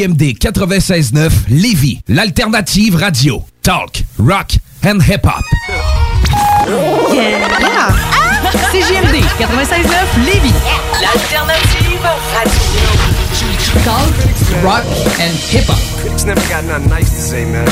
CJMD 0.00 0.38
96.9 0.38 1.30
Lévis, 1.50 2.00
l'alternative 2.08 2.96
radio. 2.96 3.44
Talk, 3.60 4.02
rock 4.18 4.52
and 4.82 4.98
hip-hop. 5.02 5.42
Yeah! 7.12 7.92
CJMD 8.72 9.20
96.9 9.38 10.24
Lévis. 10.24 10.54
L'alternative 11.02 12.00
radio. 12.32 12.64
Talk, 13.84 14.08
rock, 14.62 14.84
and 15.20 15.34
hip-hop. 15.52 15.78
Critics 16.00 16.24
never 16.24 16.40
got 16.48 16.64
nothing 16.64 16.88
nice 16.88 17.10
to 17.10 17.20
say, 17.20 17.44
man. 17.44 17.68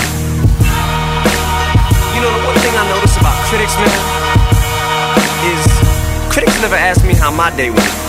You 2.14 2.20
know, 2.20 2.28
the 2.28 2.44
one 2.44 2.58
thing 2.60 2.74
I 2.76 2.84
notice 2.92 3.16
about 3.16 3.42
critics, 3.48 3.74
man, 3.80 3.88
is 5.48 5.64
critics 6.30 6.60
never 6.60 6.76
ask 6.76 7.02
me 7.06 7.14
how 7.14 7.30
my 7.30 7.48
day 7.56 7.70
went. 7.70 8.07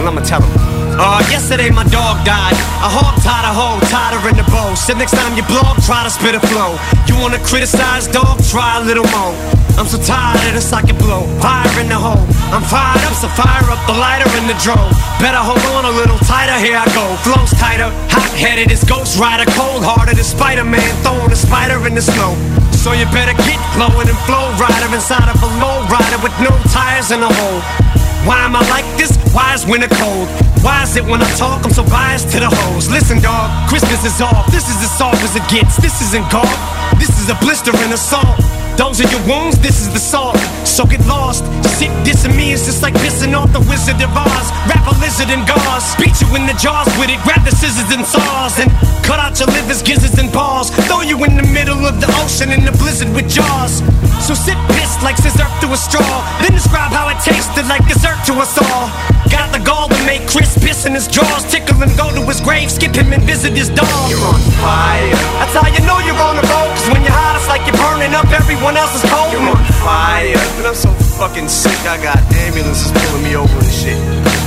Well, 0.00 0.16
I'ma 0.16 0.24
tell 0.24 0.40
them. 0.40 0.56
Uh, 0.96 1.20
yesterday 1.28 1.68
my 1.68 1.84
dog 1.92 2.24
died. 2.24 2.56
A 2.80 2.88
hog 2.88 3.20
tied 3.20 3.44
a 3.44 3.52
hoe, 3.52 3.76
tied 3.92 4.16
her 4.16 4.32
in 4.32 4.36
the 4.40 4.48
bow. 4.48 4.72
Said 4.72 4.96
next 4.96 5.12
time 5.12 5.36
you 5.36 5.44
blog, 5.44 5.76
try 5.84 6.00
to 6.00 6.08
spit 6.08 6.32
a 6.32 6.40
flow. 6.40 6.80
You 7.04 7.20
wanna 7.20 7.36
criticize, 7.44 8.08
dog? 8.08 8.40
Try 8.48 8.80
a 8.80 8.82
little 8.88 9.04
more. 9.12 9.36
I'm 9.76 9.84
so 9.84 10.00
tired 10.00 10.40
of 10.48 10.56
the 10.56 10.64
socket 10.64 10.96
blow. 10.96 11.28
Fire 11.44 11.68
in 11.76 11.92
the 11.92 12.00
hole. 12.00 12.24
I'm 12.48 12.64
fired 12.64 13.04
up, 13.04 13.12
so 13.12 13.28
fire 13.36 13.60
up 13.68 13.76
the 13.84 13.92
lighter 13.92 14.24
in 14.40 14.48
the 14.48 14.56
drone. 14.64 14.88
Better 15.20 15.36
hold 15.36 15.60
on 15.76 15.84
a 15.84 15.92
little 15.92 16.16
tighter, 16.24 16.56
here 16.64 16.80
I 16.80 16.88
go. 16.96 17.04
Flows 17.20 17.52
tighter, 17.60 17.92
hot 18.08 18.32
headed 18.32 18.72
as 18.72 18.80
Ghost 18.88 19.20
Rider, 19.20 19.44
cold 19.52 19.84
hearted 19.84 20.16
as 20.16 20.32
Spider 20.32 20.64
Man, 20.64 20.88
throwing 21.04 21.28
a 21.28 21.36
spider 21.36 21.76
in 21.84 21.92
the 21.92 22.00
snow. 22.00 22.32
So 22.72 22.96
you 22.96 23.04
better 23.12 23.36
get 23.44 23.60
flowing 23.76 24.08
and 24.08 24.16
flow 24.24 24.48
rider 24.56 24.88
inside 24.96 25.28
of 25.28 25.36
a 25.44 25.50
low 25.60 25.84
rider 25.92 26.16
with 26.24 26.32
no 26.40 26.56
tires 26.72 27.12
in 27.12 27.20
the 27.20 27.28
hole. 27.28 27.89
Why 28.26 28.44
am 28.44 28.54
I 28.54 28.60
like 28.68 28.84
this? 28.98 29.16
Why 29.32 29.54
is 29.54 29.66
winter 29.66 29.88
cold? 29.88 30.28
Why 30.60 30.82
is 30.82 30.96
it 30.96 31.04
when 31.04 31.22
I 31.22 31.30
talk 31.36 31.64
I'm 31.64 31.72
so 31.72 31.84
biased 31.84 32.28
to 32.32 32.40
the 32.40 32.50
hoes? 32.50 32.90
Listen, 32.90 33.20
dog, 33.20 33.68
Christmas 33.68 34.04
is 34.04 34.20
off. 34.20 34.46
This 34.52 34.68
is 34.68 34.76
as 34.84 34.92
soft 34.96 35.22
as 35.24 35.34
it 35.36 35.46
gets. 35.48 35.76
This 35.76 36.02
isn't 36.02 36.30
golf. 36.30 36.52
This 36.98 37.10
is 37.18 37.30
a 37.30 37.34
blister 37.40 37.72
and 37.74 37.92
a 37.92 37.96
salt. 37.96 38.59
Those 38.76 39.00
are 39.00 39.08
your 39.10 39.22
wounds, 39.26 39.58
this 39.58 39.80
is 39.80 39.92
the 39.92 39.98
salt. 39.98 40.36
So 40.64 40.84
get 40.84 41.04
lost. 41.06 41.44
Shit 41.76 41.92
dissing 42.04 42.36
me 42.36 42.52
is 42.52 42.64
just 42.64 42.82
like 42.82 42.94
pissing 43.00 43.32
off 43.32 43.52
the 43.52 43.60
Wizard 43.68 44.00
of 44.00 44.12
Oz. 44.12 44.46
Wrap 44.68 44.84
a 44.86 44.94
lizard 45.00 45.30
in 45.32 45.44
gauze. 45.48 45.96
Beat 45.96 46.16
you 46.20 46.28
in 46.36 46.46
the 46.46 46.56
jaws 46.60 46.88
with 47.00 47.10
it. 47.10 47.20
Grab 47.24 47.44
the 47.44 47.52
scissors 47.52 47.88
and 47.92 48.04
saws. 48.04 48.58
And 48.60 48.70
cut 49.04 49.18
out 49.20 49.38
your 49.40 49.48
livers, 49.48 49.82
gizzards, 49.82 50.18
and 50.18 50.32
balls. 50.32 50.70
Throw 50.88 51.02
you 51.02 51.16
in 51.24 51.36
the 51.36 51.46
middle 51.48 51.84
of 51.88 52.00
the 52.00 52.08
ocean 52.22 52.52
in 52.52 52.64
the 52.64 52.72
blizzard 52.76 53.12
with 53.16 53.28
jaws. 53.28 53.82
So 54.24 54.34
sit 54.36 54.56
pissed 54.76 55.02
like 55.02 55.16
scissor 55.16 55.48
through 55.60 55.74
a 55.74 55.80
straw. 55.80 56.20
Then 56.44 56.52
describe 56.52 56.92
how 56.92 57.08
it 57.08 57.18
tasted 57.24 57.66
like 57.66 57.84
dessert 57.88 58.20
to 58.28 58.36
us 58.40 58.56
all. 58.60 58.92
Got 59.32 59.52
the 59.52 59.62
gall 59.64 59.88
to 59.88 60.00
make 60.04 60.26
Chris 60.28 60.56
piss 60.58 60.86
in 60.86 60.92
his 60.92 61.08
drawers. 61.08 61.44
Tickle 61.48 61.80
him, 61.80 61.92
go 61.96 62.12
to 62.12 62.22
his 62.28 62.40
grave, 62.40 62.70
skip 62.70 62.94
him 62.94 63.12
and 63.12 63.22
visit 63.24 63.56
his 63.56 63.68
dog. 63.70 64.10
You're 64.10 64.20
on 64.20 64.40
fire. 64.60 65.16
That's 65.40 65.56
how 65.56 65.66
you 65.68 65.80
know 65.88 65.98
you're 66.04 66.20
on 66.20 66.36
the 66.36 66.46
road. 66.46 66.70
Cause 66.76 66.88
when 66.92 67.02
you're 67.02 67.16
hot, 67.16 67.36
it's 67.36 67.48
like 67.48 67.64
you're 67.64 67.80
burning 67.80 68.12
up 68.12 68.28
everyone 68.60 68.76
else's 68.76 69.10
cold. 69.10 69.32
You're 69.32 69.40
on 69.40 69.64
fire. 69.80 70.36
And 70.60 70.66
I'm 70.66 70.74
so 70.74 70.92
fucking 71.16 71.48
sick, 71.48 71.80
I 71.88 71.96
got 72.02 72.18
ambulances 72.44 72.92
pulling 72.92 73.24
me 73.24 73.34
over 73.34 73.56
and 73.56 73.72
shit. 73.72 73.96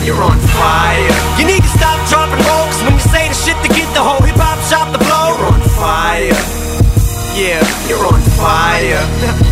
You're 0.05 0.21
on 0.21 0.37
fire. 0.53 1.17
You 1.39 1.47
need 1.47 1.63
to 1.63 1.73
stop 1.73 1.97
dropping 2.07 2.45
roll. 2.45 2.65
Cause 2.69 2.83
when 2.83 2.93
you 2.93 2.99
say 3.09 3.27
the 3.27 3.33
shit 3.33 3.57
to 3.65 3.69
get 3.73 3.89
the 3.97 4.03
whole 4.05 4.21
hip 4.21 4.37
hop 4.37 4.61
shop 4.69 4.93
to 4.93 4.99
blow. 5.01 5.33
You're 5.33 5.49
on 5.49 5.61
fire. 5.81 6.37
Yeah, 7.33 7.65
you're 7.89 8.05
on 8.05 8.21
fire. 8.37 9.39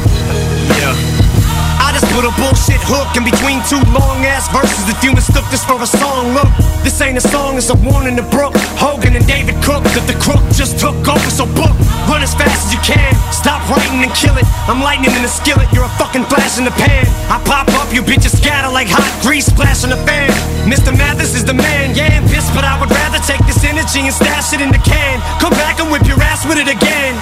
put 2.12 2.28
a 2.28 2.34
bullshit 2.36 2.80
hook 2.84 3.08
in 3.16 3.24
between 3.24 3.64
two 3.68 3.80
long 3.96 4.24
ass 4.28 4.52
verses. 4.52 4.88
If 4.92 5.00
you 5.04 5.16
mistook 5.16 5.48
this 5.50 5.64
for 5.64 5.80
a 5.80 5.88
song, 5.88 6.36
look, 6.36 6.48
this 6.84 7.00
ain't 7.02 7.18
a 7.18 7.24
song, 7.24 7.58
it's 7.58 7.72
a 7.72 7.78
warning 7.88 8.16
to 8.20 8.26
Brooke. 8.28 8.56
Hogan 8.78 9.16
and 9.16 9.26
David 9.26 9.56
Cook, 9.64 9.84
that 9.96 10.06
the 10.06 10.18
crook 10.20 10.44
just 10.52 10.80
took 10.80 10.96
over. 11.08 11.32
So 11.32 11.48
book, 11.48 11.72
run 12.12 12.22
as 12.22 12.36
fast 12.36 12.68
as 12.68 12.72
you 12.76 12.82
can. 12.84 13.16
Stop 13.32 13.64
writing 13.72 14.04
and 14.04 14.12
kill 14.14 14.36
it. 14.38 14.46
I'm 14.68 14.84
lightning 14.84 15.12
in 15.16 15.24
the 15.24 15.32
skillet, 15.32 15.68
you're 15.72 15.88
a 15.88 15.96
fucking 15.96 16.28
flash 16.28 16.60
in 16.60 16.66
the 16.68 16.76
pan. 16.76 17.08
I 17.32 17.40
pop 17.48 17.72
up, 17.80 17.90
you 17.96 18.04
bitches 18.04 18.36
scatter 18.36 18.70
like 18.70 18.88
hot 18.92 19.10
grease 19.24 19.48
splashing 19.48 19.90
the 19.90 20.02
fan. 20.04 20.30
Mr. 20.68 20.92
Mathis 20.96 21.34
is 21.34 21.46
the 21.46 21.56
man, 21.56 21.96
yeah, 21.96 22.20
I'm 22.20 22.28
pissed, 22.28 22.54
but 22.54 22.64
I 22.64 22.80
would 22.80 22.92
rather 22.92 23.20
take 23.24 23.42
this 23.48 23.64
energy 23.64 24.04
and 24.04 24.14
stash 24.14 24.54
it 24.54 24.62
in 24.62 24.70
the 24.70 24.82
can. 24.84 25.20
Come 25.40 25.56
back 25.58 25.80
and 25.80 25.90
whip 25.92 26.06
your 26.06 26.22
ass 26.22 26.46
with 26.46 26.60
it 26.60 26.68
again. 26.68 27.16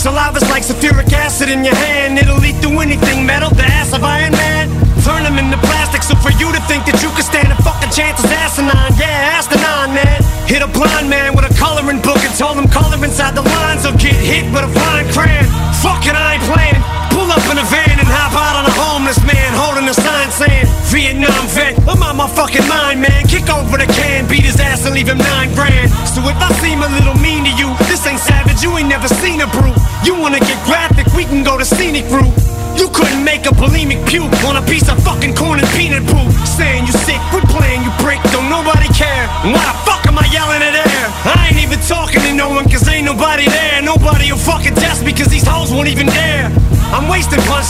Saliva's 0.00 0.48
like 0.48 0.64
sulfuric 0.64 1.12
acid 1.12 1.50
in 1.50 1.62
your 1.62 1.76
hand. 1.76 2.16
It'll 2.16 2.40
eat 2.42 2.56
through 2.64 2.80
anything 2.80 3.26
metal, 3.26 3.50
the 3.50 3.68
ass 3.68 3.92
of 3.92 4.02
Iron 4.02 4.32
Man. 4.32 4.72
Turn 5.04 5.28
them 5.28 5.36
into 5.36 5.60
plastic, 5.60 6.02
so 6.02 6.16
for 6.16 6.32
you 6.40 6.48
to 6.56 6.60
think 6.64 6.88
that 6.88 7.04
you 7.04 7.12
can 7.12 7.20
stand 7.20 7.52
a 7.52 7.56
fucking 7.60 7.92
chance 7.92 8.16
is 8.24 8.32
asinine. 8.32 8.96
Yeah, 8.96 9.36
asinine, 9.36 9.92
man. 9.92 10.24
Hit 10.48 10.64
a 10.64 10.68
blind 10.72 11.12
man 11.12 11.36
with 11.36 11.44
a 11.44 11.52
coloring 11.52 12.00
book 12.00 12.16
and 12.24 12.32
told 12.32 12.56
him 12.56 12.64
color 12.72 12.96
inside 13.04 13.36
the 13.36 13.44
lines 13.44 13.84
or 13.84 13.92
get 14.00 14.16
hit 14.16 14.48
with 14.48 14.64
a 14.64 14.72
fine 14.72 15.04
crayon. 15.12 15.44
Fucking, 15.84 16.16
I 16.16 16.40
ain't 16.40 16.44
playing. 16.48 17.09
Pull 17.30 17.38
up 17.38 17.52
in 17.54 17.62
a 17.62 17.68
van 17.70 17.94
and 17.94 18.10
hop 18.10 18.34
out 18.34 18.58
on 18.58 18.66
a 18.66 18.74
homeless 18.74 19.22
man 19.22 19.54
holding 19.54 19.86
a 19.86 19.94
sign 19.94 20.34
saying 20.34 20.66
Vietnam 20.90 21.46
vet. 21.54 21.78
I'm 21.86 22.02
out 22.02 22.18
my 22.18 22.26
fucking 22.26 22.66
mind, 22.66 23.06
man. 23.06 23.22
Kick 23.30 23.46
over 23.46 23.78
the 23.78 23.86
can, 23.86 24.26
beat 24.26 24.42
his 24.42 24.58
ass 24.58 24.82
and 24.82 24.98
leave 24.98 25.06
him 25.06 25.22
nine 25.22 25.54
grand. 25.54 25.94
So 26.10 26.26
if 26.26 26.34
I 26.42 26.50
seem 26.58 26.82
a 26.82 26.90
little 26.90 27.14
mean 27.22 27.46
to 27.46 27.54
you, 27.54 27.70
this 27.86 28.02
ain't 28.02 28.18
savage. 28.18 28.66
You 28.66 28.74
ain't 28.74 28.90
never 28.90 29.06
seen 29.06 29.38
a 29.38 29.46
brute. 29.46 29.78
You 30.02 30.18
wanna 30.18 30.42
get 30.42 30.58
graphic? 30.66 31.06
We 31.14 31.22
can 31.22 31.46
go 31.46 31.54
to 31.54 31.62
scenic 31.62 32.02
route. 32.10 32.34
You 32.74 32.90
couldn't 32.90 33.22
make 33.22 33.46
a 33.46 33.54
bulimic 33.54 34.02
puke 34.10 34.34
on 34.50 34.58
a 34.58 34.64
piece 34.66 34.90
of 34.90 34.98
fucking 35.06 35.38
corn 35.38 35.62
and 35.62 35.70
peanut 35.78 36.02
poop. 36.10 36.34
Saying 36.58 36.90
you 36.90 36.94
sick, 37.06 37.22
quit 37.30 37.46
playing, 37.46 37.86
you 37.86 37.94
prick, 38.02 38.18
don't 38.34 38.50
nobody 38.50 38.90
care. 38.90 39.30
Why 39.46 39.62
the 39.70 39.76
fuck 39.86 40.02
am 40.10 40.18
I 40.18 40.26
yelling 40.34 40.66
at 40.66 40.74
air? 40.74 41.06
I 41.30 41.46
ain't 41.46 41.62
even 41.62 41.78
talking 41.86 42.26
to 42.26 42.34
no 42.34 42.50
one 42.50 42.66
cause 42.66 42.90
ain't 42.90 43.06
nobody 43.06 43.46
there. 43.46 43.86
Nobody 43.86 44.34
will 44.34 44.42
fucking 44.42 44.74
test 44.74 45.06
me 45.06 45.14
cause 45.14 45.30
these 45.30 45.46
hoes 45.46 45.70
won't 45.70 45.86
even 45.86 46.10
dare. 46.10 46.50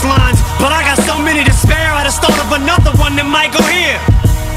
I'm 0.03 0.09
wasting 0.09 0.41
punchlines, 0.41 0.41
but 0.59 0.73
I 0.73 0.83
got 0.83 0.99
so 1.05 1.19
many 1.21 1.45
to 1.45 1.53
spare. 1.53 1.93
I 1.93 2.05
just 2.05 2.21
thought 2.23 2.37
of 2.41 2.51
another 2.53 2.93
one 2.97 3.17
that 3.17 3.27
might 3.29 3.53
go 3.53 3.61
here. 3.69 3.99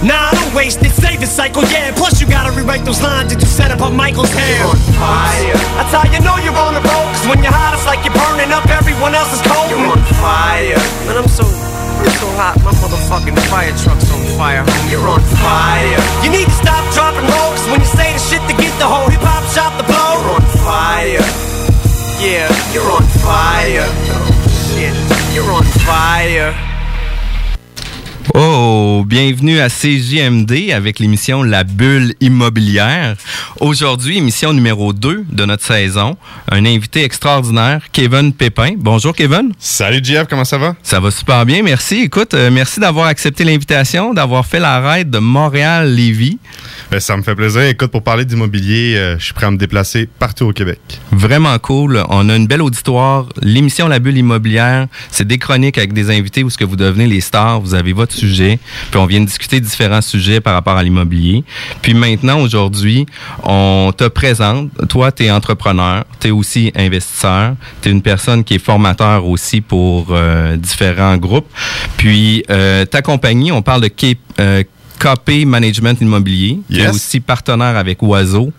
Nah, 0.03 0.31
I 0.31 0.35
don't 0.35 0.53
waste 0.55 0.83
it, 0.83 0.91
save 0.91 1.19
the 1.19 1.27
cycle, 1.27 1.63
yeah. 1.71 1.95
Plus, 1.95 2.19
you 2.19 2.27
gotta 2.27 2.51
rewrite 2.51 2.83
those 2.83 3.01
lines 3.01 3.31
that 3.31 3.39
you 3.39 3.47
set 3.47 3.71
up 3.71 3.79
on 3.79 3.95
Michael's 3.95 4.31
hair. 4.35 4.59
You're 4.59 4.75
on 4.75 4.83
fire. 4.99 5.55
That's 5.79 5.93
how 5.95 6.03
you 6.11 6.19
know 6.19 6.35
you're 6.43 6.55
on 6.55 6.75
the 6.75 6.83
road, 6.83 7.07
cause 7.15 7.27
when 7.27 7.39
you're 7.39 7.55
hot, 7.55 7.71
it's 7.71 7.87
like 7.87 8.03
you're 8.03 8.15
burning 8.15 8.51
up 8.51 8.67
everyone 8.67 9.15
else's 9.15 9.39
cold. 9.47 9.71
You're 9.71 9.95
on 9.95 10.03
fire. 10.19 10.79
Man, 11.07 11.15
I'm 11.15 11.31
so, 11.31 11.47
I'm 11.47 12.11
so 12.19 12.27
hot, 12.35 12.59
my 12.67 12.75
motherfucking 12.83 13.39
fire 13.47 13.71
truck's 13.79 14.11
on 14.11 14.23
fire, 14.35 14.63
homie. 14.67 14.91
You're 14.91 15.07
on 15.07 15.23
fire. 15.39 15.99
You 16.23 16.35
need 16.35 16.51
to 16.51 16.57
stop 16.59 16.83
dropping 16.91 17.27
roll, 17.31 17.55
cause 17.55 17.67
when 17.71 17.79
you 17.79 17.91
say 17.95 18.11
the 18.11 18.19
shit 18.19 18.43
to 18.51 18.55
get 18.59 18.75
the 18.75 18.87
whole 18.87 19.07
hip 19.07 19.23
hop 19.23 19.43
shop 19.55 19.71
to 19.79 19.87
blow. 19.87 20.19
You're 20.19 20.35
on 20.35 20.47
fire. 20.67 21.23
Yeah, 22.19 22.47
you're 22.75 22.91
on 22.91 23.07
fire. 23.23 23.87
You're 25.33 25.51
on 25.51 25.63
fire. 25.63 26.72
Oh, 28.33 29.03
bienvenue 29.05 29.59
à 29.59 29.67
CJMD 29.67 30.71
avec 30.73 30.99
l'émission 30.99 31.43
La 31.43 31.65
Bulle 31.65 32.15
immobilière. 32.21 33.15
Aujourd'hui, 33.59 34.17
émission 34.17 34.53
numéro 34.53 34.93
2 34.93 35.25
de 35.29 35.45
notre 35.45 35.63
saison. 35.63 36.15
Un 36.49 36.65
invité 36.65 37.03
extraordinaire, 37.03 37.83
Kevin 37.91 38.31
Pépin. 38.33 38.71
Bonjour 38.77 39.13
Kevin. 39.13 39.51
Salut 39.59 39.99
Jeff, 40.01 40.27
comment 40.29 40.45
ça 40.45 40.57
va? 40.57 40.75
Ça 40.83 41.01
va 41.01 41.11
super 41.11 41.45
bien, 41.45 41.63
merci. 41.63 42.03
Écoute, 42.03 42.33
euh, 42.33 42.49
merci 42.49 42.79
d'avoir 42.79 43.07
accepté 43.07 43.43
l'invitation, 43.43 44.13
d'avoir 44.13 44.45
fait 44.45 44.59
la 44.59 44.79
raid 44.79 45.09
de 45.09 45.19
Montréal-Lévis. 45.19 46.39
Ben, 46.91 47.01
ça 47.01 47.17
me 47.17 47.23
fait 47.23 47.35
plaisir. 47.35 47.63
Écoute, 47.63 47.91
pour 47.91 48.03
parler 48.03 48.23
d'immobilier, 48.23 48.95
euh, 48.95 49.19
je 49.19 49.25
suis 49.25 49.33
prêt 49.33 49.47
à 49.47 49.51
me 49.51 49.57
déplacer 49.57 50.07
partout 50.17 50.45
au 50.45 50.53
Québec. 50.53 50.79
Vraiment 51.11 51.57
cool. 51.59 52.03
On 52.09 52.29
a 52.29 52.35
une 52.35 52.47
belle 52.47 52.61
auditoire. 52.61 53.27
L'émission 53.41 53.87
La 53.87 53.99
Bulle 53.99 54.17
immobilière, 54.17 54.87
c'est 55.11 55.27
des 55.27 55.37
chroniques 55.37 55.77
avec 55.77 55.91
des 55.91 56.09
invités 56.09 56.43
où 56.43 56.49
ce 56.49 56.57
que 56.57 56.65
vous 56.65 56.77
devenez 56.77 57.07
les 57.07 57.21
stars, 57.21 57.59
vous 57.59 57.73
avez 57.73 57.91
votre 57.91 58.12
sujet, 58.13 58.59
puis 58.91 58.99
on 58.99 59.05
vient 59.05 59.19
de 59.21 59.25
discuter 59.25 59.59
différents 59.59 60.01
sujets 60.01 60.39
par 60.39 60.53
rapport 60.53 60.77
à 60.77 60.83
l'immobilier. 60.83 61.43
Puis 61.81 61.93
maintenant, 61.93 62.39
aujourd'hui, 62.39 63.05
on 63.43 63.91
te 63.95 64.05
présente. 64.07 64.69
Toi, 64.89 65.11
tu 65.11 65.23
es 65.25 65.31
entrepreneur, 65.31 66.05
tu 66.19 66.27
es 66.27 66.31
aussi 66.31 66.71
investisseur, 66.75 67.55
tu 67.81 67.89
es 67.89 67.91
une 67.91 68.01
personne 68.01 68.43
qui 68.43 68.55
est 68.55 68.59
formateur 68.65 69.25
aussi 69.25 69.61
pour 69.61 70.07
euh, 70.11 70.55
différents 70.57 71.17
groupes. 71.17 71.49
Puis 71.97 72.43
euh, 72.49 72.85
ta 72.85 73.01
compagnie, 73.01 73.51
on 73.51 73.61
parle 73.61 73.81
de 73.81 73.87
K- 73.87 74.17
euh, 74.39 74.63
KP 75.03 75.45
Management 75.45 75.99
Immobilier, 76.01 76.59
qui 76.69 76.79
est 76.79 76.89
aussi 76.89 77.19
partenaire 77.19 77.75
avec 77.77 78.01
Oiseau. 78.01 78.51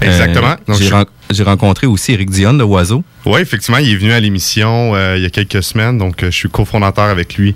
Exactement. 0.00 0.54
Donc, 0.66 0.78
J'ai 0.78 0.86
je- 0.86 0.94
ren- 0.94 1.04
j'ai 1.30 1.42
rencontré 1.42 1.86
aussi 1.86 2.12
Eric 2.12 2.30
Dion 2.30 2.54
de 2.54 2.64
Oiseau. 2.64 3.04
Oui, 3.26 3.40
effectivement, 3.40 3.78
il 3.78 3.90
est 3.90 3.96
venu 3.96 4.12
à 4.12 4.20
l'émission 4.20 4.94
euh, 4.94 5.16
il 5.18 5.22
y 5.22 5.26
a 5.26 5.30
quelques 5.30 5.62
semaines, 5.62 5.98
donc 5.98 6.22
euh, 6.22 6.30
je 6.30 6.36
suis 6.36 6.48
cofondateur 6.48 7.04
avec 7.04 7.34
lui 7.36 7.54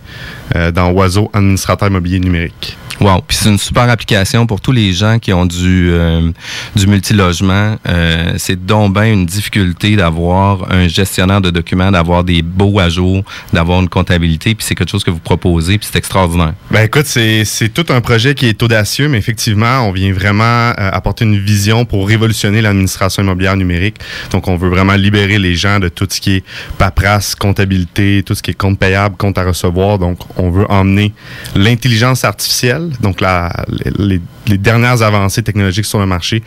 euh, 0.54 0.70
dans 0.70 0.90
Oiseau, 0.92 1.30
administrateur 1.32 1.88
immobilier 1.88 2.20
numérique. 2.20 2.76
Wow. 3.00 3.22
Puis 3.26 3.36
c'est 3.36 3.48
une 3.48 3.58
super 3.58 3.88
application 3.88 4.46
pour 4.46 4.60
tous 4.60 4.72
les 4.72 4.92
gens 4.92 5.18
qui 5.18 5.32
ont 5.32 5.46
du, 5.46 5.90
euh, 5.90 6.30
du 6.76 6.86
multilogement. 6.86 7.76
Euh, 7.88 8.34
c'est 8.36 8.64
donc 8.64 8.96
une 8.96 9.26
difficulté 9.26 9.96
d'avoir 9.96 10.70
un 10.70 10.86
gestionnaire 10.86 11.40
de 11.40 11.50
documents, 11.50 11.90
d'avoir 11.90 12.22
des 12.22 12.42
beaux 12.42 12.78
à 12.78 12.88
jour, 12.88 13.22
d'avoir 13.52 13.80
une 13.80 13.88
comptabilité. 13.88 14.54
Puis 14.54 14.66
c'est 14.66 14.74
quelque 14.74 14.90
chose 14.90 15.04
que 15.04 15.10
vous 15.10 15.18
proposez, 15.18 15.78
puis 15.78 15.88
c'est 15.90 15.98
extraordinaire. 15.98 16.54
Ben 16.70 16.84
écoute, 16.84 17.06
c'est 17.06 17.44
c'est 17.44 17.68
tout 17.68 17.86
un 17.92 18.00
projet 18.00 18.34
qui 18.34 18.46
est 18.46 18.62
audacieux, 18.62 19.08
mais 19.08 19.18
effectivement, 19.18 19.88
on 19.88 19.92
vient 19.92 20.12
vraiment 20.12 20.44
euh, 20.44 20.72
apporter 20.76 21.24
une 21.24 21.38
vision 21.38 21.84
pour 21.84 22.06
révolutionner 22.06 22.60
l'administration 22.60 23.22
immobilière 23.22 23.56
numérique. 23.56 23.96
Donc, 24.30 24.48
on 24.48 24.56
veut 24.56 24.68
vraiment 24.68 24.94
libérer 24.94 25.38
les 25.38 25.54
gens 25.54 25.80
de 25.80 25.88
tout 25.88 26.06
ce 26.10 26.20
qui 26.20 26.36
est 26.36 26.44
paperasse, 26.78 27.34
comptabilité, 27.34 28.22
tout 28.24 28.34
ce 28.34 28.42
qui 28.42 28.52
est 28.52 28.54
compte 28.54 28.78
payable, 28.78 29.16
compte 29.16 29.38
à 29.38 29.44
recevoir. 29.44 29.98
Donc, 29.98 30.18
on 30.36 30.50
veut 30.50 30.70
emmener 30.70 31.12
l'intelligence 31.54 32.24
artificielle, 32.24 32.83
donc 33.00 33.20
les, 33.20 34.58
dernières 34.58 35.02
avancées 35.02 35.42
technologiques 35.42 35.86
sur 35.86 35.98
le 35.98 36.06
marché, 36.06 36.42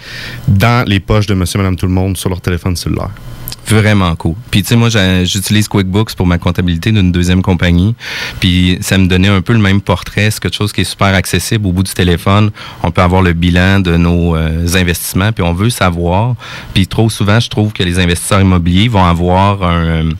dans 0.47 0.87
les 0.87 0.99
poches 0.99 1.27
de 1.27 1.33
monsieur, 1.33 1.59
madame, 1.59 1.75
tout 1.75 1.87
le 1.87 1.93
monde 1.93 2.17
sur 2.17 2.29
leur 2.29 2.41
téléphone 2.41 2.75
cellulaire. 2.75 3.11
Vraiment 3.67 4.15
cool. 4.15 4.35
Puis 4.49 4.61
tu 4.61 4.69
sais, 4.69 4.75
moi, 4.77 4.87
j'utilise 5.25 5.67
QuickBooks 5.67 6.15
pour 6.15 6.25
ma 6.25 6.37
comptabilité 6.37 6.93
d'une 6.93 7.11
deuxième 7.11 7.41
compagnie. 7.41 7.95
Puis 8.39 8.77
ça 8.79 8.97
me 8.97 9.07
donnait 9.07 9.27
un 9.27 9.41
peu 9.41 9.51
le 9.51 9.59
même 9.59 9.81
portrait. 9.81 10.31
C'est 10.31 10.39
quelque 10.39 10.55
chose 10.55 10.71
qui 10.71 10.81
est 10.81 10.85
super 10.85 11.13
accessible 11.13 11.67
au 11.67 11.73
bout 11.73 11.83
du 11.83 11.93
téléphone. 11.93 12.51
On 12.81 12.91
peut 12.91 13.01
avoir 13.01 13.21
le 13.21 13.33
bilan 13.33 13.81
de 13.81 13.97
nos 13.97 14.37
euh, 14.37 14.65
investissements. 14.75 15.33
Puis 15.33 15.43
on 15.43 15.53
veut 15.53 15.69
savoir. 15.69 16.35
Puis 16.73 16.87
trop 16.87 17.09
souvent, 17.09 17.41
je 17.41 17.49
trouve 17.49 17.73
que 17.73 17.83
les 17.83 17.99
investisseurs 17.99 18.39
immobiliers 18.39 18.87
vont 18.87 19.03
avoir 19.03 19.61
un, 19.61 20.11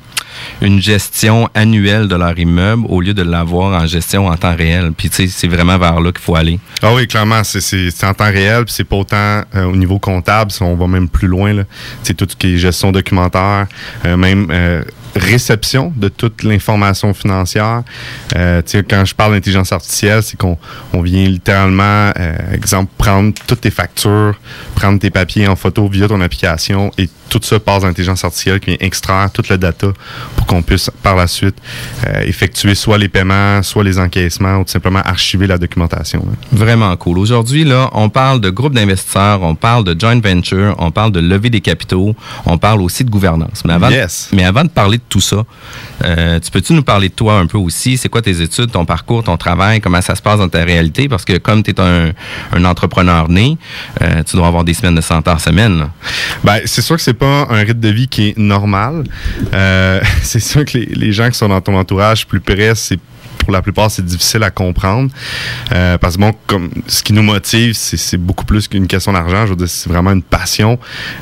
une 0.62 0.82
gestion 0.82 1.50
annuelle 1.54 2.08
de 2.08 2.16
leur 2.16 2.38
immeuble 2.38 2.84
au 2.90 3.02
lieu 3.02 3.14
de 3.14 3.24
l'avoir 3.24 3.82
en 3.82 3.86
gestion 3.88 4.28
en 4.28 4.36
temps 4.38 4.56
réel. 4.56 4.92
Puis 4.96 5.10
tu 5.10 5.16
sais, 5.16 5.28
c'est 5.28 5.48
vraiment 5.48 5.78
vers 5.78 6.00
là 6.00 6.12
qu'il 6.12 6.22
faut 6.22 6.36
aller. 6.36 6.60
Ah 6.82 6.94
oui, 6.94 7.08
clairement, 7.08 7.44
c'est- 7.44 8.04
en 8.04 8.14
temps 8.14 8.26
réel, 8.32 8.66
puis 8.66 8.74
c'est 8.74 8.84
pas 8.84 8.96
autant 8.98 9.42
euh, 9.56 9.66
au 9.66 9.76
niveau 9.76 10.00
comptable, 10.00 10.52
si 10.52 10.62
on 10.64 10.76
va 10.76 10.88
même 10.88 11.08
plus 11.10 11.28
loin. 11.28 11.54
C'est 12.04 12.14
tout 12.16 12.28
ce 12.30 12.36
qui 12.36 12.54
est 12.56 12.58
gestion 12.58 12.92
documentaire, 12.92 13.68
euh, 14.06 14.18
même 14.18 14.48
euh, 14.52 14.84
réception 15.18 15.94
de 15.96 16.08
toute 16.10 16.44
l'information 16.44 17.14
financière. 17.14 17.84
Euh, 18.36 18.62
quand 18.90 19.06
je 19.06 19.16
parle 19.16 19.34
d'intelligence 19.34 19.72
artificielle, 19.72 20.24
c'est 20.24 20.38
qu'on 20.38 20.58
on 20.94 21.02
vient 21.02 21.28
littéralement, 21.28 22.12
euh, 22.18 22.36
exemple, 22.54 22.92
prendre 22.98 23.34
toutes 23.48 23.62
tes 23.62 23.72
factures, 23.72 24.40
prendre 24.76 25.00
tes 25.00 25.10
papiers 25.10 25.48
en 25.48 25.56
photo 25.56 25.88
via 25.88 26.08
ton 26.08 26.22
application 26.22 26.92
et 26.98 27.10
tout 27.30 27.42
ça 27.44 27.60
passe 27.60 27.82
dans 27.82 27.88
l'intelligence 27.88 28.24
artificielle 28.24 28.60
qui 28.62 28.68
vient 28.68 28.78
extraire 28.80 29.30
toute 29.34 29.50
la 29.50 29.58
data 29.58 29.88
pour 30.38 30.46
qu'on 30.46 30.62
puisse 30.62 30.90
par 31.04 31.16
la 31.18 31.28
suite 31.28 31.58
euh, 32.08 32.22
effectuer 32.22 32.74
soit 32.74 32.98
les 32.98 33.10
paiements, 33.10 33.62
soit 33.64 33.84
les 33.84 34.00
encaissements 34.00 34.58
ou 34.60 34.64
tout 34.64 34.72
simplement 34.72 35.00
archiver 35.00 35.46
la 35.46 35.58
documentation. 35.58 36.20
là. 36.26 36.32
Vraiment 36.54 36.96
cool. 36.96 37.18
Aujourd'hui, 37.20 37.66
là, 37.66 37.90
on 37.94 38.08
parle 38.10 38.40
de 38.40 38.50
groupe 38.50 38.74
d'investisseurs, 38.74 39.42
on 39.42 39.56
parle 39.56 39.84
de 39.84 40.00
joint 40.00 40.20
venture, 40.22 40.76
on 40.80 40.92
parle 40.92 41.12
de 41.12 41.20
levée 41.20 41.50
des 41.50 41.60
capitaux, 41.62 42.16
on 42.46 42.58
parle 42.58 42.82
aussi 42.82 43.04
de 43.04 43.10
gouvernance. 43.10 43.64
Mais 43.66 43.74
avant, 43.74 43.90
Yes. 43.90 44.30
mais 44.34 44.46
avant 44.46 44.64
de 44.64 44.70
parler 44.70 44.98
de 44.98 45.04
tout 45.10 45.22
ça, 45.22 45.44
euh, 46.04 46.40
tu 46.40 46.52
peux-tu 46.52 46.74
nous 46.74 46.84
parler 46.84 47.10
de 47.10 47.14
toi 47.14 47.40
un 47.40 47.48
peu 47.48 47.58
aussi? 47.58 47.98
C'est 47.98 48.10
quoi 48.10 48.22
tes 48.22 48.42
études, 48.42 48.72
ton 48.72 48.86
parcours, 48.86 49.24
ton 49.24 49.38
travail, 49.38 49.82
comment 49.82 50.02
ça 50.02 50.16
se 50.16 50.22
passe 50.22 50.40
dans 50.40 50.50
ta 50.50 50.64
réalité? 50.64 51.08
Parce 51.10 51.26
que 51.26 51.38
comme 51.38 51.64
tu 51.64 51.72
es 51.72 51.80
un, 51.80 52.14
entrepreneur 52.66 53.30
né, 53.30 53.58
euh, 54.02 54.24
tu 54.24 54.36
dois 54.36 54.48
avoir 54.48 54.64
des 54.64 54.74
semaines 54.74 54.96
de 54.96 55.02
100 55.02 55.28
heures 55.28 55.40
semaine. 55.40 55.88
Ben, 56.44 56.60
c'est 56.66 56.82
sûr 56.82 56.96
que 56.96 57.02
c'est 57.02 57.14
pas 57.14 57.48
un 57.50 57.64
rythme 57.64 57.80
de 57.80 57.90
vie 57.90 58.08
qui 58.08 58.30
est 58.30 58.38
normal. 58.38 59.04
Euh, 59.54 60.02
c'est 60.22 60.40
sûr 60.40 60.66
que 60.66 60.78
les, 60.78 60.86
les 60.86 61.12
gens 61.12 61.30
qui 61.30 61.38
sont 61.38 61.50
dans 61.50 61.62
ton 61.62 61.78
entourage 61.78 62.28
plus 62.28 62.40
près, 62.40 62.76
c'est 62.76 63.00
pour 63.48 63.54
la 63.54 63.62
plupart, 63.62 63.90
c'est 63.90 64.04
difficile 64.04 64.44
à 64.44 64.52
comprendre. 64.52 65.10
Euh, 65.72 65.98
parce 65.98 66.18
que 66.18 66.22
bon, 66.22 66.34
comme 66.48 66.70
ce 66.86 67.02
qui 67.02 67.14
nous 67.14 67.24
motive, 67.24 67.74
c'est, 67.76 68.18
beaucoup 68.18 68.44
plus 68.44 68.68
qu'une 68.68 68.88
question 68.88 69.14
d'argent. 69.14 69.46
Je 69.46 69.52
veux 69.52 69.56
dire, 69.56 69.70
c'est 69.70 69.90
vraiment 69.90 70.12
une 70.12 70.22
passion. 70.22 70.78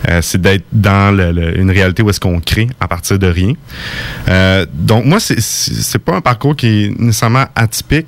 Euh, 0.10 0.22
c'est 0.24 0.41
d'être 0.41 0.63
dans 0.74 1.15
une 1.55 1.70
réalité 1.70 2.01
où 2.01 2.10
est-ce 2.10 2.20
qu'on 2.20 2.39
crée 2.39 2.67
à 2.79 2.88
partir 2.88 3.20
de 3.20 3.27
rien. 3.27 3.53
Euh, 4.27 4.65
donc 4.74 5.05
moi, 5.05 5.20
c'est, 5.20 6.00
pas 6.00 6.15
un 6.15 6.22
parcours 6.22 6.55
qui 6.55 6.86
est 6.86 7.00
nécessairement 7.00 7.46
atypique. 7.55 8.08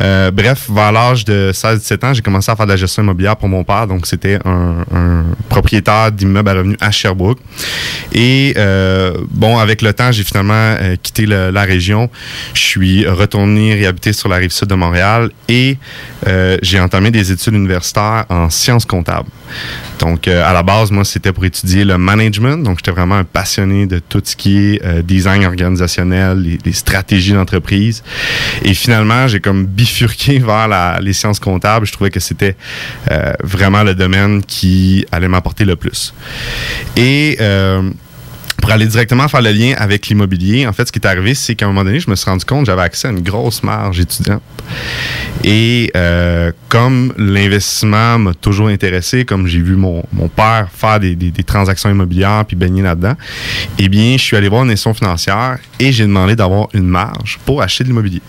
Bref, 0.00 0.68
vers 0.68 0.90
l'âge 0.90 1.24
de 1.24 1.52
16-17 1.54 2.06
ans, 2.06 2.14
j'ai 2.14 2.22
commencé 2.22 2.50
à 2.50 2.56
faire 2.56 2.66
de 2.66 2.72
la 2.72 2.76
gestion 2.76 3.04
immobilière 3.04 3.36
pour 3.36 3.48
mon 3.48 3.62
père. 3.62 3.86
Donc 3.86 4.06
c'était 4.06 4.40
un, 4.44 5.24
propriétaire 5.48 6.10
d'immeubles 6.10 6.48
à 6.48 6.54
revenus 6.54 6.78
à 6.80 6.90
Sherbrooke. 6.90 7.38
Et 8.12 8.54
bon, 9.30 9.58
avec 9.58 9.82
le 9.82 9.92
temps, 9.92 10.10
j'ai 10.10 10.24
finalement 10.24 10.74
quitté 11.00 11.26
la 11.26 11.62
région. 11.62 12.10
Je 12.54 12.60
suis 12.60 13.06
retourné 13.06 13.51
réhabiter 13.58 14.12
sur 14.12 14.28
la 14.28 14.36
rive 14.36 14.50
sud 14.50 14.68
de 14.68 14.74
Montréal 14.74 15.30
et 15.48 15.76
euh, 16.26 16.56
j'ai 16.62 16.80
entamé 16.80 17.10
des 17.10 17.32
études 17.32 17.54
universitaires 17.54 18.24
en 18.28 18.50
sciences 18.50 18.84
comptables. 18.84 19.28
Donc, 19.98 20.26
euh, 20.26 20.48
à 20.48 20.52
la 20.52 20.62
base, 20.62 20.90
moi, 20.90 21.04
c'était 21.04 21.32
pour 21.32 21.44
étudier 21.44 21.84
le 21.84 21.98
management. 21.98 22.62
Donc, 22.62 22.78
j'étais 22.78 22.90
vraiment 22.90 23.16
un 23.16 23.24
passionné 23.24 23.86
de 23.86 23.98
tout 23.98 24.22
ce 24.24 24.34
qui 24.34 24.58
est 24.58 24.84
euh, 24.84 25.02
design 25.02 25.44
organisationnel, 25.44 26.58
les, 26.64 26.72
stratégies 26.72 27.32
d'entreprise. 27.32 28.02
Et 28.64 28.74
finalement, 28.74 29.28
j'ai 29.28 29.40
comme 29.40 29.66
bifurqué 29.66 30.38
vers 30.44 31.00
les 31.00 31.12
sciences 31.12 31.38
comptables. 31.38 31.86
Je 31.86 31.92
trouvais 31.92 32.10
que 32.10 32.20
c'était 32.20 32.56
vraiment 33.42 33.82
le 33.82 33.94
domaine 33.94 34.42
qui 34.42 35.04
allait 35.12 35.28
m'apporter 35.28 35.64
le 35.64 35.76
plus. 35.76 36.14
Et 36.96 37.38
pour 38.62 38.70
aller 38.70 38.86
directement 38.86 39.26
faire 39.26 39.42
le 39.42 39.50
lien 39.50 39.74
avec 39.76 40.06
l'immobilier, 40.06 40.68
en 40.68 40.72
fait, 40.72 40.86
ce 40.86 40.92
qui 40.92 41.00
est 41.00 41.06
arrivé, 41.06 41.34
c'est 41.34 41.56
qu'à 41.56 41.64
un 41.66 41.68
moment 41.68 41.82
donné, 41.82 41.98
je 41.98 42.08
me 42.08 42.14
suis 42.14 42.30
rendu 42.30 42.44
compte 42.44 42.60
que 42.60 42.66
j'avais 42.66 42.82
accès 42.82 43.08
à 43.08 43.10
une 43.10 43.20
grosse 43.20 43.64
marge 43.64 43.98
étudiante. 43.98 44.40
Et 45.42 45.90
euh, 45.96 46.52
comme 46.68 47.12
l'investissement 47.18 48.20
m'a 48.20 48.34
toujours 48.34 48.68
intéressé, 48.68 49.24
comme 49.24 49.48
j'ai 49.48 49.60
vu 49.60 49.74
mon, 49.74 50.04
père 50.36 50.68
faire 50.72 51.00
des, 51.00 51.32
transactions 51.44 51.90
immobilières 51.90 52.44
puis 52.46 52.54
baigner 52.54 52.82
là-dedans, 52.82 53.14
eh 53.78 53.88
bien, 53.88 54.12
je 54.12 54.22
suis 54.22 54.36
allé 54.36 54.48
voir 54.48 54.62
une 54.62 54.70
institution 54.70 54.94
financière 54.94 55.58
et 55.80 55.90
j'ai 55.90 56.04
demandé 56.04 56.36
d'avoir 56.36 56.68
une 56.72 56.86
marge 56.86 57.40
pour 57.44 57.62
acheter 57.62 57.82
de 57.82 57.88
l'immobilier. 57.88 58.22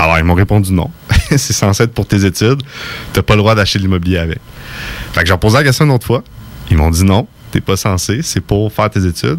Alors, 0.00 0.18
ils 0.18 0.24
m'ont 0.24 0.34
répondu 0.34 0.72
non. 0.72 0.90
c'est 1.30 1.52
censé 1.52 1.84
être 1.84 1.94
pour 1.94 2.08
tes 2.08 2.24
études. 2.24 2.60
Tu 3.14 3.22
pas 3.22 3.34
le 3.34 3.38
droit 3.38 3.54
d'acheter 3.54 3.78
de 3.78 3.84
l'immobilier 3.84 4.18
avec. 4.18 4.40
Fait 5.12 5.20
que 5.20 5.26
j'ai 5.28 5.32
reposé 5.32 5.58
la 5.58 5.62
question 5.62 5.84
une 5.84 5.92
autre 5.92 6.06
fois. 6.06 6.24
Ils 6.72 6.76
m'ont 6.76 6.90
dit 6.90 7.04
non, 7.04 7.28
t'es 7.56 7.62
pas 7.62 7.76
censé, 7.76 8.20
c'est 8.22 8.42
pour 8.42 8.70
faire 8.70 8.90
tes 8.90 9.06
études. 9.06 9.38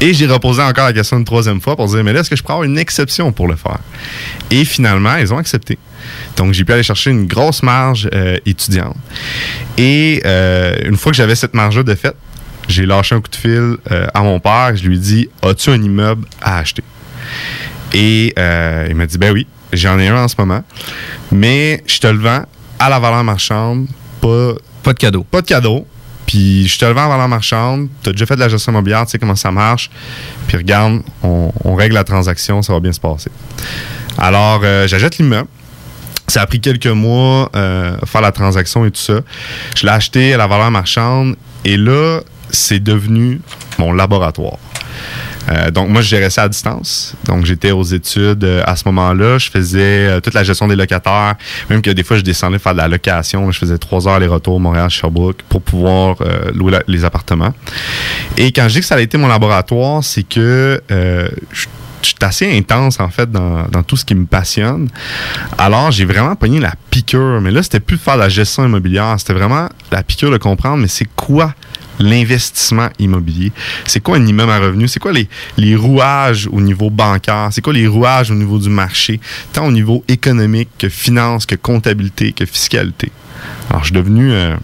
Et 0.00 0.14
j'ai 0.14 0.26
reposé 0.26 0.62
encore 0.62 0.84
la 0.86 0.92
question 0.92 1.18
une 1.18 1.24
troisième 1.24 1.60
fois 1.60 1.74
pour 1.74 1.86
dire, 1.88 2.04
mais 2.04 2.12
là, 2.12 2.20
est-ce 2.20 2.30
que 2.30 2.36
je 2.36 2.42
peux 2.44 2.52
avoir 2.52 2.64
une 2.64 2.78
exception 2.78 3.32
pour 3.32 3.48
le 3.48 3.56
faire? 3.56 3.80
Et 4.52 4.64
finalement, 4.64 5.16
ils 5.16 5.34
ont 5.34 5.38
accepté. 5.38 5.78
Donc, 6.36 6.54
j'ai 6.54 6.64
pu 6.64 6.72
aller 6.72 6.84
chercher 6.84 7.10
une 7.10 7.26
grosse 7.26 7.62
marge 7.64 8.08
euh, 8.14 8.36
étudiante. 8.46 8.96
Et 9.76 10.22
euh, 10.24 10.76
une 10.84 10.96
fois 10.96 11.10
que 11.10 11.16
j'avais 11.16 11.34
cette 11.34 11.54
marge-là 11.54 11.82
de 11.82 11.94
fait, 11.96 12.14
j'ai 12.68 12.86
lâché 12.86 13.16
un 13.16 13.20
coup 13.20 13.30
de 13.30 13.36
fil 13.36 13.76
euh, 13.90 14.06
à 14.14 14.22
mon 14.22 14.38
père. 14.38 14.76
Je 14.76 14.86
lui 14.86 14.96
ai 14.96 15.00
dit, 15.00 15.28
as-tu 15.42 15.70
un 15.70 15.82
immeuble 15.82 16.26
à 16.40 16.58
acheter? 16.58 16.84
Et 17.92 18.32
il 18.88 18.94
m'a 18.94 19.06
dit, 19.06 19.18
ben 19.18 19.32
oui, 19.32 19.48
j'en 19.72 19.98
ai 19.98 20.06
un 20.06 20.22
en 20.22 20.28
ce 20.28 20.36
moment. 20.38 20.62
Mais 21.32 21.82
je 21.86 21.98
te 21.98 22.06
le 22.06 22.18
vends 22.18 22.44
à 22.78 22.88
la 22.88 23.00
valeur 23.00 23.24
marchande, 23.24 23.88
pas 24.20 24.54
Pas 24.84 24.92
de 24.92 24.98
cadeau. 24.98 25.24
pas 25.24 25.42
de 25.42 25.46
cadeau. 25.46 25.84
Puis 26.30 26.68
je 26.68 26.78
te 26.78 26.84
le 26.84 26.92
vends 26.92 27.06
à 27.06 27.08
valeur 27.08 27.26
marchande. 27.26 27.88
Tu 28.04 28.10
as 28.10 28.12
déjà 28.12 28.24
fait 28.24 28.36
de 28.36 28.40
la 28.40 28.48
gestion 28.48 28.70
immobilière, 28.70 29.04
tu 29.04 29.10
sais 29.10 29.18
comment 29.18 29.34
ça 29.34 29.50
marche. 29.50 29.90
Puis 30.46 30.56
regarde, 30.56 31.02
on, 31.24 31.50
on 31.64 31.74
règle 31.74 31.94
la 31.94 32.04
transaction, 32.04 32.62
ça 32.62 32.72
va 32.72 32.78
bien 32.78 32.92
se 32.92 33.00
passer. 33.00 33.32
Alors, 34.16 34.60
euh, 34.62 34.86
j'achète 34.86 35.18
l'immeuble. 35.18 35.48
Ça 36.28 36.42
a 36.42 36.46
pris 36.46 36.60
quelques 36.60 36.86
mois 36.86 37.50
euh, 37.56 37.96
faire 38.06 38.20
la 38.20 38.30
transaction 38.30 38.86
et 38.86 38.92
tout 38.92 39.00
ça. 39.00 39.22
Je 39.74 39.84
l'ai 39.84 39.92
acheté 39.92 40.32
à 40.32 40.36
la 40.36 40.46
valeur 40.46 40.70
marchande 40.70 41.34
et 41.64 41.76
là, 41.76 42.20
c'est 42.50 42.78
devenu 42.78 43.40
mon 43.78 43.92
laboratoire. 43.92 44.58
Euh, 45.48 45.70
donc, 45.70 45.88
moi, 45.88 46.02
je 46.02 46.08
gérais 46.08 46.30
ça 46.30 46.44
à 46.44 46.48
distance. 46.48 47.14
Donc, 47.24 47.44
j'étais 47.44 47.70
aux 47.70 47.82
études 47.82 48.44
euh, 48.44 48.62
à 48.66 48.76
ce 48.76 48.84
moment-là. 48.86 49.38
Je 49.38 49.50
faisais 49.50 50.06
euh, 50.06 50.20
toute 50.20 50.34
la 50.34 50.44
gestion 50.44 50.68
des 50.68 50.76
locataires. 50.76 51.34
Même 51.68 51.82
que 51.82 51.90
des 51.90 52.02
fois, 52.02 52.16
je 52.16 52.22
descendais 52.22 52.58
faire 52.58 52.72
de 52.72 52.78
la 52.78 52.88
location. 52.88 53.50
Je 53.50 53.58
faisais 53.58 53.78
trois 53.78 54.06
heures 54.06 54.20
les 54.20 54.26
retours 54.26 54.60
Montréal-Sherbrooke 54.60 55.42
pour 55.48 55.62
pouvoir 55.62 56.16
louer 56.54 56.78
les 56.86 57.04
appartements. 57.04 57.54
Et 58.36 58.52
quand 58.52 58.68
je 58.68 58.74
dis 58.74 58.80
que 58.80 58.86
ça 58.86 58.96
a 58.96 59.00
été 59.00 59.18
mon 59.18 59.28
laboratoire, 59.28 60.04
c'est 60.04 60.22
que 60.22 60.80
je 61.52 61.66
je 62.02 62.08
suis 62.08 62.16
assez 62.22 62.56
intense 62.56 63.00
en 63.00 63.08
fait 63.08 63.30
dans, 63.30 63.66
dans 63.68 63.82
tout 63.82 63.96
ce 63.96 64.04
qui 64.04 64.14
me 64.14 64.26
passionne. 64.26 64.88
Alors 65.58 65.90
j'ai 65.90 66.04
vraiment 66.04 66.34
pogné 66.36 66.60
la 66.60 66.72
piqûre, 66.90 67.40
mais 67.40 67.50
là 67.50 67.62
c'était 67.62 67.80
plus 67.80 67.96
de 67.96 68.02
faire 68.02 68.16
la 68.16 68.28
gestion 68.28 68.64
immobilière, 68.64 69.14
c'était 69.18 69.34
vraiment 69.34 69.68
la 69.90 70.02
piqûre 70.02 70.30
de 70.30 70.38
comprendre 70.38 70.78
mais 70.78 70.88
c'est 70.88 71.08
quoi 71.16 71.54
l'investissement 72.00 72.88
immobilier? 72.98 73.52
C'est 73.86 74.00
quoi 74.00 74.16
un 74.16 74.26
immeuble 74.26 74.50
à 74.50 74.58
revenu? 74.58 74.88
C'est 74.88 75.00
quoi 75.00 75.12
les, 75.12 75.28
les 75.56 75.76
rouages 75.76 76.48
au 76.50 76.60
niveau 76.60 76.90
bancaire? 76.90 77.48
C'est 77.52 77.62
quoi 77.62 77.72
les 77.72 77.86
rouages 77.86 78.30
au 78.30 78.34
niveau 78.34 78.58
du 78.58 78.68
marché? 78.68 79.20
Tant 79.52 79.66
au 79.66 79.72
niveau 79.72 80.04
économique 80.08 80.70
que 80.78 80.88
finance, 80.88 81.46
que 81.46 81.54
comptabilité, 81.54 82.32
que 82.32 82.44
fiscalité. 82.46 83.12
Alors 83.68 83.82
je 83.82 83.86
suis 83.88 83.94
devenu 83.94 84.32
euh, 84.32 84.56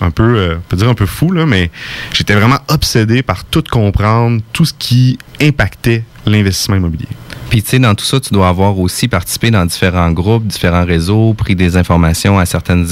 un 0.00 0.10
peu, 0.10 0.36
euh, 0.36 0.56
on 0.56 0.68
peut 0.68 0.76
dire 0.76 0.88
un 0.88 0.94
peu 0.94 1.06
fou, 1.06 1.32
là, 1.32 1.46
mais 1.46 1.70
j'étais 2.12 2.34
vraiment 2.34 2.58
obsédé 2.68 3.22
par 3.22 3.44
tout 3.44 3.64
comprendre, 3.70 4.40
tout 4.52 4.64
ce 4.64 4.74
qui 4.74 5.18
impactait 5.40 6.04
l'investissement 6.26 6.76
immobilier. 6.76 7.08
Puis, 7.50 7.64
tu 7.64 7.70
sais, 7.70 7.78
dans 7.80 7.96
tout 7.96 8.04
ça, 8.04 8.20
tu 8.20 8.32
dois 8.32 8.48
avoir 8.48 8.78
aussi 8.78 9.08
participé 9.08 9.50
dans 9.50 9.66
différents 9.66 10.12
groupes, 10.12 10.46
différents 10.46 10.84
réseaux, 10.84 11.34
pris 11.34 11.56
des 11.56 11.76
informations 11.76 12.38
à 12.38 12.46
certaines, 12.46 12.86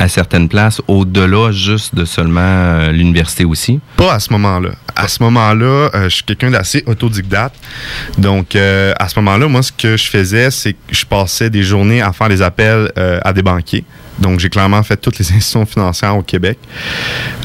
à 0.00 0.08
certaines 0.08 0.48
places, 0.48 0.82
au-delà 0.88 1.52
juste 1.52 1.94
de 1.94 2.04
seulement 2.04 2.40
euh, 2.40 2.90
l'université 2.90 3.44
aussi. 3.44 3.78
Pas 3.96 4.14
à 4.14 4.18
ce 4.18 4.32
moment-là. 4.32 4.70
À 4.96 5.06
ce 5.06 5.22
moment-là, 5.22 5.90
euh, 5.94 6.04
je 6.08 6.16
suis 6.16 6.24
quelqu'un 6.24 6.50
d'assez 6.50 6.82
autodidacte. 6.86 7.54
Donc, 8.18 8.56
euh, 8.56 8.92
à 8.98 9.08
ce 9.08 9.16
moment-là, 9.20 9.46
moi, 9.46 9.62
ce 9.62 9.70
que 9.70 9.96
je 9.96 10.10
faisais, 10.10 10.50
c'est 10.50 10.72
que 10.72 10.78
je 10.90 11.06
passais 11.06 11.48
des 11.48 11.62
journées 11.62 12.02
à 12.02 12.12
faire 12.12 12.28
des 12.28 12.42
appels 12.42 12.90
à 12.96 13.32
des 13.32 13.42
banquiers. 13.42 13.84
Donc, 14.20 14.40
j'ai 14.40 14.50
clairement 14.50 14.82
fait 14.82 14.96
toutes 14.96 15.18
les 15.18 15.24
institutions 15.32 15.66
financières 15.66 16.16
au 16.16 16.22
Québec. 16.22 16.58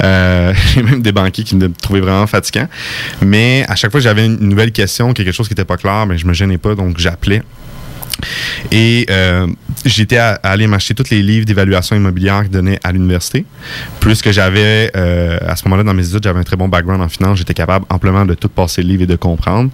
Euh, 0.04 0.54
j'ai 0.74 0.84
même 0.84 1.02
des 1.02 1.12
banquiers 1.12 1.44
qui 1.44 1.56
me 1.56 1.72
trouvaient 1.72 2.02
vraiment 2.02 2.28
fatigant. 2.28 2.68
Mais 3.22 3.66
à 3.68 3.76
chaque 3.76 3.92
fois 3.92 4.00
que 4.00 4.04
j'avais 4.04 4.26
une 4.26 4.40
nouvelle 4.40 4.72
question, 4.72 5.14
quelque 5.14 5.32
chose 5.32 5.48
qui 5.48 5.54
n'était 5.54 5.66
pas 5.66 5.78
clair, 5.78 6.06
ben, 6.08 6.18
je 6.18 6.26
me 6.26 6.34
gênais 6.34 6.58
pas, 6.58 6.76
donc 6.76 6.98
j'appelais. 6.98 7.42
Et 8.72 9.06
euh, 9.10 9.48
j'étais 9.86 10.18
à, 10.18 10.40
à 10.44 10.52
aller 10.52 10.68
m'acheter 10.68 10.94
tous 10.94 11.10
les 11.10 11.22
livres 11.22 11.46
d'évaluation 11.46 11.96
immobilière 11.96 12.44
qu'ils 12.44 12.52
donnaient 12.52 12.80
à 12.84 12.92
l'université. 12.92 13.46
Plus 14.00 14.22
que 14.22 14.32
j'avais, 14.32 14.92
euh, 14.96 15.38
à 15.46 15.56
ce 15.56 15.64
moment-là, 15.66 15.84
dans 15.84 15.94
mes 15.94 16.08
études, 16.08 16.24
j'avais 16.24 16.40
un 16.40 16.44
très 16.44 16.56
bon 16.56 16.68
background 16.68 17.02
en 17.02 17.10
finance. 17.10 17.38
J'étais 17.38 17.54
capable 17.54 17.86
amplement 17.90 18.26
de 18.26 18.34
tout 18.34 18.50
passer 18.50 18.82
le 18.82 18.90
livre 18.90 19.04
et 19.04 19.08
de 19.08 19.16
comprendre. 19.16 19.70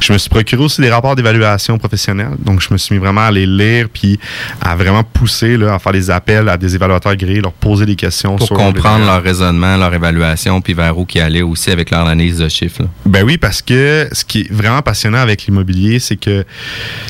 Je 0.00 0.12
me 0.12 0.18
suis 0.18 0.30
procuré 0.30 0.62
aussi 0.62 0.80
des 0.80 0.90
rapports 0.90 1.16
d'évaluation 1.16 1.78
professionnelle. 1.78 2.32
Donc, 2.44 2.60
je 2.60 2.68
me 2.72 2.78
suis 2.78 2.94
mis 2.94 3.00
vraiment 3.00 3.22
à 3.22 3.30
les 3.30 3.46
lire 3.46 3.88
puis 3.92 4.18
à 4.60 4.76
vraiment 4.76 5.02
pousser, 5.02 5.56
là, 5.56 5.74
à 5.74 5.78
faire 5.78 5.92
des 5.92 6.10
appels 6.10 6.48
à 6.48 6.56
des 6.56 6.74
évaluateurs 6.74 7.12
agréés, 7.12 7.40
leur 7.40 7.52
poser 7.52 7.86
des 7.86 7.96
questions 7.96 8.36
Pour 8.36 8.46
sur 8.46 8.56
comprendre 8.56 9.06
leur 9.06 9.22
raisonnement, 9.22 9.76
leur 9.76 9.92
évaluation, 9.92 10.60
puis 10.60 10.74
vers 10.74 10.96
où 10.98 11.04
qui 11.04 11.20
allaient 11.20 11.42
aussi 11.42 11.70
avec 11.70 11.90
leur 11.90 12.06
analyse 12.06 12.38
de 12.38 12.48
chiffres. 12.48 12.82
là. 12.82 12.88
Ben 13.06 13.24
oui, 13.24 13.38
parce 13.38 13.62
que 13.62 14.08
ce 14.12 14.24
qui 14.24 14.40
est 14.40 14.52
vraiment 14.52 14.82
passionnant 14.82 15.18
avec 15.18 15.44
l'immobilier, 15.46 15.98
c'est 15.98 16.16
que 16.16 16.44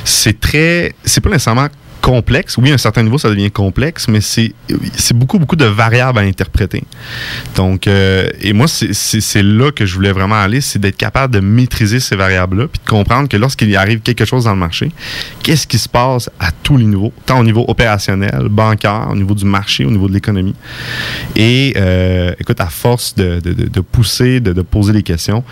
c'est 0.04 0.38
très. 0.38 0.59
C'est 1.04 1.20
pas 1.20 1.30
nécessairement 1.30 1.68
complexe. 2.00 2.56
Oui, 2.56 2.70
à 2.70 2.74
un 2.74 2.78
certain 2.78 3.02
niveau, 3.02 3.18
ça 3.18 3.28
devient 3.28 3.50
complexe, 3.50 4.08
mais 4.08 4.20
c'est 4.22 4.54
beaucoup, 5.14 5.38
beaucoup 5.38 5.54
de 5.56 5.66
variables 5.66 6.18
à 6.18 6.22
interpréter. 6.22 6.82
Donc, 7.56 7.86
euh, 7.86 8.26
et 8.40 8.54
moi, 8.54 8.66
c'est- 8.68 9.42
là 9.42 9.70
que 9.70 9.84
je 9.84 9.94
voulais 9.96 10.12
vraiment 10.12 10.36
aller, 10.40 10.62
c'est 10.62 10.78
d'être 10.78 10.96
capable 10.96 11.34
de 11.34 11.40
maîtriser 11.40 12.00
ces 12.00 12.16
variables-là, 12.16 12.68
puis 12.68 12.80
de 12.82 12.90
comprendre 12.90 13.28
que 13.28 13.36
lorsqu'il 13.36 13.76
arrive 13.76 14.00
quelque 14.00 14.24
chose 14.24 14.44
dans 14.44 14.52
le 14.52 14.58
marché, 14.58 14.90
qu'est-ce 15.42 15.66
qui 15.66 15.76
se 15.76 15.88
passe 15.90 16.30
à 16.40 16.50
tous 16.52 16.78
les 16.78 16.86
niveaux, 16.86 17.12
tant 17.26 17.38
au 17.40 17.44
niveau 17.44 17.66
opérationnel, 17.68 18.48
bancaire, 18.50 19.08
au 19.10 19.14
niveau 19.16 19.34
du 19.34 19.44
marché, 19.44 19.84
au 19.84 19.90
niveau 19.90 20.08
de 20.08 20.14
l'économie. 20.14 20.54
Et 21.36 21.74
euh, 21.76 22.32
écoute, 22.40 22.60
à 22.62 22.66
force 22.70 23.14
de, 23.14 23.40
pousser, 23.92 24.40
de, 24.40 24.62
poser 24.62 24.94
des 24.94 25.02
questions, 25.02 25.44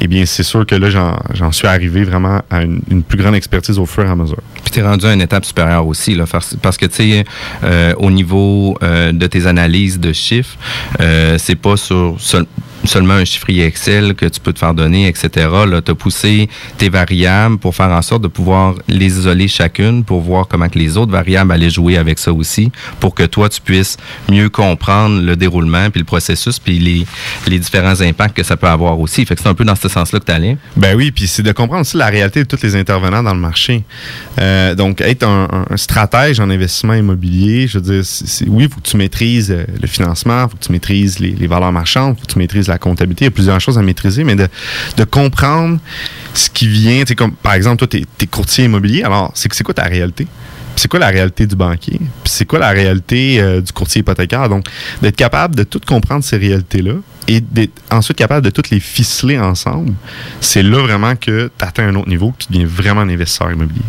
eh 0.00 0.08
bien, 0.08 0.26
c'est 0.26 0.42
sûr 0.42 0.66
que 0.66 0.74
là, 0.74 0.90
j'en 1.34 1.52
suis 1.52 1.68
arrivé 1.68 2.02
vraiment 2.02 2.42
à 2.50 2.62
une 2.62 3.02
plus 3.04 3.18
grande 3.18 3.36
expertise 3.36 3.78
au 3.78 3.86
fur 3.86 4.04
et 4.04 4.08
à 4.08 4.16
mesure. 4.16 4.42
Puis 4.64 4.72
tu 4.72 4.78
es 4.80 4.82
rendu 4.82 5.06
à 5.06 5.12
une 5.12 5.20
étape 5.22 5.44
supérieure 5.44 5.86
aussi, 5.86 6.14
là, 6.14 6.24
parce, 6.30 6.56
parce 6.60 6.76
que, 6.76 6.86
tu 6.86 6.94
sais, 6.96 7.24
euh, 7.64 7.94
au 7.98 8.10
niveau 8.10 8.76
euh, 8.82 9.12
de 9.12 9.26
tes 9.26 9.46
analyses 9.46 9.98
de 10.00 10.12
chiffres, 10.12 10.56
euh, 11.00 11.36
c'est 11.38 11.56
pas 11.56 11.76
sur 11.76 12.16
seul- 12.18 12.46
seulement 12.84 13.14
un 13.14 13.24
chiffrier 13.24 13.64
Excel 13.64 14.14
que 14.14 14.26
tu 14.26 14.40
peux 14.40 14.52
te 14.52 14.58
faire 14.58 14.74
donner, 14.74 15.08
etc. 15.08 15.48
Là, 15.66 15.80
as 15.86 15.94
poussé 15.94 16.48
tes 16.78 16.88
variables 16.88 17.58
pour 17.58 17.74
faire 17.74 17.90
en 17.90 18.02
sorte 18.02 18.22
de 18.22 18.28
pouvoir 18.28 18.74
les 18.88 19.06
isoler 19.18 19.48
chacune 19.48 20.04
pour 20.04 20.20
voir 20.20 20.48
comment 20.48 20.68
que 20.68 20.78
les 20.78 20.96
autres 20.96 21.12
variables 21.12 21.52
allaient 21.52 21.70
jouer 21.70 21.96
avec 21.96 22.18
ça 22.18 22.32
aussi, 22.32 22.70
pour 23.00 23.14
que 23.14 23.24
toi, 23.24 23.48
tu 23.48 23.60
puisses 23.60 23.96
mieux 24.28 24.48
comprendre 24.48 25.20
le 25.22 25.36
déroulement, 25.36 25.90
puis 25.90 26.00
le 26.00 26.06
processus, 26.06 26.58
puis 26.58 26.78
les, 26.78 27.06
les 27.46 27.58
différents 27.58 28.00
impacts 28.00 28.36
que 28.36 28.42
ça 28.42 28.56
peut 28.56 28.68
avoir 28.68 28.98
aussi. 28.98 29.24
Fait 29.24 29.34
que 29.34 29.42
c'est 29.42 29.48
un 29.48 29.54
peu 29.54 29.64
dans 29.64 29.76
ce 29.76 29.88
sens-là 29.88 30.20
que 30.20 30.24
tu 30.24 30.32
allais. 30.32 30.56
Ben 30.76 30.96
oui, 30.96 31.10
puis 31.10 31.26
c'est 31.26 31.42
de 31.42 31.52
comprendre 31.52 31.82
aussi 31.82 31.96
la 31.96 32.06
réalité 32.06 32.40
de 32.40 32.48
tous 32.48 32.62
les 32.62 32.76
intervenants 32.76 33.22
dans 33.22 33.34
le 33.34 33.40
marché. 33.40 33.84
Euh, 34.40 34.74
donc, 34.74 35.00
être 35.00 35.24
un, 35.24 35.48
stratège 35.76 36.40
en 36.40 36.50
investissement 36.50 36.94
immobilier, 36.94 37.66
je 37.66 37.78
veux 37.78 37.84
dire, 37.84 38.04
oui, 38.48 38.64
il 38.64 38.68
faut 38.70 38.80
que 38.80 38.88
tu 38.88 38.96
maîtrises 38.96 39.50
euh, 39.50 39.64
le 39.80 39.86
financement, 39.86 40.44
il 40.44 40.50
faut 40.50 40.56
que 40.56 40.64
tu 40.64 40.72
maîtrises 40.72 41.18
les, 41.18 41.30
les 41.30 41.46
valeurs 41.46 41.72
marchandes, 41.72 42.14
il 42.16 42.20
faut 42.20 42.26
que 42.26 42.32
tu 42.32 42.38
maîtrises 42.38 42.68
la 42.68 42.71
comptabilité. 42.78 43.24
Il 43.24 43.26
y 43.26 43.28
a 43.28 43.32
plusieurs 43.32 43.60
choses 43.60 43.78
à 43.78 43.82
maîtriser, 43.82 44.24
mais 44.24 44.36
de, 44.36 44.48
comprendre 45.04 45.78
ce 46.34 46.48
qui 46.50 46.68
vient. 46.68 47.04
Comme 47.16 47.32
par 47.32 47.54
exemple, 47.54 47.78
toi, 47.78 47.88
tu 47.88 47.98
es, 47.98 48.26
courtier 48.26 48.64
immobilier, 48.64 49.02
alors 49.02 49.32
c'est 49.34 49.62
quoi 49.62 49.74
ta 49.74 49.84
réalité? 49.84 50.26
C'est 50.76 50.88
quoi 50.88 51.00
la 51.00 51.08
réalité 51.08 51.46
du 51.46 51.54
banquier? 51.54 52.00
C'est 52.24 52.46
quoi 52.46 52.58
la 52.58 52.70
réalité 52.70 53.40
euh, 53.40 53.60
du 53.60 53.72
courtier 53.72 54.00
hypothécaire? 54.00 54.48
Donc, 54.48 54.66
d'être 55.02 55.16
capable 55.16 55.54
de 55.54 55.64
tout 55.64 55.80
comprendre 55.86 56.24
ces 56.24 56.38
réalités-là 56.38 56.94
et 57.28 57.40
d'être 57.40 57.82
ensuite 57.90 58.16
capable 58.16 58.44
de 58.44 58.50
toutes 58.50 58.70
les 58.70 58.80
ficeler 58.80 59.38
ensemble, 59.38 59.92
c'est 60.40 60.62
là 60.62 60.80
vraiment 60.80 61.14
que 61.14 61.50
tu 61.56 61.64
atteins 61.64 61.88
un 61.88 61.94
autre 61.96 62.08
niveau, 62.08 62.32
que 62.32 62.44
tu 62.44 62.52
deviens 62.52 62.66
vraiment 62.66 63.02
un 63.02 63.08
investisseur 63.10 63.52
immobilier. 63.52 63.82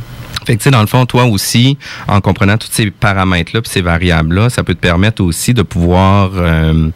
Fait 0.45 0.53
que, 0.53 0.59
tu 0.59 0.65
sais, 0.65 0.71
dans 0.71 0.81
le 0.81 0.87
fond, 0.87 1.05
toi 1.05 1.25
aussi, 1.25 1.77
en 2.07 2.21
comprenant 2.21 2.57
tous 2.57 2.69
ces 2.71 2.91
paramètres-là, 2.91 3.61
puis 3.61 3.71
ces 3.71 3.81
variables-là, 3.81 4.49
ça 4.49 4.63
peut 4.63 4.73
te 4.73 4.79
permettre 4.79 5.23
aussi 5.23 5.53
de 5.53 5.61
pouvoir 5.61 6.31
euh, 6.35 6.89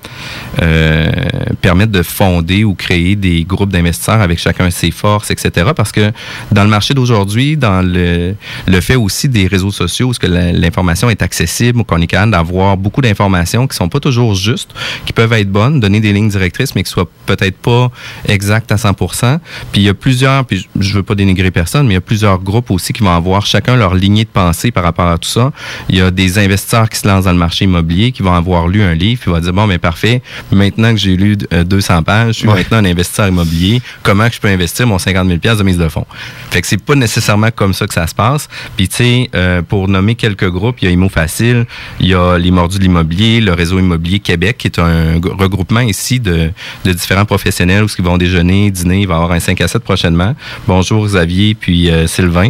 euh, 0.61 1.11
permettre 1.61 1.91
de 1.91 2.03
fonder 2.03 2.63
ou 2.63 2.73
créer 2.75 3.15
des 3.15 3.43
groupes 3.43 3.71
d'investisseurs 3.71 4.21
avec 4.21 4.39
chacun 4.39 4.69
ses 4.69 4.91
forces, 4.91 5.31
etc. 5.31 5.71
Parce 5.75 5.91
que 5.91 6.11
dans 6.51 6.63
le 6.63 6.69
marché 6.69 6.93
d'aujourd'hui, 6.93 7.57
dans 7.57 7.81
le, 7.81 8.35
le 8.67 8.81
fait 8.81 8.95
aussi 8.95 9.29
des 9.29 9.47
réseaux 9.47 9.71
sociaux, 9.71 10.07
où 10.07 10.13
ce 10.13 10.19
que 10.19 10.27
l'information 10.27 11.09
est 11.09 11.21
accessible, 11.21 11.83
qu'on 11.83 12.01
est 12.01 12.07
capable 12.07 12.31
d'avoir 12.31 12.77
beaucoup 12.77 13.01
d'informations 13.01 13.67
qui 13.67 13.75
sont 13.75 13.89
pas 13.89 13.99
toujours 13.99 14.35
justes, 14.35 14.71
qui 15.05 15.13
peuvent 15.13 15.33
être 15.33 15.51
bonnes, 15.51 15.79
donner 15.79 15.99
des 15.99 16.13
lignes 16.13 16.29
directrices, 16.29 16.75
mais 16.75 16.83
qui 16.83 16.91
soient 16.91 17.09
peut-être 17.25 17.57
pas 17.57 17.91
exactes 18.27 18.71
à 18.71 18.75
100% 18.75 19.39
Puis 19.71 19.81
il 19.81 19.83
y 19.85 19.89
a 19.89 19.93
plusieurs, 19.93 20.45
puis 20.45 20.67
je 20.79 20.93
veux 20.93 21.03
pas 21.03 21.15
dénigrer 21.15 21.51
personne, 21.51 21.87
mais 21.87 21.93
il 21.93 21.97
y 21.97 21.97
a 21.97 22.01
plusieurs 22.01 22.39
groupes 22.39 22.71
aussi 22.71 22.93
qui 22.93 23.03
vont 23.03 23.15
avoir 23.15 23.36
chacun 23.45 23.75
leur 23.75 23.93
lignée 23.95 24.23
de 24.23 24.29
pensée 24.29 24.71
par 24.71 24.83
rapport 24.83 25.07
à 25.07 25.17
tout 25.17 25.29
ça. 25.29 25.51
Il 25.89 25.97
y 25.97 26.01
a 26.01 26.11
des 26.11 26.39
investisseurs 26.39 26.89
qui 26.89 26.99
se 26.99 27.07
lancent 27.07 27.25
dans 27.25 27.31
le 27.31 27.37
marché 27.37 27.65
immobilier, 27.65 28.11
qui 28.11 28.21
vont 28.23 28.33
avoir 28.33 28.67
lu 28.67 28.81
un 28.81 28.93
livre, 28.93 29.21
puis 29.21 29.31
vont 29.31 29.39
dire, 29.39 29.53
bon, 29.53 29.67
mais 29.67 29.77
parfait, 29.77 30.21
maintenant 30.51 30.91
que 30.91 30.97
j'ai 30.99 31.15
lu 31.15 31.37
euh, 31.53 31.63
200 31.63 32.03
pages, 32.03 32.27
je 32.35 32.39
suis 32.39 32.47
Ouais. 32.47 32.55
maintenant 32.55 32.77
un 32.77 32.85
investisseur 32.85 33.27
immobilier, 33.27 33.81
comment 34.03 34.27
que 34.29 34.35
je 34.35 34.39
peux 34.39 34.47
investir 34.47 34.87
mon 34.87 34.97
50 34.97 35.27
000 35.27 35.55
de 35.57 35.63
mise 35.63 35.77
de 35.77 35.87
fonds? 35.89 36.05
Fait 36.51 36.61
que 36.61 36.67
c'est 36.67 36.81
pas 36.81 36.95
nécessairement 36.95 37.49
comme 37.51 37.73
ça 37.73 37.85
que 37.87 37.93
ça 37.93 38.07
se 38.07 38.15
passe. 38.15 38.47
Puis 38.75 38.87
tu 38.87 38.95
sais, 38.95 39.29
euh, 39.35 39.61
pour 39.61 39.87
nommer 39.87 40.15
quelques 40.15 40.49
groupes, 40.49 40.77
il 40.81 40.85
y 40.85 40.87
a 40.87 40.91
Imo 40.91 41.09
Facile, 41.09 41.65
il 41.99 42.07
y 42.07 42.13
a 42.13 42.37
les 42.37 42.51
Mordus 42.51 42.77
de 42.77 42.83
l'immobilier, 42.83 43.41
le 43.41 43.53
réseau 43.53 43.79
immobilier 43.79 44.19
Québec, 44.19 44.57
qui 44.57 44.67
est 44.67 44.79
un 44.79 45.19
regroupement 45.37 45.81
ici 45.81 46.19
de, 46.19 46.51
de 46.85 46.93
différents 46.93 47.25
professionnels 47.25 47.83
où 47.83 47.87
ils 47.97 48.03
vont 48.05 48.17
déjeuner, 48.17 48.71
dîner, 48.71 49.01
il 49.01 49.07
va 49.07 49.15
y 49.15 49.17
avoir 49.17 49.31
un 49.31 49.39
5 49.39 49.59
à 49.61 49.67
7 49.67 49.83
prochainement. 49.83 50.35
Bonjour 50.67 51.05
Xavier, 51.05 51.55
puis 51.55 51.89
euh, 51.89 52.07
Sylvain. 52.07 52.49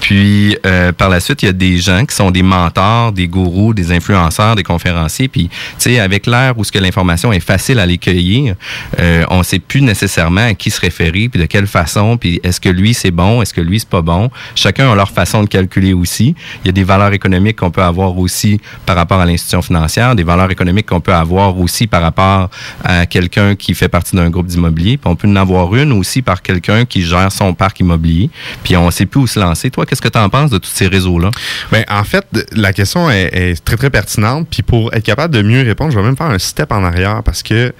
Puis 0.00 0.23
euh, 0.66 0.92
par 0.92 1.08
la 1.08 1.20
suite, 1.20 1.42
il 1.42 1.46
y 1.46 1.48
a 1.48 1.52
des 1.52 1.78
gens 1.78 2.04
qui 2.04 2.14
sont 2.14 2.30
des 2.30 2.42
mentors, 2.42 3.12
des 3.12 3.28
gourous, 3.28 3.74
des 3.74 3.92
influenceurs, 3.92 4.54
des 4.54 4.62
conférenciers. 4.62 5.28
Puis 5.28 5.48
tu 5.48 5.54
sais, 5.78 6.00
avec 6.00 6.26
l'ère 6.26 6.58
où 6.58 6.64
ce 6.64 6.72
que 6.72 6.78
l'information 6.78 7.32
est 7.32 7.40
facile 7.40 7.78
à 7.78 7.86
les 7.86 7.98
cueillir, 7.98 8.54
euh, 8.98 9.24
on 9.30 9.42
sait 9.42 9.58
plus 9.58 9.82
nécessairement 9.82 10.48
à 10.48 10.54
qui 10.54 10.70
se 10.70 10.80
référer, 10.80 11.28
puis 11.28 11.40
de 11.40 11.46
quelle 11.46 11.66
façon, 11.66 12.16
puis 12.16 12.40
est-ce 12.42 12.60
que 12.60 12.68
lui 12.68 12.94
c'est 12.94 13.10
bon, 13.10 13.42
est-ce 13.42 13.54
que 13.54 13.60
lui 13.60 13.80
c'est 13.80 13.88
pas 13.88 14.02
bon. 14.02 14.30
Chacun 14.54 14.90
a 14.90 14.94
leur 14.94 15.10
façon 15.10 15.42
de 15.42 15.48
calculer 15.48 15.92
aussi. 15.92 16.34
Il 16.64 16.66
y 16.66 16.70
a 16.70 16.72
des 16.72 16.84
valeurs 16.84 17.12
économiques 17.12 17.56
qu'on 17.56 17.70
peut 17.70 17.82
avoir 17.82 18.16
aussi 18.18 18.60
par 18.86 18.96
rapport 18.96 19.20
à 19.20 19.26
l'institution 19.26 19.62
financière, 19.62 20.14
des 20.14 20.24
valeurs 20.24 20.50
économiques 20.50 20.86
qu'on 20.86 21.00
peut 21.00 21.14
avoir 21.14 21.58
aussi 21.58 21.86
par 21.86 22.02
rapport 22.02 22.50
à 22.84 23.06
quelqu'un 23.06 23.54
qui 23.54 23.74
fait 23.74 23.88
partie 23.88 24.16
d'un 24.16 24.30
groupe 24.30 24.46
d'immobilier, 24.46 24.96
puis 24.96 25.10
on 25.10 25.16
peut 25.16 25.28
en 25.28 25.36
avoir 25.36 25.74
une 25.74 25.92
aussi 25.92 26.22
par 26.22 26.42
quelqu'un 26.42 26.84
qui 26.84 27.02
gère 27.02 27.30
son 27.32 27.54
parc 27.54 27.80
immobilier, 27.80 28.30
puis 28.62 28.76
on 28.76 28.90
sait 28.90 29.06
plus 29.06 29.20
où 29.20 29.26
se 29.26 29.40
lancer. 29.40 29.70
Toi, 29.70 29.86
qu'est-ce 29.86 30.02
que 30.02 30.08
tu 30.14 30.18
en 30.18 30.28
penses 30.28 30.50
de 30.50 30.58
tous 30.58 30.70
ces 30.70 30.86
réseaux-là? 30.86 31.30
Ben, 31.72 31.84
en 31.90 32.04
fait, 32.04 32.24
la 32.52 32.72
question 32.72 33.10
est, 33.10 33.62
très, 33.64 33.76
très 33.76 33.90
pertinente. 33.90 34.46
Puis 34.50 34.62
pour 34.62 34.92
être 34.94 35.02
capable 35.02 35.34
de 35.34 35.42
mieux 35.42 35.62
répondre, 35.62 35.90
je 35.90 35.98
vais 35.98 36.04
même 36.04 36.16
faire 36.16 36.30
un 36.30 36.38
step 36.38 36.72
en 36.72 36.84
arrière 36.84 37.22
parce 37.24 37.42
que, 37.42 37.72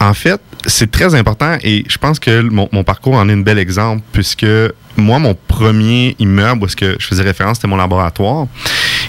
en 0.00 0.14
fait, 0.14 0.40
c'est 0.66 0.90
très 0.90 1.14
important 1.14 1.56
et 1.62 1.84
je 1.88 1.98
pense 1.98 2.18
que 2.18 2.40
mon, 2.40 2.84
parcours 2.84 3.14
en 3.14 3.28
est 3.28 3.32
un 3.32 3.38
bel 3.38 3.58
exemple 3.58 4.02
puisque 4.12 4.46
moi, 4.96 5.18
mon 5.18 5.34
premier 5.34 6.16
immeuble 6.18 6.62
où 6.62 6.66
est-ce 6.66 6.76
que 6.76 6.96
je 6.98 7.06
faisais 7.06 7.22
référence, 7.22 7.58
c'était 7.58 7.68
mon 7.68 7.76
laboratoire. 7.76 8.46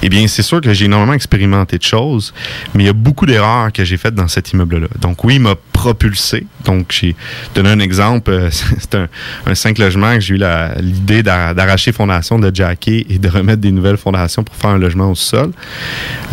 Eh 0.03 0.09
bien, 0.09 0.27
c'est 0.27 0.41
sûr 0.41 0.61
que 0.61 0.73
j'ai 0.73 0.85
énormément 0.85 1.13
expérimenté 1.13 1.77
de 1.77 1.83
choses, 1.83 2.33
mais 2.73 2.83
il 2.83 2.87
y 2.87 2.89
a 2.89 2.93
beaucoup 2.93 3.25
d'erreurs 3.25 3.71
que 3.71 3.83
j'ai 3.83 3.97
faites 3.97 4.15
dans 4.15 4.27
cet 4.27 4.51
immeuble-là. 4.51 4.87
Donc 4.99 5.23
oui, 5.23 5.35
il 5.35 5.41
m'a 5.41 5.55
propulsé. 5.73 6.45
Donc, 6.65 6.87
j'ai 6.91 7.15
donné 7.55 7.69
un 7.69 7.79
exemple. 7.79 8.29
euh, 8.31 8.49
C'est 8.79 8.95
un, 8.95 9.07
un 9.47 9.55
cinq 9.55 9.77
logements 9.77 10.13
que 10.15 10.19
j'ai 10.21 10.35
eu 10.35 10.39
l'idée 10.79 11.23
d'a- 11.23 11.53
d'arracher 11.53 11.91
fondation, 11.91 12.37
de 12.39 12.53
jacker 12.53 13.05
et 13.09 13.17
de 13.17 13.27
remettre 13.29 13.61
des 13.61 13.71
nouvelles 13.71 13.97
fondations 13.97 14.43
pour 14.43 14.55
faire 14.55 14.71
un 14.71 14.77
logement 14.77 15.09
au 15.11 15.15
sol. 15.15 15.51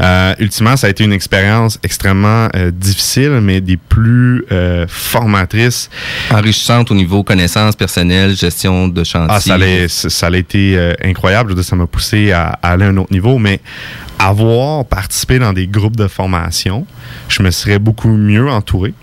Euh, 0.01 0.35
ultimement, 0.39 0.77
ça 0.77 0.87
a 0.87 0.91
été 0.91 1.05
une 1.05 1.13
expérience 1.13 1.79
extrêmement 1.83 2.49
euh, 2.57 2.71
difficile, 2.71 3.41
mais 3.43 3.61
des 3.61 3.77
plus 3.77 4.45
formatrices 4.89 5.89
Enrichissante 6.31 6.91
au 6.91 6.95
niveau 6.95 7.23
connaissances 7.23 7.77
personnelles, 7.77 8.37
gestion 8.37 8.89
de 8.89 9.05
chantier. 9.05 9.27
ah, 9.37 9.41
ça 9.41 9.55
allait, 9.55 9.89
ça 9.89 10.27
a 10.27 10.37
été 10.37 10.93
incroyable. 11.05 11.63
Ça 11.63 11.77
m'a 11.77 11.87
poussé 11.87 12.33
à, 12.33 12.59
à 12.63 12.73
aller 12.73 12.85
à 12.85 12.89
un 12.89 12.97
autre 12.97 13.13
niveau, 13.13 13.39
mais 13.39 13.58
avoir 14.19 14.85
participé 14.85 15.39
dans 15.39 15.53
des 15.53 15.67
groupes 15.67 15.97
de 15.97 16.09
formation, 16.09 16.87
je 17.29 17.43
me 17.43 17.51
serais 17.51 17.79
beaucoup 17.79 18.09
mieux 18.09 18.49
entouré. 18.51 18.95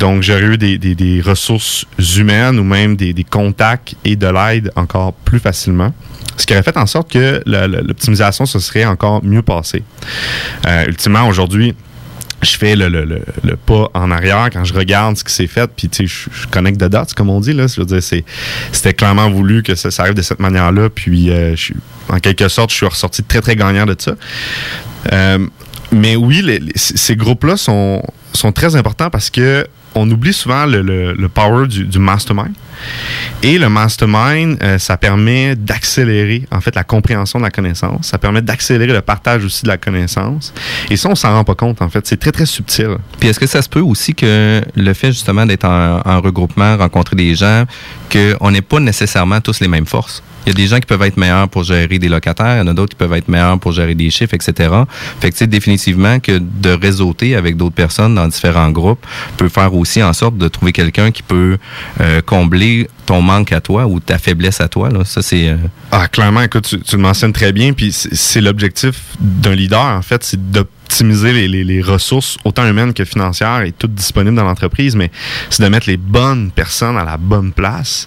Donc, 0.00 0.22
j'aurais 0.22 0.42
eu 0.42 0.58
des, 0.58 0.78
des- 0.78 1.20
ressources 1.20 1.86
humaines 2.16 2.58
ou 2.58 2.64
même 2.64 2.96
des, 2.96 3.14
contacts 3.24 3.94
et 4.04 4.16
de 4.16 4.26
l'aide 4.26 4.72
encore 4.76 5.12
plus 5.12 5.38
facilement. 5.38 5.92
Ce 6.36 6.46
qui 6.46 6.54
aurait 6.54 6.62
fait 6.62 6.76
en 6.76 6.86
sorte 6.86 7.10
que 7.10 7.42
l'optimisation 7.46 8.46
se 8.46 8.58
serait 8.58 8.84
encore 8.84 9.22
mieux 9.22 9.42
passée. 9.42 9.82
Euh, 10.66 10.86
ultimement, 10.86 11.28
aujourd'hui, 11.28 11.74
je 12.42 12.56
fais 12.56 12.74
le, 12.76 12.88
le- 12.88 13.04
le- 13.04 13.22
le 13.44 13.56
pas 13.56 13.88
en 13.94 14.10
arrière 14.10 14.48
quand 14.52 14.64
je 14.64 14.74
regarde 14.74 15.16
ce 15.16 15.24
qui 15.24 15.32
s'est 15.32 15.46
fait, 15.46 15.70
puis 15.74 15.88
tu 15.88 16.08
sais, 16.08 16.28
je, 16.32 16.46
connecte 16.48 16.80
de 16.80 16.88
dates, 16.88 17.14
comme 17.14 17.30
on 17.30 17.40
dit. 17.40 17.52
Là, 17.52 17.68
dire, 17.84 18.02
c'est, 18.02 18.24
c'était 18.72 18.94
clairement 18.94 19.30
voulu 19.30 19.62
que 19.62 19.74
ça, 19.74 19.90
arrive 20.02 20.14
de 20.14 20.22
cette 20.22 20.40
manière-là, 20.40 20.90
puis 20.90 21.30
euh, 21.30 21.54
je 21.56 21.72
en 22.08 22.18
quelque 22.18 22.48
sorte, 22.48 22.70
je 22.70 22.76
suis 22.76 22.86
ressorti 22.86 23.22
très, 23.22 23.40
très 23.40 23.56
gagnant 23.56 23.86
de 23.86 23.94
ça. 23.98 24.14
Euh, 25.12 25.38
mais 25.92 26.16
oui, 26.16 26.42
les- 26.42 26.60
ces 26.74 27.16
groupes-là 27.16 27.56
sont, 27.56 28.02
sont 28.34 28.52
très 28.52 28.76
importants 28.76 29.08
parce 29.10 29.30
que 29.30 29.66
on 29.94 30.10
oublie 30.10 30.32
souvent 30.32 30.64
le 31.12 31.28
power 31.28 31.68
du, 31.68 31.84
du 31.84 31.98
mastermind. 31.98 32.52
Et 33.42 33.58
le 33.58 33.68
mastermind, 33.68 34.58
euh, 34.62 34.78
ça 34.78 34.96
permet 34.96 35.56
d'accélérer 35.56 36.46
en 36.50 36.60
fait 36.60 36.74
la 36.74 36.84
compréhension 36.84 37.38
de 37.38 37.44
la 37.44 37.50
connaissance. 37.50 38.08
Ça 38.08 38.18
permet 38.18 38.42
d'accélérer 38.42 38.92
le 38.92 39.00
partage 39.00 39.44
aussi 39.44 39.62
de 39.64 39.68
la 39.68 39.78
connaissance. 39.78 40.52
Et 40.90 40.96
ça, 40.96 41.08
on 41.08 41.14
s'en 41.14 41.32
rend 41.32 41.44
pas 41.44 41.54
compte 41.54 41.82
en 41.82 41.88
fait. 41.88 42.06
C'est 42.06 42.18
très 42.18 42.32
très 42.32 42.46
subtil. 42.46 42.96
Puis 43.18 43.28
est-ce 43.28 43.40
que 43.40 43.46
ça 43.46 43.62
se 43.62 43.68
peut 43.68 43.80
aussi 43.80 44.14
que 44.14 44.62
le 44.74 44.94
fait 44.94 45.08
justement 45.08 45.46
d'être 45.46 45.64
en, 45.64 46.00
en 46.04 46.20
regroupement, 46.20 46.76
rencontrer 46.76 47.16
des 47.16 47.34
gens, 47.34 47.64
qu'on 48.10 48.50
n'ait 48.50 48.62
pas 48.62 48.80
nécessairement 48.80 49.40
tous 49.40 49.60
les 49.60 49.68
mêmes 49.68 49.86
forces? 49.86 50.22
Il 50.44 50.48
y 50.48 50.52
a 50.52 50.54
des 50.54 50.66
gens 50.66 50.80
qui 50.80 50.86
peuvent 50.86 51.02
être 51.02 51.16
meilleurs 51.16 51.48
pour 51.48 51.62
gérer 51.62 52.00
des 52.00 52.08
locataires, 52.08 52.56
il 52.56 52.58
y 52.58 52.62
en 52.62 52.66
a 52.66 52.74
d'autres 52.74 52.90
qui 52.90 52.96
peuvent 52.96 53.12
être 53.12 53.28
meilleurs 53.28 53.58
pour 53.60 53.70
gérer 53.70 53.94
des 53.94 54.10
chiffres, 54.10 54.34
etc. 54.34 54.70
Fait 55.20 55.30
que 55.30 55.36
tu 55.36 55.46
définitivement 55.46 56.18
que 56.18 56.38
de 56.38 56.70
réseauter 56.70 57.36
avec 57.36 57.56
d'autres 57.56 57.74
personnes 57.74 58.16
dans 58.16 58.26
différents 58.26 58.70
groupes 58.70 59.04
peut 59.36 59.48
faire 59.48 59.72
aussi 59.74 60.02
en 60.02 60.12
sorte 60.12 60.36
de 60.36 60.48
trouver 60.48 60.72
quelqu'un 60.72 61.12
qui 61.12 61.22
peut 61.22 61.58
euh, 62.00 62.20
combler 62.22 62.71
we 62.72 62.88
ton 63.12 63.20
manque 63.20 63.52
à 63.52 63.60
toi 63.60 63.86
ou 63.86 64.00
ta 64.00 64.16
faiblesse 64.16 64.62
à 64.62 64.68
toi. 64.68 64.88
Là. 64.88 65.04
Ça, 65.04 65.20
c'est... 65.20 65.48
euh, 65.48 65.56
Ah, 65.90 66.08
clairement, 66.08 66.40
écoute, 66.40 66.66
tu, 66.66 66.80
tu 66.80 66.96
le 66.96 67.02
mentionnes 67.02 67.34
très 67.34 67.52
bien. 67.52 67.74
Puis 67.74 67.92
c'est 67.92 68.40
l'objectif 68.40 68.94
d'un 69.20 69.54
leader, 69.54 69.84
en 69.84 70.00
fait, 70.00 70.24
c'est 70.24 70.50
d'optimiser 70.50 71.48
les, 71.48 71.82
ressources, 71.82 72.36
autant 72.44 72.66
humaines 72.66 72.92
que 72.92 73.04
financières, 73.04 73.62
et 73.62 73.72
toutes 73.72 73.94
disponibles 73.94 74.36
dans 74.36 74.44
l'entreprise, 74.44 74.94
mais 74.94 75.10
c'est 75.50 75.62
de 75.62 75.68
mettre 75.68 75.88
les 75.88 75.96
bonnes 75.96 76.50
personnes 76.50 76.96
à 76.98 77.04
la 77.04 77.16
bonne 77.16 77.52
place. 77.52 78.06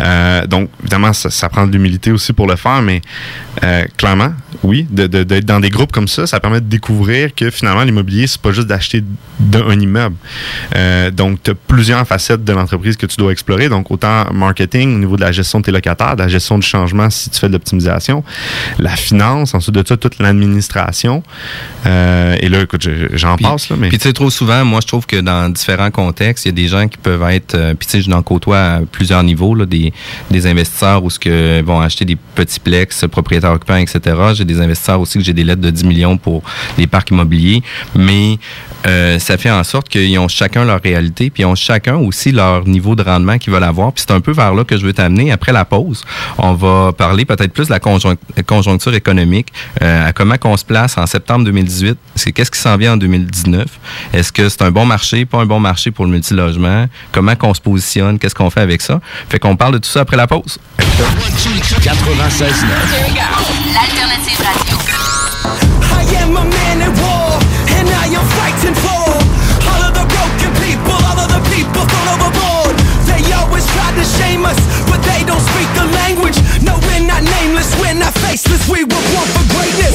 Euh, 0.00 0.46
donc, 0.46 0.70
évidemment, 0.80 1.12
ça, 1.12 1.48
prend 1.48 1.66
de 1.66 1.72
l'humilité 1.72 2.12
aussi 2.12 2.32
pour 2.32 2.46
le 2.46 2.56
faire, 2.56 2.82
mais 2.82 3.02
euh, 3.62 3.84
clairement, 3.96 4.32
oui, 4.62 4.86
d'être 4.90 5.44
dans 5.44 5.60
des 5.60 5.70
groupes 5.70 5.92
comme 5.92 6.08
ça, 6.08 6.26
ça 6.26 6.40
permet 6.40 6.60
de 6.60 6.66
découvrir 6.66 7.34
que 7.34 7.50
finalement, 7.50 7.82
l'immobilier, 7.82 8.26
c'est 8.26 8.40
pas 8.40 8.52
juste 8.52 8.68
d'acheter 8.68 9.02
un 9.54 9.78
immeuble. 9.80 10.16
Euh, 10.74 11.10
donc, 11.10 11.42
tu 11.42 11.50
as 11.50 11.54
plusieurs 11.54 12.06
facettes 12.06 12.44
de 12.44 12.52
l'entreprise 12.52 12.96
que 12.96 13.06
tu 13.06 13.16
dois 13.16 13.32
explorer. 13.32 13.68
Donc, 13.68 13.90
autant 13.90 14.23
marketing 14.32 14.94
au 14.94 14.98
niveau 14.98 15.16
de 15.16 15.20
la 15.22 15.32
gestion 15.32 15.60
de 15.60 15.64
tes 15.64 15.70
locataires, 15.72 16.16
de 16.16 16.22
la 16.22 16.28
gestion 16.28 16.58
du 16.58 16.66
changement 16.66 17.10
si 17.10 17.30
tu 17.30 17.38
fais 17.38 17.48
de 17.48 17.52
l'optimisation, 17.52 18.24
la 18.78 18.90
finance, 18.96 19.54
ensuite 19.54 19.74
de 19.74 19.86
ça, 19.86 19.96
toute 19.96 20.18
l'administration. 20.18 21.22
Euh, 21.86 22.36
et 22.40 22.48
là, 22.48 22.62
écoute, 22.62 22.82
je- 22.82 23.16
j'en 23.16 23.36
passe, 23.36 23.68
là, 23.68 23.76
mais 23.78 23.88
Puis 23.88 23.98
tu 23.98 24.04
sais, 24.08 24.12
trop 24.12 24.30
souvent, 24.30 24.64
moi, 24.64 24.80
je 24.82 24.86
trouve 24.86 25.06
que 25.06 25.16
dans 25.20 25.48
différents 25.50 25.90
contextes, 25.90 26.44
il 26.46 26.48
y 26.48 26.50
a 26.50 26.54
des 26.54 26.68
gens 26.68 26.88
qui 26.88 26.98
peuvent 26.98 27.22
être, 27.30 27.54
euh, 27.54 27.74
puis 27.74 27.86
tu 27.86 27.92
sais, 27.92 28.00
je 28.02 28.10
n'en 28.10 28.22
côtoie 28.22 28.58
à 28.58 28.80
plusieurs 28.80 29.22
niveaux, 29.22 29.54
là, 29.54 29.66
des, 29.66 29.92
des 30.30 30.46
investisseurs 30.46 31.02
où 31.04 31.10
ce 31.10 31.18
que 31.18 31.62
vont 31.62 31.80
acheter 31.80 32.04
des 32.04 32.16
petits 32.16 32.60
plex, 32.60 33.04
propriétaires 33.10 33.52
occupants, 33.52 33.76
etc. 33.76 34.00
J'ai 34.34 34.44
des 34.44 34.60
investisseurs 34.60 35.00
aussi 35.00 35.18
que 35.18 35.24
j'ai 35.24 35.32
des 35.32 35.44
lettres 35.44 35.60
de 35.62 35.70
10 35.70 35.84
millions 35.84 36.16
pour 36.16 36.42
les 36.78 36.86
parcs 36.86 37.10
immobiliers, 37.10 37.62
mais 37.94 38.38
euh, 38.86 39.18
ça 39.18 39.38
fait 39.38 39.50
en 39.50 39.64
sorte 39.64 39.88
qu'ils 39.88 40.18
ont 40.18 40.28
chacun 40.28 40.64
leur 40.64 40.80
réalité, 40.82 41.30
puis 41.30 41.42
ils 41.42 41.46
ont 41.46 41.54
chacun 41.54 41.96
aussi 41.96 42.32
leur 42.32 42.66
niveau 42.66 42.94
de 42.94 43.02
rendement 43.02 43.38
qu'ils 43.38 43.52
veulent 43.52 43.62
avoir. 43.64 43.92
Puis 43.92 44.03
c'est 44.06 44.14
un 44.14 44.20
peu 44.20 44.32
vers 44.32 44.54
là 44.54 44.64
que 44.64 44.76
je 44.76 44.84
veux 44.84 44.92
t'amener. 44.92 45.32
Après 45.32 45.52
la 45.52 45.64
pause, 45.64 46.02
on 46.38 46.52
va 46.54 46.92
parler 46.92 47.24
peut-être 47.24 47.52
plus 47.52 47.66
de 47.66 47.72
la 47.72 47.78
conjonc- 47.78 48.16
conjoncture 48.46 48.94
économique, 48.94 49.48
euh, 49.82 50.08
à 50.08 50.12
comment 50.12 50.36
qu'on 50.36 50.56
se 50.56 50.64
place 50.64 50.96
en 50.98 51.06
septembre 51.06 51.44
2018. 51.44 51.96
C'est 52.14 52.32
qu'est-ce 52.32 52.50
qui 52.50 52.58
s'en 52.60 52.76
vient 52.76 52.94
en 52.94 52.96
2019? 52.96 53.66
Est-ce 54.12 54.32
que 54.32 54.48
c'est 54.48 54.62
un 54.62 54.70
bon 54.70 54.86
marché, 54.86 55.24
pas 55.24 55.38
un 55.38 55.46
bon 55.46 55.60
marché 55.60 55.90
pour 55.90 56.04
le 56.04 56.10
multilogement? 56.12 56.86
Comment 57.12 57.34
qu'on 57.36 57.54
se 57.54 57.60
positionne? 57.60 58.18
Qu'est-ce 58.18 58.34
qu'on 58.34 58.50
fait 58.50 58.60
avec 58.60 58.82
ça? 58.82 59.00
Fait 59.28 59.38
qu'on 59.38 59.56
parle 59.56 59.74
de 59.74 59.78
tout 59.78 59.88
ça 59.90 60.00
après 60.00 60.16
la 60.16 60.26
pause. 60.26 60.58
96 61.82 62.64
L'alternative 63.74 64.38
radio. 64.38 64.73
We 78.68 78.82
were 78.82 78.88
born 78.90 79.28
for 79.30 79.46
greatness. 79.54 79.94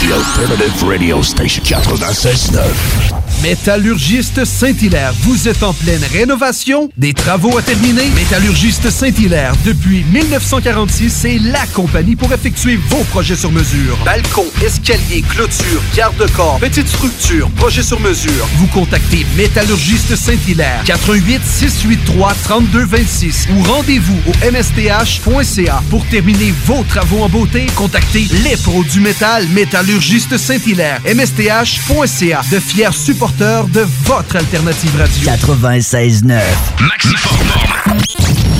The 0.00 0.14
Alternative 0.14 0.88
Radio 0.88 1.20
Station 1.20 1.62
96.9. 1.64 3.13
Métallurgiste 3.44 4.46
Saint-Hilaire, 4.46 5.12
vous 5.20 5.48
êtes 5.48 5.62
en 5.62 5.74
pleine 5.74 6.02
rénovation? 6.10 6.88
Des 6.96 7.12
travaux 7.12 7.58
à 7.58 7.60
terminer? 7.60 8.08
Métallurgiste 8.14 8.88
Saint-Hilaire, 8.88 9.52
depuis 9.66 10.02
1946, 10.04 11.10
c'est 11.10 11.38
la 11.38 11.66
compagnie 11.66 12.16
pour 12.16 12.32
effectuer 12.32 12.76
vos 12.88 13.04
projets 13.04 13.36
sur 13.36 13.52
mesure. 13.52 13.98
Balcon, 14.02 14.46
escalier, 14.64 15.22
clôture, 15.28 15.82
garde-corps, 15.94 16.58
petite 16.58 16.88
structure, 16.88 17.50
projet 17.50 17.82
sur 17.82 18.00
mesure. 18.00 18.48
Vous 18.56 18.66
contactez 18.68 19.26
Métallurgiste 19.36 20.16
Saint-Hilaire, 20.16 20.82
88 20.86 21.42
683 21.44 22.32
3226 22.44 23.48
ou 23.54 23.62
rendez-vous 23.64 24.18
au 24.26 24.50
msth.ca 24.50 25.82
pour 25.90 26.06
terminer 26.06 26.54
vos 26.64 26.82
travaux 26.84 27.20
en 27.20 27.28
beauté. 27.28 27.66
Contactez 27.76 28.26
les 28.42 28.56
pros 28.56 28.84
du 28.84 29.00
métal, 29.00 29.46
Métallurgiste 29.48 30.38
Saint-Hilaire, 30.38 31.02
msth.ca, 31.04 32.40
de 32.50 32.58
fiers 32.58 32.88
supporters 32.94 33.33
de 33.38 33.86
votre 34.04 34.36
alternative 34.36 34.96
radio. 34.96 35.30
96.9. 35.30 36.40
Maxiform. 36.80 37.48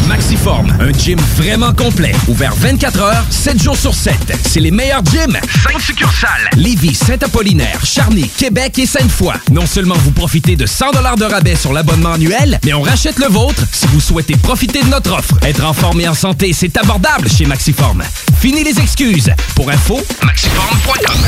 Maxiform, 0.09 0.77
un 0.81 0.93
gym 0.93 1.19
vraiment 1.37 1.73
complet. 1.73 2.13
Ouvert 2.29 2.55
24 2.55 3.01
heures, 3.01 3.25
7 3.31 3.63
jours 3.63 3.77
sur 3.77 3.95
7. 3.95 4.15
C'est 4.47 4.61
les 4.61 4.71
meilleurs 4.71 5.05
gyms. 5.05 5.39
5 5.63 5.81
succursales. 5.81 6.51
Lévis, 6.57 6.95
Saint-Apollinaire, 6.95 7.85
Charny, 7.85 8.29
Québec 8.29 8.79
et 8.79 8.87
Sainte-Foy. 8.87 9.35
Non 9.51 9.67
seulement 9.67 9.97
vous 9.99 10.13
profitez 10.13 10.57
de 10.57 10.67
100 10.67 10.91
de 11.17 11.25
rabais 11.25 11.57
sur 11.57 11.73
l'abonnement 11.73 12.13
annuel, 12.13 12.59
mais 12.65 12.75
on 12.75 12.83
rachète 12.83 13.19
le 13.19 13.27
vôtre 13.27 13.63
si 13.73 13.87
vous 13.89 14.01
souhaitez 14.01 14.37
profiter 14.37 14.83
de 14.83 14.89
notre 14.89 15.13
offre. 15.13 15.37
Être 15.43 15.65
en 15.65 15.73
forme 15.73 16.01
et 16.01 16.09
en 16.09 16.15
santé, 16.15 16.53
c'est 16.53 16.77
abordable 16.77 17.29
chez 17.29 17.47
Maxiform. 17.47 18.03
Fini 18.41 18.65
les 18.65 18.79
excuses. 18.81 19.31
Pour 19.55 19.71
info, 19.71 20.01
maxiform.com. 20.23 21.21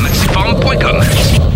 Maxiform.com. 0.00 1.55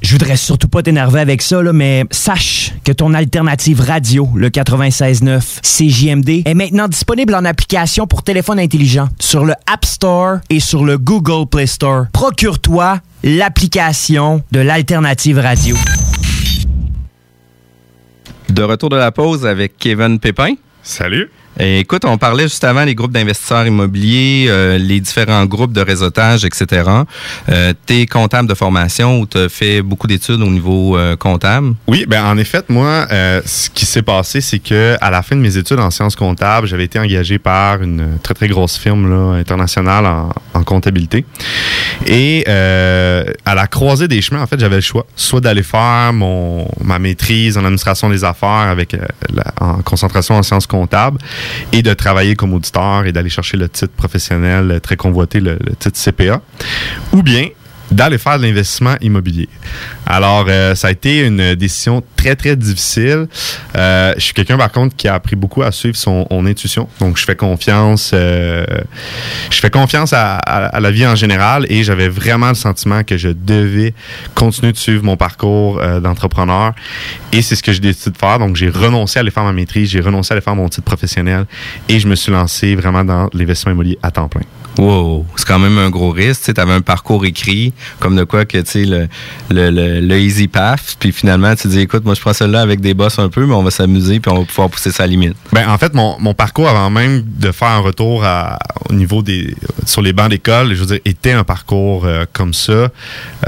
Je 0.05 0.13
voudrais 0.13 0.37
surtout 0.37 0.69
pas 0.69 0.83
t'énerver 0.83 1.19
avec 1.21 1.41
ça, 1.41 1.63
là, 1.63 1.73
mais 1.73 2.05
sache 2.11 2.73
que 2.85 2.93
ton 2.93 3.15
alternative 3.15 3.81
radio, 3.81 4.29
le 4.37 4.51
96.9 4.51 5.63
CJMD, 5.63 6.47
est 6.47 6.53
maintenant 6.53 6.89
disponible 6.89 7.35
en 7.35 7.47
application 7.47 8.07
pour 8.07 8.23
téléphone 8.23 8.59
intelligent 8.59 9.09
sur 9.19 9.47
le 9.47 9.55
App 9.67 9.87
Store 9.87 10.41
et 10.51 10.61
sur 10.61 10.85
le 10.85 10.99
Google 10.99 11.49
Play 11.49 11.67
Store. 11.67 12.05
Procure-toi 12.13 13.01
l'application 13.23 14.43
de 14.53 14.61
l'alternative 14.61 15.39
radio. 15.39 15.75
De 18.51 18.63
retour 18.63 18.91
de 18.91 18.97
la 18.97 19.11
pause 19.11 19.47
avec 19.47 19.79
Kevin 19.79 20.19
Pépin. 20.19 20.57
Salut. 20.83 21.31
Écoute, 21.59 22.05
on 22.05 22.19
parlait 22.19 22.45
juste 22.45 22.65
avant 22.65 22.85
les 22.85 22.95
groupes 22.95 23.13
d'investisseurs 23.13 23.67
immobiliers, 23.67 24.47
euh, 24.49 24.77
les 24.77 24.99
différents 25.01 25.45
groupes 25.47 25.73
de 25.73 25.81
réseautage, 25.81 26.45
etc. 26.45 26.91
Euh, 27.49 27.73
tu 27.87 28.01
es 28.01 28.07
comptable 28.07 28.49
de 28.49 28.55
formation 28.55 29.21
ou 29.21 29.27
tu 29.27 29.39
as 29.39 29.49
fait 29.49 29.81
beaucoup 29.83 30.07
d'études 30.09 30.43
au 30.43 30.51
niveau 30.51 30.97
euh, 30.97 31.17
comptable? 31.17 31.75
Oui, 31.87 32.07
ben 32.09 32.25
en 32.25 32.37
effet, 32.39 32.63
moi, 32.69 33.07
euh, 33.13 33.41
ce 33.47 33.71
qui 33.71 33.87
s'est 33.87 34.03
passé, 34.03 34.41
c'est 34.41 34.59
que 34.59 34.97
à 35.01 35.11
la 35.11 35.23
fin 35.23 35.37
de 35.37 35.41
mes 35.41 35.57
études 35.57 35.79
en 35.79 35.91
sciences 35.91 36.17
comptables, 36.17 36.67
j'avais 36.67 36.85
été 36.85 36.99
engagé 36.99 37.39
par 37.39 37.83
une 37.83 38.19
très 38.23 38.35
très 38.35 38.49
grosse 38.49 38.77
firme 38.77 39.09
là, 39.09 39.39
internationale 39.39 40.07
en, 40.07 40.31
en 40.55 40.63
comptabilité. 40.65 41.25
Et 42.07 42.45
euh, 42.49 43.25
à 43.45 43.55
la 43.55 43.67
croisée 43.69 44.09
des 44.09 44.21
chemins, 44.23 44.43
en 44.43 44.47
fait, 44.47 44.59
j'avais 44.59 44.77
le 44.77 44.81
choix, 44.83 45.07
soit 45.15 45.41
d'aller 45.41 45.63
faire 45.63 46.13
mon 46.13 46.67
ma 46.83 46.99
maîtrise 46.99 47.57
en 47.57 47.65
administration 47.65 48.11
des 48.11 48.25
affaires 48.25 48.49
avec 48.49 48.95
euh, 48.95 48.99
la- 49.33 49.45
en 49.61 49.83
concentration 49.83 50.35
en 50.37 50.43
sciences 50.43 50.67
comptables 50.67 51.19
et 51.73 51.83
de 51.83 51.93
travailler 51.95 52.37
comme 52.37 52.53
auditeur 52.55 53.07
et 53.07 53.13
d'aller 53.13 53.31
chercher 53.31 53.57
le 53.57 53.69
titre 53.69 53.95
professionnel 53.95 54.71
euh, 54.71 54.81
très 54.81 54.97
convoité, 54.97 55.41
le, 55.41 55.59
le 55.65 55.75
titre 55.77 55.99
CPA, 55.99 56.41
ou 57.13 57.23
bien 57.23 57.49
d'aller 57.95 58.19
faire 58.19 58.39
de 58.39 58.45
l'investissement 58.45 58.97
immobilier. 59.01 59.49
Alors, 60.07 60.47
euh, 60.49 60.75
ça 60.75 60.89
a 60.89 60.91
été 60.91 61.21
une 61.21 61.55
décision 61.55 62.03
très, 62.17 62.35
très 62.35 62.57
difficile. 62.57 63.27
Euh, 63.77 64.13
je 64.17 64.21
suis 64.21 64.35
quelqu'un, 64.35 64.59
par 64.59 64.73
contre, 64.73 64.97
qui 64.97 65.07
a 65.09 65.15
appris 65.15 65.37
beaucoup 65.37 65.63
à 65.63 65.71
suivre 65.71 65.97
son, 65.97 66.27
intuition. 66.47 66.89
Donc, 67.01 67.17
je 67.17 67.25
fais 67.25 67.37
confiance 67.37 68.11
euh, 68.13 68.65
je 69.51 69.61
fais 69.61 69.71
confiance 69.71 70.13
à, 70.13 70.37
à- 70.37 70.81
la 70.81 70.91
vie 70.91 71.07
en 71.07 71.15
général 71.15 71.67
et 71.71 71.85
j'avais 71.85 72.09
vraiment 72.09 72.49
le 72.49 72.55
sentiment 72.55 73.03
que 73.05 73.17
je 73.17 73.29
devais 73.29 73.95
continuer 74.35 74.73
de 74.73 74.77
suivre 74.77 75.05
mon 75.05 75.17
parcours 75.17 75.81
d'entrepreneur. 76.03 76.75
Et 77.33 77.41
c'est 77.43 77.55
ce 77.57 77.63
que 77.63 77.73
j'ai 77.73 77.81
décidé 77.81 78.11
de 78.11 78.19
faire. 78.19 78.39
Donc, 78.39 78.57
j'ai 78.57 78.69
renoncé 78.69 79.19
à 79.19 79.21
aller 79.21 79.31
faire 79.31 79.45
ma 79.45 79.53
maîtrise, 79.53 79.89
j'ai 79.91 80.01
renoncé 80.01 80.33
à 80.33 80.35
aller 80.35 80.43
faire 80.43 80.57
mon 80.57 80.69
titre 80.69 80.85
professionnel 80.85 81.47
et 81.89 82.01
je 82.01 82.09
me 82.09 82.17
suis 82.17 82.33
lancé 82.33 82.75
vraiment 82.75 83.05
dans 83.05 83.31
l'investissement 83.33 83.73
immobilier 83.73 83.99
à 84.03 84.11
temps 84.11 84.29
plein. 84.29 84.43
Wow, 84.79 85.25
c'est 85.37 85.47
quand 85.47 85.59
même 85.61 85.79
un 85.79 85.89
gros 85.91 86.11
risque. 86.11 86.53
Tu 86.53 86.61
avais 86.61 86.73
un 86.73 86.81
parcours 86.81 87.25
écrit, 87.25 87.73
comme 88.01 88.17
de 88.17 88.25
quoi 88.25 88.45
que, 88.45 88.59
tu 88.59 88.71
sais, 88.71 88.85
le, 88.85 89.09
le, 89.51 89.71
le, 89.71 90.01
le 90.01 90.19
easy 90.19 90.49
path, 90.49 90.97
puis 90.99 91.13
finalement, 91.13 91.55
tu 91.55 91.69
dis, 91.69 91.81
écoute, 91.81 92.05
moi, 92.05 92.15
je 92.15 92.21
prends 92.21 92.33
celle-là 92.33 92.61
avec 92.61 92.81
des 92.81 92.93
boss 92.93 93.19
un 93.21 93.29
peu, 93.29 93.47
mais 93.47 93.55
on 93.55 93.63
va 93.63 93.71
s'amuser, 93.71 94.19
puis 94.19 94.33
on 94.33 94.41
va 94.41 94.45
pouvoir 94.45 94.69
pousser 94.71 94.91
sa 94.91 95.07
limite. 95.07 95.37
Ben, 95.53 95.69
en 95.69 95.79
fait, 95.79 95.95
mon, 95.95 96.17
mon 96.19 96.35
parcours 96.35 96.69
avant 96.69 96.91
même 96.91 97.23
de 97.25 97.53
faire 97.53 97.69
un 97.69 97.79
retour 97.79 98.25
à- 98.25 98.59
au 98.91 98.93
niveau 98.95 99.23
des 99.23 99.55
sur 99.87 100.03
les 100.03 100.13
bancs 100.13 100.29
d'école, 100.31 100.75
je 100.75 100.81
veux 100.81 100.87
dire, 100.87 100.99
était 101.05 101.33
un 101.33 101.45
parcours 101.45 102.05
euh, 102.05 102.25
comme 102.33 102.53
ça. 102.53 102.89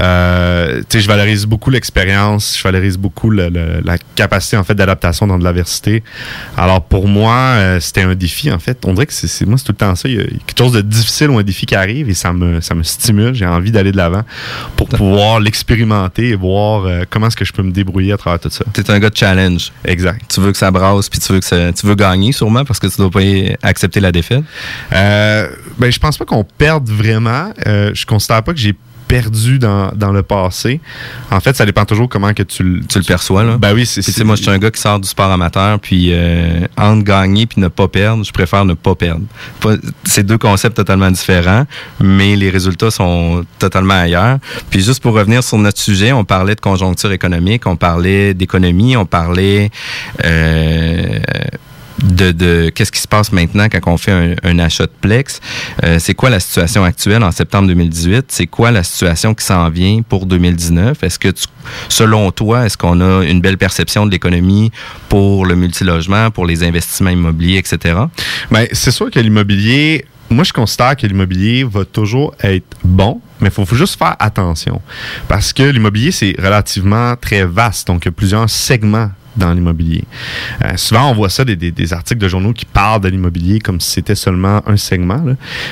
Euh, 0.01 0.79
tu 0.89 0.97
sais, 0.97 1.01
je 1.01 1.07
valorise 1.07 1.45
beaucoup 1.45 1.69
l'expérience, 1.69 2.55
je 2.57 2.63
valorise 2.63 2.97
beaucoup 2.97 3.31
la 3.31 3.49
capacité 4.15 4.57
en 4.57 4.63
fait 4.63 4.75
d'adaptation 4.75 5.27
dans 5.27 5.37
de 5.37 5.43
l'adversité. 5.43 6.03
Alors 6.55 6.81
pour 6.83 7.07
moi, 7.07 7.33
euh, 7.35 7.79
c'était 7.79 8.01
un 8.01 8.15
défi 8.15 8.51
en 8.51 8.59
fait. 8.59 8.77
On 8.85 8.93
dirait 8.93 9.05
que 9.07 9.13
c'est- 9.13 9.45
moi 9.45 9.57
c'est 9.57 9.63
tout 9.65 9.71
le 9.71 9.77
temps 9.77 9.95
ça. 9.95 10.07
Il 10.07 10.15
y 10.15 10.19
a 10.19 10.23
quelque 10.23 10.57
chose 10.57 10.73
de 10.73 10.81
difficile 10.81 11.16
ou 11.25 11.37
un 11.39 11.43
défi 11.43 11.65
qui 11.65 11.75
arrive 11.75 12.09
et 12.09 12.13
ça 12.13 12.31
me 12.33 12.61
ça 12.61 12.75
me 12.75 12.83
stimule. 12.83 13.33
J'ai 13.33 13.45
envie 13.47 13.71
d'aller 13.71 13.91
de 13.91 13.97
l'avant 13.97 14.21
pour 14.75 14.87
pouvoir 14.87 15.39
l'expérimenter 15.39 16.29
et 16.29 16.35
voir 16.35 16.85
euh, 16.85 17.03
comment 17.09 17.27
est-ce 17.27 17.35
que 17.35 17.45
je 17.45 17.53
peux 17.53 17.63
me 17.63 17.71
débrouiller 17.71 18.13
à 18.13 18.17
travers 18.17 18.39
tout 18.39 18.49
ça. 18.49 18.63
Tu 18.73 18.81
es 18.81 18.91
un 18.91 18.99
gars 18.99 19.09
de 19.09 19.17
challenge. 19.17 19.71
Exact. 19.85 20.21
Tu 20.33 20.39
veux 20.39 20.51
que 20.51 20.57
ça 20.57 20.69
brasse, 20.71 21.09
puis 21.09 21.19
tu 21.19 21.33
veux 21.33 21.39
que 21.39 21.45
ça- 21.45 21.71
tu 21.73 21.85
veux 21.87 21.95
gagner 21.95 22.31
sûrement 22.31 22.63
parce 22.65 22.79
que 22.79 22.87
tu 22.87 22.97
dois 22.97 23.09
pas 23.09 23.21
accepter 23.63 23.99
la 23.99 24.11
défaite? 24.11 24.43
Euh, 24.93 25.47
ben, 25.77 25.91
je 25.91 25.99
pense 25.99 26.17
pas 26.17 26.25
qu'on 26.25 26.43
perde 26.43 26.89
vraiment. 26.89 27.51
Euh, 27.65 27.91
je 27.93 28.05
considère 28.05 28.43
pas 28.43 28.53
que 28.53 28.59
j'ai 28.59 28.75
perdu 29.07 29.59
dans, 29.59 29.91
dans 29.95 30.11
le 30.11 30.21
passé. 30.23 30.79
En 31.31 31.39
fait, 31.39 31.55
ça 31.55 31.65
dépend 31.65 31.85
toujours 31.85 32.09
comment 32.09 32.33
que 32.33 32.43
tu, 32.43 32.63
le- 32.63 32.81
Tu 32.85 32.97
le 32.99 33.03
perçois, 33.05 33.43
là. 33.43 33.57
Ben 33.57 33.73
oui, 33.73 33.85
c'est 33.85 34.01
sais, 34.01 34.23
moi, 34.23 34.35
je 34.35 34.41
suis 34.41 34.51
un 34.51 34.57
gars 34.57 34.71
qui 34.71 34.81
sort 34.81 34.99
du 34.99 35.07
sport 35.07 35.31
amateur, 35.31 35.79
puis 35.79 36.09
euh, 36.11 36.65
entre 36.77 37.03
gagner 37.03 37.45
puis 37.45 37.61
ne 37.61 37.67
pas 37.69 37.87
perdre, 37.87 38.23
je 38.25 38.31
préfère 38.31 38.65
ne 38.65 38.73
pas 38.73 38.95
perdre. 38.95 39.21
C'est 40.05 40.25
deux 40.25 40.37
concepts 40.37 40.75
totalement 40.75 41.09
différents, 41.11 41.65
mais 42.01 42.35
les 42.35 42.49
résultats 42.49 42.91
sont 42.91 43.45
totalement 43.59 43.93
ailleurs. 44.01 44.39
Puis 44.69 44.81
juste 44.81 45.01
pour 45.01 45.13
revenir 45.13 45.43
sur 45.43 45.57
notre 45.57 45.79
sujet, 45.79 46.11
on 46.11 46.25
parlait 46.25 46.55
de 46.55 46.61
conjoncture 46.61 47.11
économique, 47.11 47.65
on 47.65 47.75
parlait 47.75 48.33
d'économie, 48.33 48.97
on 48.97 49.05
parlait 49.05 49.69
euh, 50.25 51.19
de, 52.03 52.31
de 52.31 52.69
qu'est-ce 52.69 52.91
qui 52.91 53.01
se 53.01 53.07
passe 53.07 53.31
maintenant 53.31 53.67
quand 53.69 53.91
on 53.91 53.97
fait 53.97 54.11
un, 54.11 54.35
un 54.43 54.59
achat 54.59 54.85
de 54.85 54.91
Plex? 55.01 55.39
Euh, 55.83 55.97
c'est 55.99 56.13
quoi 56.13 56.29
la 56.29 56.39
situation 56.39 56.83
actuelle 56.83 57.23
en 57.23 57.31
septembre 57.31 57.67
2018? 57.67 58.25
C'est 58.29 58.47
quoi 58.47 58.71
la 58.71 58.83
situation 58.83 59.33
qui 59.33 59.45
s'en 59.45 59.69
vient 59.69 60.01
pour 60.07 60.25
2019? 60.25 61.03
Est-ce 61.03 61.19
que, 61.19 61.29
tu, 61.29 61.45
selon 61.89 62.31
toi, 62.31 62.65
est-ce 62.65 62.77
qu'on 62.77 63.01
a 63.01 63.23
une 63.25 63.41
belle 63.41 63.57
perception 63.57 64.05
de 64.05 64.11
l'économie 64.11 64.71
pour 65.09 65.45
le 65.45 65.55
multilogement, 65.55 66.31
pour 66.31 66.45
les 66.45 66.63
investissements 66.63 67.09
immobiliers, 67.09 67.57
etc.? 67.57 67.99
Ben, 68.51 68.67
c'est 68.71 68.91
sûr 68.91 69.09
que 69.09 69.19
l'immobilier, 69.19 70.05
moi, 70.29 70.43
je 70.43 70.53
considère 70.53 70.95
que 70.95 71.07
l'immobilier 71.07 71.63
va 71.63 71.85
toujours 71.85 72.35
être 72.41 72.77
bon, 72.83 73.21
mais 73.39 73.47
il 73.47 73.51
faut, 73.51 73.65
faut 73.65 73.75
juste 73.75 73.97
faire 73.97 74.15
attention. 74.19 74.81
Parce 75.27 75.53
que 75.53 75.63
l'immobilier, 75.63 76.11
c'est 76.11 76.35
relativement 76.37 77.15
très 77.15 77.45
vaste. 77.45 77.87
Donc, 77.87 78.05
il 78.05 78.07
y 78.07 78.09
a 78.09 78.11
plusieurs 78.11 78.49
segments 78.49 79.09
dans 79.37 79.53
l'immobilier. 79.53 80.03
Euh, 80.65 80.75
souvent, 80.75 81.11
on 81.11 81.13
voit 81.13 81.29
ça 81.29 81.45
des, 81.45 81.93
articles 81.93 82.19
de 82.19 82.27
journaux 82.27 82.53
qui 82.53 82.65
parlent 82.65 83.01
de 83.01 83.07
l'immobilier 83.07 83.59
comme 83.59 83.79
si 83.79 83.91
c'était 83.91 84.15
seulement 84.15 84.61
un 84.67 84.77
segment. 84.77 85.23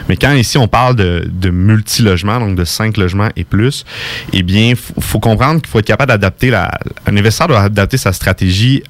Mais 0.07 0.17
quand 0.17 0.33
ici, 0.33 0.57
on 0.57 0.67
parle 0.67 0.95
de, 0.95 1.27
de 1.29 1.49
multi-logements, 1.49 2.39
donc 2.39 2.55
de 2.55 2.65
cinq 2.65 2.97
logements 2.97 3.29
et 3.35 3.43
plus, 3.43 3.85
eh 4.33 4.43
bien, 4.43 4.69
il 4.69 4.75
faut, 4.75 5.19
comprendre 5.19 5.61
qu'il 5.61 5.69
faut 5.69 5.79
être 5.79 5.85
capable 5.85 6.09
d'adapter 6.09 6.49
la... 6.49 6.71
Un 7.05 7.17
investisseur 7.17 7.47
doit 7.47 7.61
adapter 7.61 7.97
sa 7.97 8.13
stratégie 8.13 8.83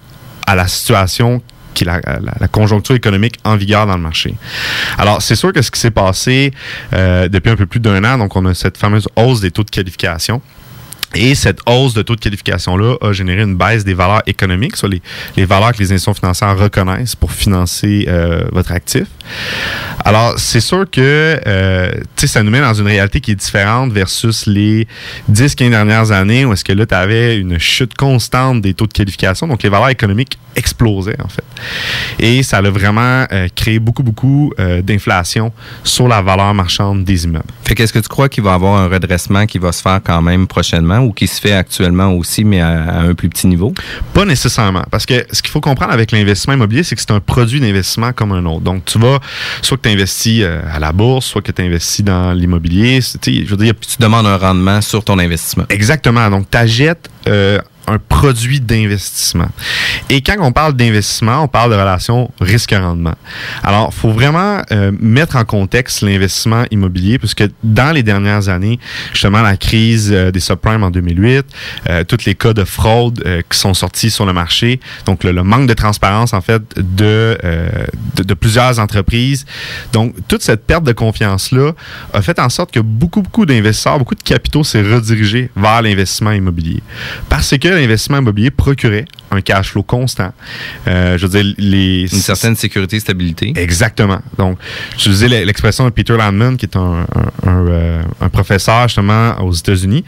à 0.45 0.55
la 0.55 0.67
situation 0.67 1.41
qui 1.75 1.83
est 1.83 1.87
la 1.87 2.47
conjoncture 2.47 2.95
économique 2.95 3.35
en 3.43 3.57
vigueur 3.57 3.85
dans 3.85 3.95
le 3.95 4.01
marché. 4.01 4.33
Alors, 4.97 5.21
c'est 5.21 5.35
sûr 5.35 5.53
que 5.53 5.61
ce 5.61 5.69
qui 5.69 5.79
s'est 5.79 5.91
passé 5.91 6.51
euh, 6.93 7.27
depuis 7.27 7.51
un 7.51 7.55
peu 7.55 7.65
plus 7.65 7.79
d'un 7.79 8.03
an, 8.03 8.17
donc 8.17 8.35
on 8.35 8.45
a 8.45 8.53
cette 8.53 8.77
fameuse 8.77 9.07
hausse 9.15 9.41
des 9.41 9.51
taux 9.51 9.63
de 9.63 9.69
qualification. 9.69 10.41
Et 11.13 11.35
cette 11.35 11.59
hausse 11.65 11.93
de 11.93 12.01
taux 12.01 12.15
de 12.15 12.21
qualification-là 12.21 12.95
a 13.01 13.13
généré 13.13 13.43
une 13.43 13.55
baisse 13.55 13.83
des 13.83 13.93
valeurs 13.93 14.23
économiques, 14.25 14.75
soit 14.75 14.89
les, 14.89 15.01
les 15.37 15.45
valeurs 15.45 15.71
que 15.71 15.79
les 15.79 15.91
institutions 15.91 16.13
financières 16.13 16.57
reconnaissent 16.57 17.15
pour 17.15 17.31
financer 17.31 18.05
euh, 18.07 18.43
votre 18.51 18.71
actif. 18.71 19.05
Alors, 20.03 20.37
c'est 20.37 20.59
sûr 20.59 20.85
que 20.89 21.39
euh, 21.47 21.91
ça 22.17 22.43
nous 22.43 22.51
met 22.51 22.59
dans 22.61 22.73
une 22.73 22.85
réalité 22.85 23.21
qui 23.21 23.31
est 23.31 23.35
différente 23.35 23.91
versus 23.91 24.45
les 24.45 24.87
10-15 25.31 25.69
dernières 25.69 26.11
années 26.11 26.45
où 26.45 26.53
est-ce 26.53 26.63
que 26.63 26.73
là, 26.73 26.85
tu 26.85 26.93
avais 26.93 27.37
une 27.37 27.57
chute 27.59 27.95
constante 27.95 28.61
des 28.61 28.73
taux 28.73 28.87
de 28.87 28.93
qualification. 28.93 29.47
Donc, 29.47 29.63
les 29.63 29.69
valeurs 29.69 29.89
économiques 29.89 30.37
explosaient, 30.55 31.19
en 31.23 31.27
fait. 31.27 31.43
Et 32.19 32.43
ça 32.43 32.57
a 32.57 32.61
vraiment 32.61 33.25
euh, 33.31 33.47
créé 33.55 33.79
beaucoup, 33.79 34.03
beaucoup 34.03 34.53
euh, 34.59 34.81
d'inflation 34.81 35.51
sur 35.83 36.07
la 36.07 36.21
valeur 36.21 36.53
marchande 36.53 37.03
des 37.03 37.25
immeubles. 37.25 37.45
Fait 37.63 37.75
qu'est-ce 37.75 37.93
que 37.93 37.99
tu 37.99 38.07
crois 38.07 38.29
qu'il 38.29 38.43
va 38.43 38.51
y 38.51 38.53
avoir 38.53 38.79
un 38.79 38.87
redressement 38.87 39.45
qui 39.45 39.57
va 39.57 39.71
se 39.71 39.81
faire 39.81 39.99
quand 40.03 40.21
même 40.21 40.47
prochainement 40.47 40.99
ou 41.05 41.13
qui 41.13 41.27
se 41.27 41.39
fait 41.39 41.53
actuellement 41.53 42.11
aussi, 42.13 42.43
mais 42.43 42.61
à, 42.61 42.83
à 42.83 42.99
un 43.01 43.13
plus 43.13 43.29
petit 43.29 43.47
niveau? 43.47 43.73
Pas 44.13 44.25
nécessairement. 44.25 44.83
Parce 44.91 45.05
que 45.05 45.25
ce 45.31 45.41
qu'il 45.41 45.51
faut 45.51 45.61
comprendre 45.61 45.93
avec 45.93 46.11
l'investissement 46.11 46.53
immobilier, 46.53 46.83
c'est 46.83 46.95
que 46.95 47.01
c'est 47.01 47.11
un 47.11 47.19
produit 47.19 47.59
d'investissement 47.59 48.11
comme 48.13 48.31
un 48.31 48.45
autre. 48.45 48.61
Donc, 48.61 48.85
tu 48.85 48.99
vas, 48.99 49.19
soit 49.61 49.77
que 49.77 49.83
tu 49.83 49.89
investis 49.89 50.41
euh, 50.43 50.61
à 50.71 50.79
la 50.79 50.91
bourse, 50.91 51.25
soit 51.25 51.41
que 51.41 51.51
tu 51.51 51.61
investis 51.61 52.03
dans 52.03 52.33
l'immobilier. 52.33 52.99
Je 53.01 53.45
veux 53.45 53.57
dire, 53.57 53.73
Tu 53.79 53.97
demandes 53.99 54.27
un 54.27 54.37
rendement 54.37 54.81
sur 54.81 55.03
ton 55.03 55.19
investissement. 55.19 55.65
Exactement. 55.69 56.29
Donc, 56.29 56.49
tu 56.49 56.57
achètes 56.57 57.09
euh, 57.27 57.59
un 57.87 57.97
produit 57.97 58.59
d'investissement. 58.59 59.49
Et 60.09 60.21
quand 60.21 60.35
on 60.39 60.51
parle 60.51 60.73
d'investissement, 60.73 61.43
on 61.43 61.47
parle 61.47 61.71
de 61.71 61.75
relation 61.75 62.31
risque-rendement. 62.39 63.15
Alors, 63.63 63.93
faut 63.93 64.11
vraiment 64.11 64.61
euh, 64.71 64.91
mettre 64.99 65.35
en 65.35 65.45
contexte 65.45 66.01
l'investissement 66.01 66.65
immobilier, 66.71 67.19
puisque 67.19 67.43
dans 67.63 67.91
les 67.91 68.03
dernières 68.03 68.49
années, 68.49 68.79
justement, 69.11 69.41
la 69.41 69.57
crise 69.57 70.11
euh, 70.11 70.31
des 70.31 70.39
subprimes 70.39 70.83
en 70.83 70.91
2008, 70.91 71.45
euh, 71.89 72.03
tous 72.03 72.25
les 72.25 72.35
cas 72.35 72.53
de 72.53 72.63
fraude 72.63 73.21
euh, 73.25 73.41
qui 73.49 73.57
sont 73.57 73.73
sortis 73.73 74.09
sur 74.09 74.25
le 74.25 74.33
marché, 74.33 74.79
donc 75.05 75.23
le, 75.23 75.33
manque 75.43 75.67
de 75.67 75.73
transparence, 75.73 76.33
en 76.33 76.41
fait, 76.41 76.61
de, 76.77 77.37
euh, 77.43 77.69
de, 78.15 78.23
de 78.23 78.33
plusieurs 78.33 78.79
entreprises. 78.79 79.45
Donc, 79.93 80.15
toute 80.27 80.41
cette 80.41 80.65
perte 80.65 80.83
de 80.83 80.93
confiance-là 80.93 81.71
a 82.13 82.21
fait 82.21 82.39
en 82.39 82.49
sorte 82.49 82.71
que 82.71 82.79
beaucoup, 82.79 83.21
beaucoup 83.21 83.45
d'investisseurs, 83.45 83.99
beaucoup 83.99 84.15
de 84.15 84.23
capitaux 84.23 84.63
s'est 84.63 84.81
redirigé 84.81 85.49
vers 85.55 85.81
l'investissement 85.81 86.31
immobilier. 86.31 86.81
Parce 87.29 87.57
que 87.57 87.74
l'investissement 87.75 88.17
immobilier 88.17 88.51
procurait 88.51 89.05
un 89.31 89.41
cash 89.41 89.71
flow 89.71 89.83
constant? 89.83 90.33
Euh, 90.87 91.17
je 91.17 91.25
veux 91.27 91.41
dire, 91.41 91.53
les... 91.57 92.01
Une 92.03 92.19
certaine 92.21 92.55
sécurité 92.55 92.97
et 92.97 92.99
stabilité. 92.99 93.53
Exactement. 93.55 94.19
Donc, 94.37 94.57
j'utilisais 94.93 95.25
l- 95.27 95.45
l'expression 95.45 95.85
de 95.85 95.89
Peter 95.89 96.15
Landman, 96.17 96.57
qui 96.57 96.65
est 96.65 96.75
un, 96.75 97.05
un- 97.15 97.49
un, 97.49 97.67
euh, 97.67 98.01
un 98.21 98.29
professeur 98.29 98.87
justement 98.87 99.35
aux 99.41 99.51
États-Unis 99.53 100.03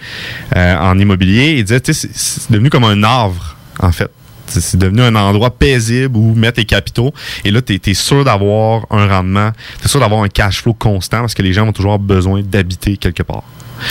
euh, 0.56 0.78
en 0.78 0.98
immobilier. 0.98 1.56
Il 1.58 1.64
disait, 1.64 1.82
tu 1.82 1.94
sais, 1.94 2.10
c'est 2.14 2.52
devenu 2.52 2.70
comme 2.70 2.84
un 2.86 3.04
havre, 3.04 3.56
en 3.80 3.92
fait. 3.92 4.10
C'est 4.50 4.78
devenu 4.78 5.02
un 5.02 5.14
endroit 5.16 5.50
paisible 5.50 6.16
où 6.16 6.34
mettre 6.34 6.56
tes 6.56 6.64
capitaux. 6.64 7.14
Et 7.44 7.52
là, 7.52 7.62
tu 7.62 7.82
es, 7.86 7.94
sûr 7.94 8.24
d'avoir 8.24 8.86
un 8.92 9.06
rendement, 9.06 9.52
tu 9.82 9.86
es 9.86 9.90
sûr 9.90 10.00
d'avoir 10.00 10.24
un 10.24 10.30
cash 10.30 10.62
flow 10.62 10.74
constant 10.74 11.20
parce 11.20 11.34
que 11.34 11.42
les 11.42 11.52
gens 11.52 11.68
ont 11.68 11.74
toujours 11.74 12.00
besoin 12.00 12.42
d'habiter 12.42 12.96
quelque 12.96 13.24
part. 13.24 13.44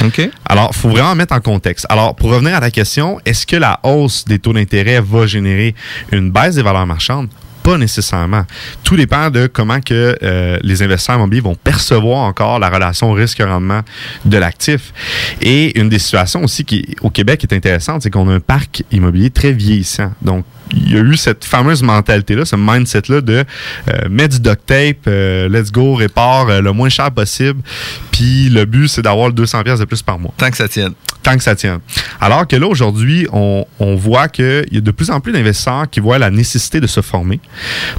OK. 0.05 0.29
Alors, 0.44 0.70
il 0.72 0.77
faut 0.77 0.88
vraiment 0.88 1.14
mettre 1.14 1.35
en 1.35 1.40
contexte. 1.40 1.87
Alors, 1.88 2.14
pour 2.14 2.31
revenir 2.31 2.55
à 2.55 2.61
ta 2.61 2.70
question, 2.70 3.20
est-ce 3.25 3.46
que 3.46 3.57
la 3.57 3.81
hausse 3.83 4.25
des 4.25 4.38
taux 4.38 4.53
d'intérêt 4.53 5.01
va 5.01 5.27
générer 5.27 5.75
une 6.12 6.31
baisse 6.31 6.57
des 6.57 6.62
valeurs 6.62 6.87
marchandes? 6.87 7.29
Pas 7.62 7.79
nécessairement. 7.79 8.44
Tout 8.85 8.96
dépend 8.96 9.29
de 9.29 9.49
comment 9.49 9.81
que 9.81 10.16
euh, 10.22 10.57
les 10.62 10.83
investisseurs 10.83 11.16
immobiliers 11.16 11.40
vont 11.40 11.57
percevoir 11.57 12.18
encore 12.20 12.61
la 12.61 12.70
relation 12.70 13.11
risque-rendement 13.12 13.81
de 14.25 14.38
l'actif. 14.38 14.92
Et 15.40 15.77
une 15.77 15.88
des 15.88 15.99
situations 15.99 16.44
aussi 16.44 16.64
qui 16.64 16.94
au 17.01 17.11
Québec 17.11 17.42
est 17.42 17.53
intéressante, 17.53 18.03
c'est 18.03 18.11
qu'on 18.11 18.29
a 18.29 18.35
un 18.35 18.40
parc 18.40 18.85
immobilier 18.92 19.31
très 19.31 19.51
vieillissant. 19.51 20.12
Donc, 20.22 20.44
il 20.72 20.92
y 20.92 20.96
a 20.96 21.00
eu 21.00 21.16
cette 21.16 21.44
fameuse 21.44 21.83
mentalité-là, 21.83 22.44
ce 22.44 22.57
mindset-là 22.57 23.20
de 23.20 23.44
euh, 23.88 24.09
mettre 24.09 24.37
du 24.37 24.40
duct 24.40 24.66
tape, 24.66 25.07
euh, 25.07 25.48
let's 25.48 25.70
go, 25.70 25.94
répare 25.94 26.48
euh, 26.48 26.61
le 26.61 26.72
moins 26.72 26.88
cher 26.88 27.11
possible. 27.11 27.61
Puis 28.11 28.48
le 28.48 28.64
but, 28.64 28.88
c'est 28.88 29.02
d'avoir 29.02 29.29
le 29.29 29.35
200 29.35 29.62
pièces 29.62 29.81
de 29.81 29.85
plus 29.85 30.02
par 30.02 30.18
mois. 30.18 30.33
Tant 30.37 30.50
que 30.50 30.57
ça 30.57 30.68
tienne. 30.68 30.92
Tant 31.22 31.37
que 31.37 31.42
ça 31.42 31.55
tienne. 31.55 31.81
Alors 32.20 32.46
que 32.46 32.57
là, 32.57 32.66
aujourd'hui, 32.66 33.26
on, 33.33 33.66
on 33.79 33.96
voit 33.96 34.29
qu'il 34.29 34.66
y 34.70 34.79
a 34.79 34.81
de 34.81 34.90
plus 34.90 35.11
en 35.11 35.20
plus 35.20 35.33
d'investisseurs 35.33 35.90
qui 35.90 36.00
voient 36.00 36.18
la 36.18 36.31
nécessité 36.31 36.81
de 36.81 36.87
se 36.87 37.00
former 37.00 37.40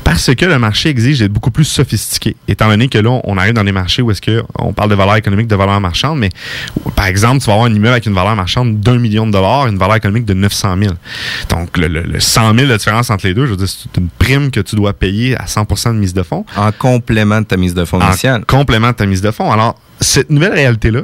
parce 0.04 0.34
que 0.34 0.46
le 0.46 0.58
marché 0.60 0.90
exige 0.90 1.20
d'être 1.20 1.34
beaucoup 1.34 1.52
plus 1.52 1.66
sophistiqué. 1.66 2.36
Étant 2.48 2.68
donné 2.70 2.88
que 2.88 2.98
là, 2.98 3.20
on 3.24 3.38
arrive 3.38 3.54
dans 3.54 3.64
des 3.64 3.72
marchés 3.72 4.02
où 4.02 4.12
est-ce 4.12 4.22
que 4.22 4.44
on 4.58 4.74
parle 4.74 4.90
de 4.90 4.96
valeur 4.96 5.16
économique, 5.18 5.48
de 5.48 5.56
valeur 5.56 5.80
marchande, 5.80 6.20
mais 6.20 6.30
par 6.96 7.06
exemple, 7.06 7.40
tu 7.40 7.48
vas 7.48 7.54
avoir 7.54 7.68
un 7.68 7.74
immeuble 7.74 7.94
avec 7.94 8.06
une 8.06 8.14
valeur 8.14 8.36
marchande 8.36 8.80
d'un 8.80 8.98
million 8.98 9.28
de 9.28 9.32
dollars, 9.32 9.68
une 9.68 9.78
valeur 9.78 9.98
économique 9.98 10.26
de 10.26 10.34
900 10.34 10.78
000. 10.82 10.94
Donc, 11.50 11.78
le, 11.78 11.88
le, 11.88 12.02
le 12.02 12.20
100 12.20 12.56
000 12.56 12.57
de 12.66 12.76
différence 12.78 13.10
entre 13.10 13.28
les 13.28 13.34
deux, 13.34 13.46
je 13.46 13.52
veux 13.52 13.58
dire, 13.58 13.68
c'est 13.70 13.98
une 14.00 14.08
prime 14.10 14.50
que 14.52 14.60
tu 14.60 14.76
dois 14.76 14.94
payer 14.94 15.38
à 15.38 15.46
100 15.48 15.66
de 15.94 16.00
mise 16.00 16.14
de 16.14 16.24
fonds. 16.24 16.46
En 16.56 16.72
complément 16.72 17.42
de 17.42 17.46
ta 17.46 17.58
mise 17.58 17.74
de 17.74 17.86
fonds 17.86 18.00
En 18.02 18.08
initiale. 18.08 18.46
complément 18.46 18.90
de 18.90 18.94
ta 18.96 19.06
mise 19.06 19.22
de 19.22 19.32
fonds. 19.32 19.52
Alors, 19.52 19.76
cette 20.00 20.30
nouvelle 20.30 20.54
réalité-là 20.54 21.02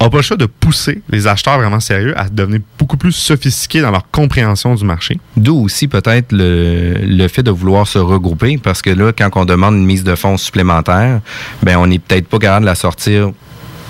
n'a 0.00 0.10
pas 0.10 0.16
le 0.16 0.22
choix 0.22 0.36
de 0.36 0.46
pousser 0.46 1.02
les 1.08 1.26
acheteurs 1.26 1.56
vraiment 1.58 1.80
sérieux 1.80 2.18
à 2.18 2.28
devenir 2.28 2.60
beaucoup 2.78 2.96
plus 2.96 3.12
sophistiqués 3.12 3.80
dans 3.80 3.90
leur 3.92 4.10
compréhension 4.10 4.74
du 4.74 4.84
marché. 4.84 5.18
D'où 5.36 5.64
aussi 5.64 5.88
peut-être 5.88 6.32
le, 6.32 6.94
le 7.00 7.28
fait 7.28 7.42
de 7.42 7.50
vouloir 7.50 7.86
se 7.86 7.98
regrouper 7.98 8.58
parce 8.58 8.82
que 8.82 8.90
là, 8.90 9.12
quand 9.16 9.30
on 9.36 9.44
demande 9.44 9.76
une 9.76 9.86
mise 9.86 10.04
de 10.04 10.14
fonds 10.16 10.36
supplémentaire, 10.36 11.20
ben 11.62 11.76
on 11.76 11.86
n'est 11.86 11.98
peut-être 12.00 12.26
pas 12.28 12.38
capable 12.38 12.64
de 12.64 12.70
la 12.70 12.74
sortir 12.74 13.30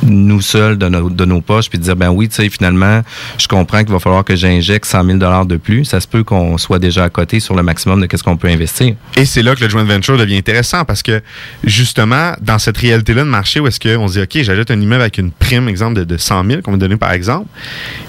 nous 0.04 0.40
seuls 0.40 0.78
de 0.78 0.88
nos, 1.24 1.40
poches 1.40 1.68
puis 1.68 1.78
de 1.78 1.84
dire 1.84 1.96
ben 1.96 2.10
oui 2.10 2.28
tu 2.28 2.36
sais 2.36 2.48
finalement 2.48 3.02
je 3.38 3.48
comprends 3.48 3.82
qu'il 3.82 3.92
va 3.92 3.98
falloir 3.98 4.24
que 4.24 4.36
j'injecte 4.36 4.84
100 4.84 5.04
000 5.04 5.18
dollars 5.18 5.46
de 5.46 5.56
plus 5.56 5.84
ça 5.84 6.00
se 6.00 6.08
peut 6.08 6.22
qu'on 6.22 6.58
soit 6.58 6.78
déjà 6.78 7.04
à 7.04 7.10
côté 7.10 7.40
sur 7.40 7.54
le 7.54 7.62
maximum 7.62 8.00
de 8.00 8.06
qu'est-ce 8.06 8.22
qu'on 8.22 8.36
peut 8.36 8.48
investir 8.48 8.94
Et 9.16 9.24
c'est 9.24 9.42
là 9.42 9.54
que 9.54 9.62
le 9.62 9.68
joint 9.68 9.84
venture 9.84 10.16
devient 10.16 10.36
intéressant 10.36 10.84
parce 10.84 11.02
que 11.02 11.22
justement, 11.64 12.32
dans 12.40 12.58
cette 12.58 12.76
réalité-là 12.76 13.22
de 13.22 13.28
marché 13.28 13.60
où 13.60 13.66
est-ce 13.66 13.80
qu'on 13.80 14.08
se 14.08 14.14
dit, 14.14 14.22
OK, 14.22 14.44
j'ajoute 14.44 14.70
un 14.70 14.80
immeuble 14.80 15.02
avec 15.02 15.18
une 15.18 15.30
prime, 15.30 15.68
exemple, 15.68 15.94
de, 15.94 16.04
de 16.04 16.16
100 16.16 16.44
000 16.44 16.62
qu'on 16.62 16.72
va 16.72 16.76
donner 16.76 16.96
par 16.96 17.12
exemple, 17.12 17.48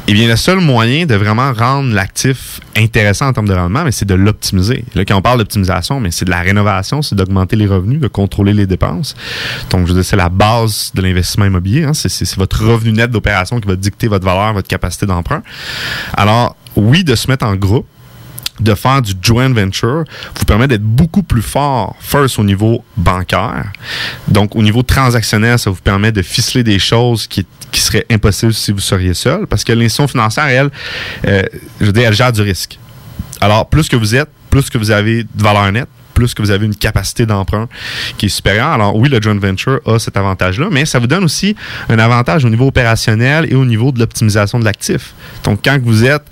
eh 0.07 0.13
bien, 0.13 0.27
le 0.27 0.35
seul 0.35 0.59
moyen 0.59 1.05
de 1.05 1.15
vraiment 1.15 1.51
rendre 1.51 1.93
l'actif 1.93 2.59
intéressant 2.75 3.27
en 3.27 3.33
termes 3.33 3.47
de 3.47 3.53
rendement, 3.53 3.83
c'est 3.91 4.05
de 4.05 4.13
l'optimiser. 4.13 4.85
Là, 4.93 5.05
quand 5.05 5.15
on 5.15 5.21
parle 5.21 5.39
d'optimisation, 5.39 5.99
mais 5.99 6.11
c'est 6.11 6.25
de 6.25 6.29
la 6.29 6.41
rénovation, 6.41 7.01
c'est 7.01 7.15
d'augmenter 7.15 7.55
les 7.55 7.65
revenus, 7.65 7.99
de 7.99 8.07
contrôler 8.07 8.53
les 8.53 8.67
dépenses. 8.67 9.15
Donc, 9.69 9.87
je 9.87 9.93
veux 9.93 10.01
dire, 10.01 10.05
c'est 10.05 10.15
la 10.15 10.29
base 10.29 10.91
de 10.93 11.01
l'investissement 11.01 11.45
immobilier. 11.45 11.84
Hein. 11.85 11.93
C'est- 11.93 12.35
votre 12.35 12.63
revenu 12.65 12.91
net 12.91 13.11
d'opération 13.11 13.59
qui 13.59 13.67
va 13.67 13.75
dicter 13.75 14.07
votre 14.07 14.25
valeur, 14.25 14.53
votre 14.53 14.67
capacité 14.67 15.05
d'emprunt. 15.05 15.41
Alors, 16.15 16.55
oui, 16.75 17.03
de 17.03 17.15
se 17.15 17.29
mettre 17.29 17.45
en 17.45 17.55
groupe, 17.55 17.87
de 18.59 18.73
faire 18.73 19.01
du 19.01 19.13
joint 19.21 19.49
venture 19.49 20.05
vous 20.37 20.45
permet 20.45 20.67
d'être 20.67 20.81
beaucoup 20.83 21.23
plus 21.23 21.41
fort, 21.41 21.95
first 21.99 22.39
au 22.39 22.43
niveau 22.43 22.83
bancaire. 22.95 23.71
Donc, 24.27 24.55
au 24.55 24.61
niveau 24.63 24.81
transactionnel, 24.81 25.59
ça 25.59 25.69
vous 25.69 25.81
permet 25.81 26.11
de 26.11 26.21
ficeler 26.21 26.63
des 26.63 26.79
choses 26.79 27.27
qui, 27.27 27.45
qui 27.71 27.81
seraient 27.81 28.05
impossibles 28.09 28.53
si 28.53 28.71
vous 28.71 28.79
seriez 28.79 29.13
seul. 29.13 29.45
Parce 29.47 29.63
que 29.63 29.73
l'institution 29.73 30.07
financière, 30.07 30.45
elle, 30.45 30.69
euh, 31.27 31.43
je 31.81 31.85
veux 31.87 31.91
dire, 31.93 32.07
elle 32.07 32.13
gère 32.13 32.31
du 32.31 32.41
risque. 32.41 32.79
Alors, 33.41 33.67
plus 33.67 33.89
que 33.89 33.97
vous 33.97 34.15
êtes, 34.15 34.29
plus 34.49 34.69
que 34.69 34.77
vous 34.77 34.91
avez 34.91 35.23
de 35.23 35.43
valeur 35.43 35.69
nette, 35.73 35.89
plus 36.15 36.33
que 36.33 36.41
vous 36.41 36.49
avez 36.49 36.65
une 36.65 36.75
capacité 36.75 37.27
d'emprunt 37.27 37.67
qui 38.17 38.25
est 38.25 38.29
supérieure. 38.29 38.69
Alors 38.69 38.95
oui, 38.95 39.09
le 39.09 39.21
joint 39.21 39.37
venture 39.37 39.79
a 39.85 39.99
cet 39.99 40.17
avantage-là, 40.17 40.69
mais 40.71 40.85
ça 40.85 40.97
vous 40.97 41.05
donne 41.05 41.25
aussi 41.25 41.55
un 41.89 41.99
avantage 41.99 42.45
au 42.45 42.49
niveau 42.49 42.67
opérationnel 42.67 43.45
et 43.51 43.55
au 43.55 43.65
niveau 43.65 43.91
de 43.91 43.99
l'optimisation 43.99 44.57
de 44.57 44.65
l'actif. 44.65 45.13
Donc 45.43 45.59
quand 45.63 45.77
vous 45.83 46.05
êtes, 46.05 46.23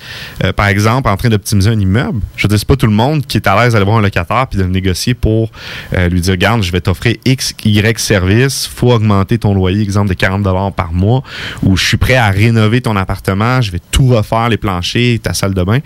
euh, 0.43 0.53
par 0.53 0.67
exemple, 0.67 1.09
en 1.09 1.17
train 1.17 1.29
d'optimiser 1.29 1.69
un 1.69 1.79
immeuble, 1.79 2.21
je 2.35 2.47
ne 2.47 2.55
dis 2.55 2.65
pas 2.65 2.75
tout 2.75 2.87
le 2.87 2.93
monde 2.93 3.25
qui 3.27 3.37
est 3.37 3.47
à 3.47 3.61
l'aise 3.61 3.73
d'aller 3.73 3.85
voir 3.85 3.97
un 3.97 4.01
locataire 4.01 4.47
puis 4.49 4.57
de 4.57 4.63
le 4.63 4.69
négocier 4.69 5.13
pour 5.13 5.51
euh, 5.93 6.09
lui 6.09 6.21
dire, 6.21 6.31
regarde, 6.31 6.63
je 6.63 6.71
vais 6.71 6.81
t'offrir 6.81 7.15
X, 7.25 7.53
Y 7.65 7.99
service, 7.99 8.67
faut 8.73 8.91
augmenter 8.91 9.37
ton 9.37 9.53
loyer, 9.53 9.81
exemple, 9.81 10.09
de 10.09 10.13
40 10.13 10.43
par 10.75 10.93
mois, 10.93 11.23
ou 11.61 11.75
je 11.75 11.85
suis 11.85 11.97
prêt 11.97 12.15
à 12.15 12.29
rénover 12.29 12.81
ton 12.81 12.95
appartement, 12.95 13.61
je 13.61 13.71
vais 13.71 13.81
tout 13.91 14.07
refaire, 14.07 14.49
les 14.49 14.57
planchers, 14.57 15.19
ta 15.21 15.33
salle 15.33 15.53
de 15.53 15.63
bain. 15.63 15.79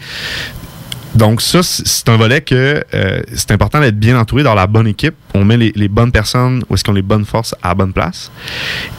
Donc 1.17 1.41
ça, 1.41 1.63
c'est 1.63 2.07
un 2.09 2.15
volet 2.17 2.41
que 2.41 2.83
euh, 2.93 3.21
c'est 3.33 3.49
important 3.51 3.79
d'être 3.79 3.97
bien 3.99 4.19
entouré 4.19 4.43
dans 4.43 4.53
la 4.53 4.67
bonne 4.67 4.85
équipe. 4.87 5.15
On 5.33 5.43
met 5.43 5.57
les, 5.57 5.71
les 5.75 5.87
bonnes 5.87 6.11
personnes 6.11 6.63
où 6.69 6.75
est-ce 6.75 6.83
qu'on 6.83 6.93
les 6.93 7.01
bonnes 7.01 7.25
forces 7.25 7.55
à 7.63 7.69
la 7.69 7.73
bonne 7.75 7.91
place. 7.91 8.31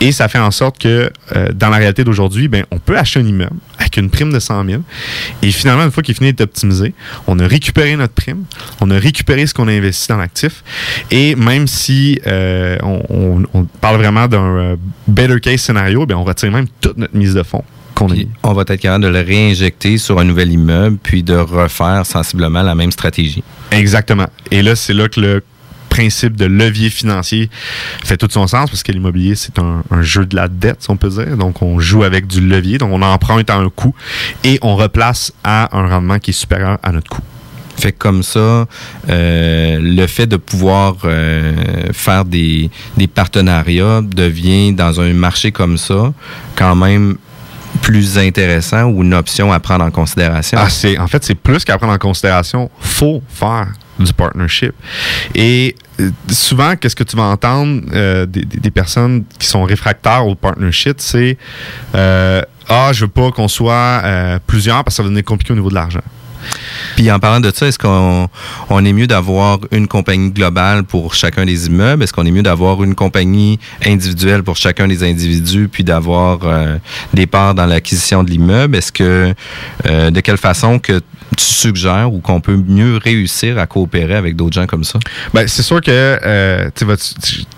Et 0.01 0.11
ça 0.11 0.27
fait 0.29 0.39
en 0.39 0.51
sorte 0.51 0.79
que 0.79 1.11
euh, 1.37 1.49
dans 1.55 1.69
la 1.69 1.77
réalité 1.77 2.03
d'aujourd'hui, 2.03 2.49
ben, 2.49 2.65
on 2.73 2.79
peut 2.79 2.99
acheter 2.99 3.21
un 3.21 3.27
immeuble 3.27 3.57
avec 3.79 3.97
une 3.97 4.11
prime 4.11 4.33
de 4.33 4.41
100 4.41 4.65
000. 4.67 4.83
Et 5.43 5.53
finalement, 5.53 5.85
une 5.85 5.93
fois 5.93 6.03
qu'il 6.03 6.13
est 6.13 6.19
fini 6.19 6.33
d'être 6.33 6.41
optimisé, 6.51 6.93
on 7.29 7.39
a 7.39 7.47
récupéré 7.47 7.95
notre 7.95 8.15
prime, 8.15 8.45
on 8.81 8.91
a 8.91 8.99
récupéré 8.99 9.47
ce 9.47 9.55
qu'on 9.55 9.69
a 9.69 9.73
investi 9.73 10.09
dans 10.09 10.17
l'actif. 10.19 10.65
Et 11.13 11.37
même 11.37 11.67
si 11.69 12.21
euh, 12.27 12.79
on, 12.83 13.03
on- 13.11 13.45
on 13.55 13.65
parle 13.65 13.97
vraiment 13.99 14.27
d'un 14.27 14.57
euh, 14.57 14.77
better 15.07 15.39
case 15.41 15.61
scénario, 15.61 16.05
ben, 16.05 16.17
on 16.17 16.25
retire 16.25 16.51
même 16.51 16.67
toute 16.81 16.99
notre 16.99 17.17
mise 17.17 17.35
de 17.35 17.43
fonds 17.45 17.65
qu'on 17.99 18.11
a 18.11 18.15
mis. 18.15 18.29
on 18.43 18.53
va 18.53 18.63
être 18.63 18.77
capable 18.77 19.05
de 19.05 19.09
le 19.09 19.21
réinjecter 19.21 19.99
sur 19.99 20.19
un 20.19 20.25
nouvel 20.25 20.53
immeuble 20.53 20.99
puis 21.03 21.23
de 21.23 21.35
refaire 21.35 22.07
sensiblement 22.07 22.63
la 22.63 22.75
même 22.75 22.93
stratégie 22.93 23.43
Exactement. 23.71 24.29
Et 24.51 24.63
là, 24.63 24.77
c'est 24.77 24.95
là 24.95 25.09
que 25.09 25.21
le 25.21 25.43
principe 25.89 26.37
de 26.37 26.45
levier 26.45 26.91
financier 26.91 27.51
fait 28.05 28.17
tout 28.17 28.29
son 28.31 28.47
sens 28.47 28.71
parce 28.71 28.83
que 28.83 28.93
l'immobilier, 28.93 29.35
c'est 29.35 29.59
un, 29.59 29.83
un 29.91 30.03
jeu 30.03 30.27
de 30.27 30.37
la 30.37 30.49
dette, 30.49 30.83
si 30.83 30.91
on 30.91 30.97
peut 30.97 31.09
dire. 31.09 31.37
Donc, 31.37 31.61
on 31.63 31.81
joue 31.81 32.05
avec 32.05 32.27
du 32.27 32.41
levier. 32.41 32.79
Donc, 32.79 32.93
on 32.93 33.03
emprunte 33.03 33.51
à 33.51 33.57
un 33.57 33.69
coût 33.69 33.95
et 34.45 34.59
on 34.63 34.77
replace 34.77 35.33
à 35.45 35.77
un 35.77 35.89
rendement 35.89 36.19
qui 36.19 36.31
est 36.31 36.35
supérieur 36.35 36.79
à 36.83 36.93
notre 36.93 37.11
coût. 37.11 37.23
Fait 37.77 37.93
que 37.93 37.99
comme 37.99 38.25
ça, 38.25 38.67
euh, 39.09 39.79
le 39.81 40.07
fait 40.09 40.27
de 40.27 40.37
pouvoir 40.37 40.97
euh, 41.05 41.93
faire 41.93 42.25
des, 42.25 42.71
des 42.97 43.07
partenariats 43.07 44.03
devient 44.03 44.73
dans 44.73 45.01
un 45.01 45.13
marché 45.13 45.53
comme 45.53 45.79
ça 45.79 46.13
quand 46.57 46.75
même 46.75 47.17
plus 47.83 48.19
intéressant 48.19 48.85
ou 48.85 49.03
une 49.03 49.15
option 49.15 49.53
à 49.53 49.61
prendre 49.61 49.85
en 49.85 49.91
considération? 49.91 50.59
Ah, 50.61 50.69
c'est, 50.69 50.99
en 50.99 51.07
fait, 51.07 51.25
c'est 51.25 51.35
plus 51.35 51.65
qu'à 51.65 51.79
prendre 51.79 51.93
en 51.93 51.99
considération. 51.99 52.71
faut 52.81 53.23
faire 53.29 53.69
du 53.99 54.13
partnership. 54.13 54.73
Et 55.35 55.75
euh, 56.01 56.11
souvent, 56.31 56.77
qu'est-ce 56.77 56.97
que 56.97 57.05
tu 57.05 57.17
vas 57.17 57.25
entendre 57.25 57.83
euh, 57.93 58.27
des, 58.27 58.71
personnes 58.71 59.25
qui 59.39 59.47
sont 59.47 59.65
réfractaires 59.65 60.27
au 60.27 60.35
partnership, 60.35 61.01
c'est 61.01 61.37
euh, 61.95 62.43
Ah, 62.69 62.91
je 62.93 63.05
veux 63.05 63.11
pas 63.11 63.31
qu'on 63.31 63.49
soit 63.49 64.03
plusieurs 64.47 64.85
parce 64.85 64.95
que 64.95 64.97
ça 64.97 65.03
va 65.03 65.09
devenir 65.09 65.25
compliqué 65.25 65.53
au 65.53 65.57
niveau 65.57 65.71
de 65.71 65.75
l'argent. 65.75 66.03
Puis 66.97 67.11
en 67.11 67.19
parlant 67.19 67.41
de 67.41 67.53
ça, 67.55 67.67
est-ce 67.67 67.79
qu'on 67.79 68.29
on 68.71 68.85
est 68.85 68.93
mieux 68.93 69.07
d'avoir 69.07 69.59
une 69.71 69.87
compagnie 69.87 70.31
globale 70.31 70.85
pour 70.85 71.15
chacun 71.15 71.45
des 71.45 71.67
immeubles? 71.67 72.03
Est-ce 72.03 72.13
qu'on 72.13 72.27
est 72.27 72.31
mieux 72.31 72.43
d'avoir 72.43 72.83
une 72.83 72.95
compagnie 72.95 73.59
individuelle 73.85 74.43
pour 74.43 74.57
chacun 74.57 74.89
des 74.89 75.05
individus, 75.05 75.69
puis 75.71 75.85
d'avoir 75.85 76.41
euh, 76.45 76.77
des 77.15 77.27
parts 77.27 77.55
dans 77.55 77.67
l'acquisition 77.67 78.25
de 78.25 78.31
l'immeuble? 78.31 78.77
Est-ce 78.77 78.93
que 78.93 79.35
euh, 79.87 80.11
de 80.11 80.21
quelle 80.21 80.39
façon 80.39 80.79
que 80.79 81.01
tu 81.37 81.45
suggères 81.45 82.13
ou 82.13 82.21
qu'on 82.21 82.41
peut 82.41 82.57
mieux 82.57 82.97
réussir 82.97 83.59
à 83.59 83.67
coopérer 83.67 84.15
avec 84.15 84.37
d'autres 84.37 84.55
gens 84.55 84.67
comme 84.67 84.85
ça? 84.85 84.99
Ben, 85.35 85.47
c'est 85.47 85.63
sûr 85.63 85.81
que 85.81 85.91
euh, 85.91 86.71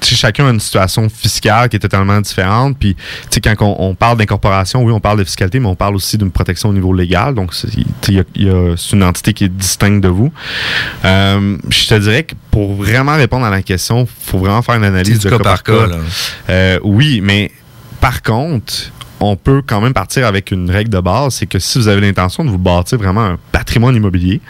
chacun 0.02 0.46
a 0.46 0.50
une 0.50 0.60
situation 0.60 1.08
fiscale 1.08 1.68
qui 1.68 1.76
est 1.76 1.80
totalement 1.80 2.20
différente. 2.20 2.76
Puis, 2.78 2.94
tu 2.94 3.02
sais, 3.30 3.40
quand 3.40 3.54
on, 3.60 3.76
on 3.78 3.94
parle 3.94 4.18
d'incorporation, 4.18 4.82
oui, 4.82 4.92
on 4.92 5.00
parle 5.00 5.18
de 5.18 5.24
fiscalité, 5.24 5.60
mais 5.60 5.68
on 5.68 5.76
parle 5.76 5.96
aussi 5.96 6.18
d'une 6.18 6.30
protection 6.30 6.70
au 6.70 6.72
niveau 6.72 6.92
légal. 6.92 7.34
Donc, 7.34 7.54
c'est 7.54 7.68
il 8.08 8.24
il 8.34 8.76
une 8.92 9.02
entité 9.02 9.32
qui 9.32 9.44
est 9.44 9.48
distincte 9.48 10.02
de 10.02 10.08
vous. 10.08 10.32
Euh, 11.04 11.56
je 11.68 11.86
te 11.86 11.94
dirais 11.94 12.24
que 12.24 12.34
pour 12.50 12.74
vraiment 12.74 13.16
répondre 13.16 13.46
à 13.46 13.50
la 13.50 13.62
question, 13.62 14.06
faut 14.24 14.38
vraiment 14.38 14.62
faire 14.62 14.76
une 14.76 14.84
analyse 14.84 15.18
de 15.20 15.28
du 15.28 15.36
cas 15.36 15.42
par 15.42 15.62
cas. 15.62 15.88
Euh, 16.48 16.78
oui, 16.82 17.20
mais 17.22 17.50
par 18.00 18.22
contre, 18.22 18.74
on 19.20 19.36
peut 19.36 19.62
quand 19.64 19.80
même 19.80 19.92
partir 19.92 20.26
avec 20.26 20.50
une 20.50 20.70
règle 20.70 20.90
de 20.90 21.00
base, 21.00 21.34
c'est 21.34 21.46
que 21.46 21.58
si 21.58 21.78
vous 21.78 21.88
avez 21.88 22.00
l'intention 22.00 22.44
de 22.44 22.50
vous 22.50 22.58
bâtir 22.58 22.98
vraiment 22.98 23.24
un 23.24 23.38
patrimoine 23.52 23.94
immobilier 23.94 24.40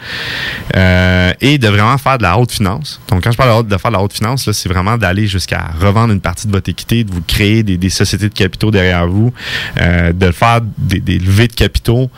euh, 0.75 1.33
et 1.41 1.57
de 1.57 1.67
vraiment 1.67 1.97
faire 1.97 2.17
de 2.17 2.23
la 2.23 2.37
haute 2.37 2.51
finance. 2.51 3.01
Donc, 3.09 3.23
quand 3.23 3.31
je 3.31 3.37
parle 3.37 3.67
de, 3.67 3.77
faire 3.77 3.91
de 3.91 3.97
la 3.97 4.01
haute 4.01 4.13
finance, 4.13 4.49
c'est 4.51 4.69
vraiment 4.69 4.97
d'aller 4.97 5.27
jusqu'à 5.27 5.71
revendre 5.79 6.13
une 6.13 6.21
partie 6.21 6.47
de 6.47 6.51
votre 6.51 6.69
équité, 6.69 7.03
de 7.03 7.11
vous 7.11 7.21
créer 7.21 7.63
des, 7.63 7.89
sociétés 7.89 8.29
de 8.29 8.33
capitaux 8.33 8.71
derrière 8.71 9.07
vous, 9.07 9.33
euh, 9.79 10.13
de 10.13 10.31
faire 10.31 10.61
des, 10.77 11.19
levées 11.19 11.47
de 11.47 11.53
capitaux. 11.53 12.09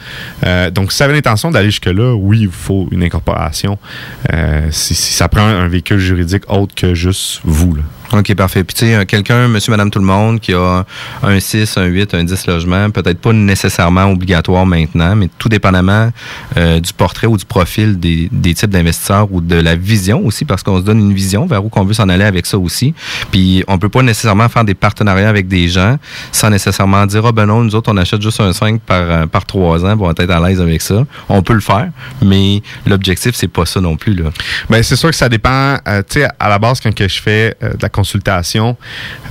Euh, 0.46 0.70
donc, 0.70 0.92
si 0.92 1.00
vous 1.00 1.04
avez 1.04 1.14
l'intention 1.14 1.50
d'aller 1.50 1.72
jusque-là, 1.72 2.14
oui, 2.14 2.42
il 2.42 2.52
faut 2.52 2.88
une 2.92 3.04
incorporation. 3.04 3.78
Si, 4.70 4.94
ça 4.94 5.28
prend 5.28 5.42
un 5.42 5.68
véhicule 5.68 5.98
juridique 5.98 6.44
autre 6.50 6.76
que 6.76 6.94
juste 6.94 7.42
vous. 7.44 7.78
OK, 8.14 8.36
parfait. 8.36 8.64
Puis, 8.64 8.76
tu 8.76 8.86
sais, 8.86 9.06
quelqu'un, 9.06 9.48
monsieur, 9.48 9.72
madame, 9.72 9.90
tout 9.90 10.00
le 10.00 10.06
monde, 10.06 10.40
qui 10.40 10.54
a 10.54 10.86
un 11.24 11.40
6, 11.40 11.78
un 11.78 11.86
8, 11.86 12.14
un 12.14 12.24
10 12.24 12.46
logements, 12.48 12.90
peut-être 12.92 13.20
pas 13.20 13.34
nécessairement 13.34 14.06
obligatoire 14.06 14.66
maintenant, 14.66 15.16
mais 15.16 15.30
tout 15.40 15.50
dépendamment 15.50 16.12
euh, 16.58 16.80
du 16.80 16.94
portrait 16.94 17.28
ou 17.28 17.38
du 17.38 17.46
profil 17.46 18.00
des, 18.00 18.30
des 18.32 18.54
types 18.54 18.70
d'investisseurs 18.70 19.28
ou 19.32 19.42
de 19.42 19.56
la 19.56 19.76
vision 19.76 20.24
aussi, 20.26 20.46
parce 20.46 20.62
qu'on 20.62 20.78
se 20.78 20.84
donne 20.84 21.00
une 21.00 21.14
vision 21.14 21.48
vers 21.48 21.66
où 21.66 21.70
qu'on 21.70 21.86
veut 21.86 21.94
s'en 21.96 22.08
aller 22.08 22.24
avec 22.24 22.46
ça 22.46 22.58
aussi. 22.60 22.94
Puis, 23.32 23.64
on 23.68 23.80
peut 23.80 23.90
pas 23.90 24.04
nécessairement 24.04 24.48
faire 24.48 24.64
des 24.64 24.76
partenariats 24.76 25.30
avec 25.30 25.48
des 25.48 25.68
gens 25.68 25.98
sans 26.32 26.50
nécessairement 26.52 27.06
dire, 27.08 27.26
ah 27.26 27.32
ben 27.32 27.48
non, 27.48 27.64
nous 27.64 27.74
autres, 27.76 27.92
on 27.92 27.98
achète 27.98 28.22
juste 28.22 28.40
un 28.40 28.54
5 28.54 28.80
par, 28.82 29.02
euh, 29.02 29.26
par 29.26 29.46
3 29.46 29.86
ans, 29.86 29.96
puis 29.98 30.06
on 30.06 30.12
va 30.12 30.14
être 30.18 30.30
à 30.30 30.48
l'aise 30.48 30.62
avec 30.62 30.82
ça. 30.82 31.06
On 31.30 31.42
peut 31.42 31.54
le 31.54 31.62
faire, 31.62 31.90
mais 32.22 32.62
l'objectif, 32.86 33.34
c'est 33.34 33.48
pas 33.48 33.66
ça 33.66 33.82
non 33.82 33.96
plus, 33.96 34.14
là. 34.14 34.30
Ben, 34.70 34.84
c'est 34.84 34.96
sûr 34.96 35.10
que 35.10 35.16
ça 35.16 35.30
dépend. 35.30 35.78
euh, 35.88 36.04
tu 36.08 36.20
sais, 36.22 36.28
à 36.40 36.50
la 36.50 36.60
base, 36.60 36.80
quand 36.80 36.94
que 36.94 37.08
je 37.08 37.22
fais 37.22 37.56
euh, 37.64 37.74
de 37.74 37.82
la 37.82 37.90
consultation, 38.04 38.76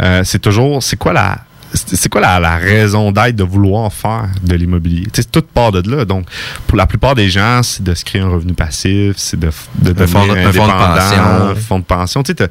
euh, 0.00 0.22
c'est 0.24 0.38
toujours, 0.38 0.82
c'est 0.82 0.96
quoi 0.96 1.12
la, 1.12 1.40
c'est 1.74 2.08
quoi 2.08 2.20
la, 2.20 2.38
la 2.40 2.56
raison 2.56 3.12
d'être 3.12 3.36
de 3.36 3.44
vouloir 3.44 3.92
faire 3.92 4.28
de 4.42 4.54
l'immobilier? 4.54 5.06
Toute 5.30 5.46
part 5.46 5.72
de 5.72 5.90
là. 5.90 6.04
Donc, 6.04 6.26
pour 6.66 6.76
la 6.76 6.86
plupart 6.86 7.14
des 7.14 7.28
gens, 7.28 7.62
c'est 7.62 7.82
de 7.82 7.94
se 7.94 8.04
créer 8.04 8.22
un 8.22 8.28
revenu 8.28 8.52
passif, 8.52 9.14
c'est 9.16 9.38
de, 9.38 9.50
de 9.78 9.92
devenir 9.92 10.26
fonds 10.26 10.32
un 10.32 10.52
fonds 10.52 10.66
de 10.66 10.72
pension. 10.72 11.54
fonds 11.56 11.78
de 11.78 11.84
pension. 11.84 12.22
Tu 12.22 12.34
sais, 12.36 12.48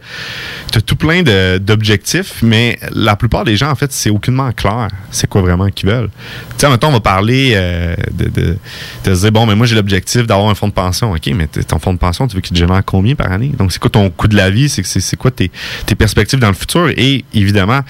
as 0.75 0.81
tout 0.81 0.95
plein 0.95 1.23
d'objectifs, 1.60 2.41
mais 2.41 2.79
la 2.91 3.15
plupart 3.15 3.43
des 3.43 3.55
gens, 3.57 3.69
en 3.69 3.75
fait, 3.75 3.91
c'est 3.91 4.10
aucunement 4.10 4.51
clair 4.51 4.88
c'est 5.12 5.27
quoi 5.27 5.41
vraiment 5.41 5.69
qu'ils 5.69 5.89
veulent. 5.89 6.10
Tu 6.57 6.65
sais, 6.65 6.69
mettons, 6.69 6.88
on 6.88 6.93
va 6.93 6.99
parler 6.99 7.53
euh, 7.55 7.95
de, 8.12 8.29
de, 8.29 8.57
de 9.03 9.15
se 9.15 9.21
dire, 9.21 9.31
bon, 9.31 9.45
mais 9.45 9.55
moi, 9.55 9.65
j'ai 9.65 9.75
l'objectif 9.75 10.25
d'avoir 10.25 10.49
un 10.49 10.55
fonds 10.55 10.67
de 10.67 10.73
pension. 10.73 11.12
OK, 11.12 11.29
mais 11.36 11.47
ton 11.47 11.79
fonds 11.79 11.93
de 11.93 11.99
pension, 11.99 12.27
tu 12.27 12.36
veux 12.36 12.41
qu'il 12.41 12.53
te 12.53 12.60
génère 12.60 12.84
combien 12.86 13.15
par 13.15 13.31
année? 13.31 13.51
Donc, 13.57 13.71
c'est 13.71 13.79
quoi 13.79 13.89
ton 13.89 14.10
coût 14.10 14.27
de 14.27 14.36
la 14.36 14.49
vie? 14.49 14.69
C'est 14.69 15.17
quoi 15.17 15.31
tes, 15.31 15.51
tes 15.86 15.95
perspectives 15.95 16.39
dans 16.39 16.47
le 16.47 16.53
futur? 16.53 16.89
Et 16.89 17.25
évidemment, 17.34 17.81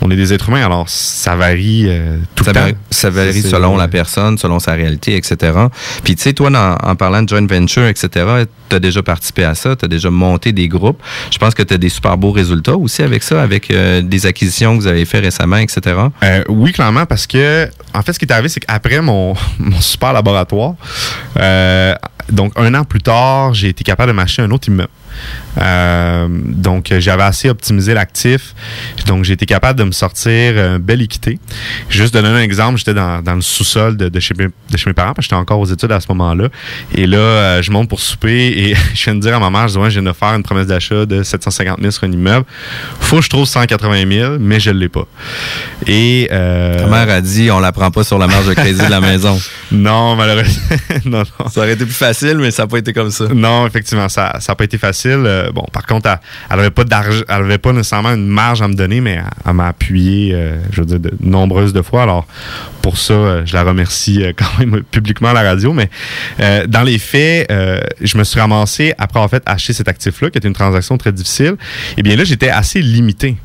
on 0.00 0.10
est 0.10 0.16
des 0.16 0.32
êtres 0.32 0.48
humains, 0.48 0.64
alors 0.64 0.77
ça 0.86 1.36
varie 1.36 1.84
euh, 1.86 2.18
tout 2.34 2.44
ça 2.44 2.52
le 2.52 2.72
temps. 2.72 2.78
ça 2.90 3.10
varie 3.10 3.42
selon 3.42 3.76
la 3.76 3.88
personne, 3.88 4.38
selon 4.38 4.58
sa 4.58 4.72
réalité, 4.72 5.16
etc. 5.16 5.52
Puis 6.04 6.16
tu 6.16 6.22
sais, 6.22 6.32
toi, 6.32 6.50
en 6.82 6.96
parlant 6.96 7.22
de 7.22 7.28
joint 7.28 7.46
venture, 7.46 7.86
etc., 7.86 8.44
tu 8.68 8.76
as 8.76 8.80
déjà 8.80 9.02
participé 9.02 9.44
à 9.44 9.54
ça, 9.54 9.76
tu 9.76 9.84
as 9.84 9.88
déjà 9.88 10.10
monté 10.10 10.52
des 10.52 10.68
groupes. 10.68 11.02
Je 11.30 11.38
pense 11.38 11.54
que 11.54 11.62
tu 11.62 11.74
as 11.74 11.78
des 11.78 11.88
super 11.88 12.16
beaux 12.16 12.32
résultats 12.32 12.76
aussi 12.76 13.02
avec 13.02 13.22
ça, 13.22 13.42
avec 13.42 13.70
euh, 13.70 14.02
des 14.02 14.26
acquisitions 14.26 14.76
que 14.76 14.82
vous 14.82 14.88
avez 14.88 15.04
fait 15.04 15.20
récemment, 15.20 15.56
etc. 15.56 15.96
Euh, 16.22 16.44
oui, 16.48 16.72
clairement, 16.72 17.06
parce 17.06 17.26
que, 17.26 17.68
en 17.94 18.02
fait, 18.02 18.12
ce 18.12 18.18
qui 18.18 18.24
est 18.24 18.32
arrivé, 18.32 18.48
c'est 18.48 18.60
qu'après 18.60 19.00
mon, 19.00 19.34
mon 19.58 19.80
super 19.80 20.12
laboratoire, 20.12 20.74
donc 22.30 22.52
un 22.56 22.74
an 22.74 22.84
plus 22.84 23.00
tard, 23.00 23.54
j'ai 23.54 23.68
été 23.68 23.84
capable 23.84 24.12
de 24.12 24.16
m'acheter 24.16 24.42
un 24.42 24.50
autre 24.50 24.68
immeuble. 24.68 24.90
Euh, 25.60 26.26
donc, 26.30 26.92
j'avais 26.98 27.22
assez 27.22 27.48
optimisé 27.48 27.94
l'actif. 27.94 28.54
Donc, 29.06 29.24
j'ai 29.24 29.34
été 29.34 29.46
capable 29.46 29.78
de 29.78 29.84
me 29.84 29.92
sortir 29.92 30.54
euh, 30.56 30.78
belle 30.78 31.02
équité. 31.02 31.38
Juste 31.88 32.14
de 32.14 32.20
donner 32.20 32.38
un 32.38 32.42
exemple, 32.42 32.78
j'étais 32.78 32.94
dans, 32.94 33.22
dans 33.22 33.34
le 33.34 33.40
sous-sol 33.40 33.96
de, 33.96 34.08
de, 34.08 34.20
chez 34.20 34.34
mes, 34.34 34.46
de 34.46 34.76
chez 34.76 34.88
mes 34.88 34.94
parents, 34.94 35.14
parce 35.14 35.26
que 35.26 35.30
j'étais 35.30 35.40
encore 35.40 35.60
aux 35.60 35.66
études 35.66 35.92
à 35.92 36.00
ce 36.00 36.06
moment-là. 36.10 36.48
Et 36.94 37.06
là, 37.06 37.18
euh, 37.18 37.62
je 37.62 37.70
monte 37.70 37.88
pour 37.88 38.00
souper 38.00 38.46
et 38.46 38.74
je 38.94 39.04
viens 39.04 39.14
de 39.14 39.20
dire 39.20 39.36
à 39.36 39.40
ma 39.40 39.50
mère, 39.50 39.68
je 39.68 39.74
dis, 39.74 39.78
ouais, 39.78 39.90
je 39.90 40.00
viens 40.00 40.10
de 40.10 40.16
faire 40.16 40.34
une 40.34 40.42
promesse 40.42 40.66
d'achat 40.66 41.06
de 41.06 41.22
750 41.22 41.80
000 41.80 41.90
sur 41.90 42.04
un 42.04 42.12
immeuble. 42.12 42.46
Faut 43.00 43.16
que 43.16 43.22
je 43.22 43.30
trouve 43.30 43.46
180 43.46 44.10
000, 44.10 44.36
mais 44.38 44.60
je 44.60 44.70
ne 44.70 44.78
l'ai 44.78 44.88
pas. 44.88 45.06
Et, 45.86 46.28
euh, 46.30 46.78
Ta 46.78 46.86
mère 46.86 47.14
a 47.14 47.20
dit, 47.20 47.50
on 47.50 47.60
la 47.60 47.72
prend 47.72 47.90
pas 47.90 48.04
sur 48.04 48.18
la 48.18 48.26
marge 48.26 48.46
de 48.46 48.54
crédit 48.54 48.82
de 48.82 48.90
la 48.90 49.00
maison. 49.00 49.38
Non, 49.70 50.16
malheureusement. 50.16 50.62
non, 51.04 51.22
non. 51.38 51.48
Ça 51.50 51.60
aurait 51.60 51.72
été 51.72 51.84
plus 51.84 51.94
facile, 51.94 52.38
mais 52.38 52.50
ça 52.50 52.62
n'a 52.62 52.68
pas 52.68 52.78
été 52.78 52.94
comme 52.94 53.10
ça. 53.10 53.26
Non, 53.28 53.66
effectivement, 53.66 54.08
ça 54.08 54.38
n'a 54.46 54.54
pas 54.54 54.64
été 54.64 54.78
facile. 54.78 55.47
Euh, 55.48 55.52
bon, 55.52 55.64
par 55.72 55.86
contre, 55.86 56.08
elle- 56.50 56.56
n'avait 56.56 56.70
pas 56.70 56.84
d'argent, 56.84 57.22
elle 57.28 57.42
nécessairement 57.72 58.14
une 58.14 58.26
marge 58.28 58.62
à 58.62 58.68
me 58.68 58.74
donner, 58.74 59.00
mais 59.00 59.20
elle, 59.46 59.52
m'a 59.52 59.68
appuyé, 59.68 60.32
euh, 60.34 60.58
je 60.72 60.80
veux 60.80 60.86
dire, 60.86 61.00
de 61.00 61.12
nombreuses 61.20 61.72
fois. 61.82 62.02
Alors, 62.02 62.26
pour 62.82 62.98
ça, 62.98 63.14
euh, 63.14 63.42
je 63.44 63.54
la 63.54 63.62
remercie 63.64 64.22
quand 64.36 64.58
même 64.58 64.82
publiquement 64.90 65.28
à 65.28 65.34
la 65.34 65.42
radio. 65.42 65.72
Mais 65.72 65.90
dans 66.68 66.82
les 66.82 66.98
faits, 66.98 67.50
je 68.00 68.18
me 68.18 68.24
suis 68.24 68.40
ramassé 68.40 68.92
après 68.98 69.18
avoir 69.18 69.30
fait 69.30 69.42
acheter 69.46 69.72
cet 69.72 69.88
actif-là, 69.88 70.30
qui 70.30 70.38
était 70.38 70.48
une 70.48 70.54
transaction 70.54 70.96
très 70.98 71.12
difficile. 71.12 71.56
Et 71.96 72.02
bien 72.02 72.16
là, 72.16 72.24
j'étais 72.24 72.50
assez 72.50 72.80
limité. 72.80 73.36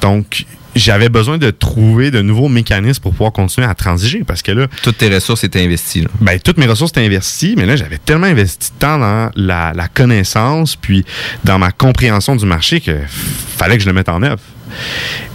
Donc, 0.00 0.44
j'avais 0.78 1.08
besoin 1.08 1.38
de 1.38 1.50
trouver 1.50 2.10
de 2.10 2.22
nouveaux 2.22 2.48
mécanismes 2.48 3.02
pour 3.02 3.12
pouvoir 3.12 3.32
continuer 3.32 3.66
à 3.66 3.74
transiger 3.74 4.24
parce 4.26 4.42
que 4.42 4.52
là. 4.52 4.66
Toutes 4.82 4.98
tes 4.98 5.12
ressources 5.12 5.44
étaient 5.44 5.62
investies. 5.62 6.02
Là. 6.02 6.08
Ben, 6.20 6.38
toutes 6.38 6.58
mes 6.58 6.66
ressources 6.66 6.92
étaient 6.92 7.04
investies, 7.04 7.54
mais 7.56 7.66
là, 7.66 7.76
j'avais 7.76 7.98
tellement 7.98 8.26
investi 8.26 8.70
de 8.72 8.78
temps 8.78 8.98
dans 8.98 9.30
la, 9.36 9.72
la 9.74 9.88
connaissance 9.88 10.76
puis 10.76 11.04
dans 11.44 11.58
ma 11.58 11.70
compréhension 11.70 12.36
du 12.36 12.46
marché 12.46 12.80
que 12.80 12.96
fallait 13.08 13.76
que 13.76 13.82
je 13.82 13.88
le 13.88 13.92
mette 13.92 14.08
en 14.08 14.22
œuvre. 14.22 14.40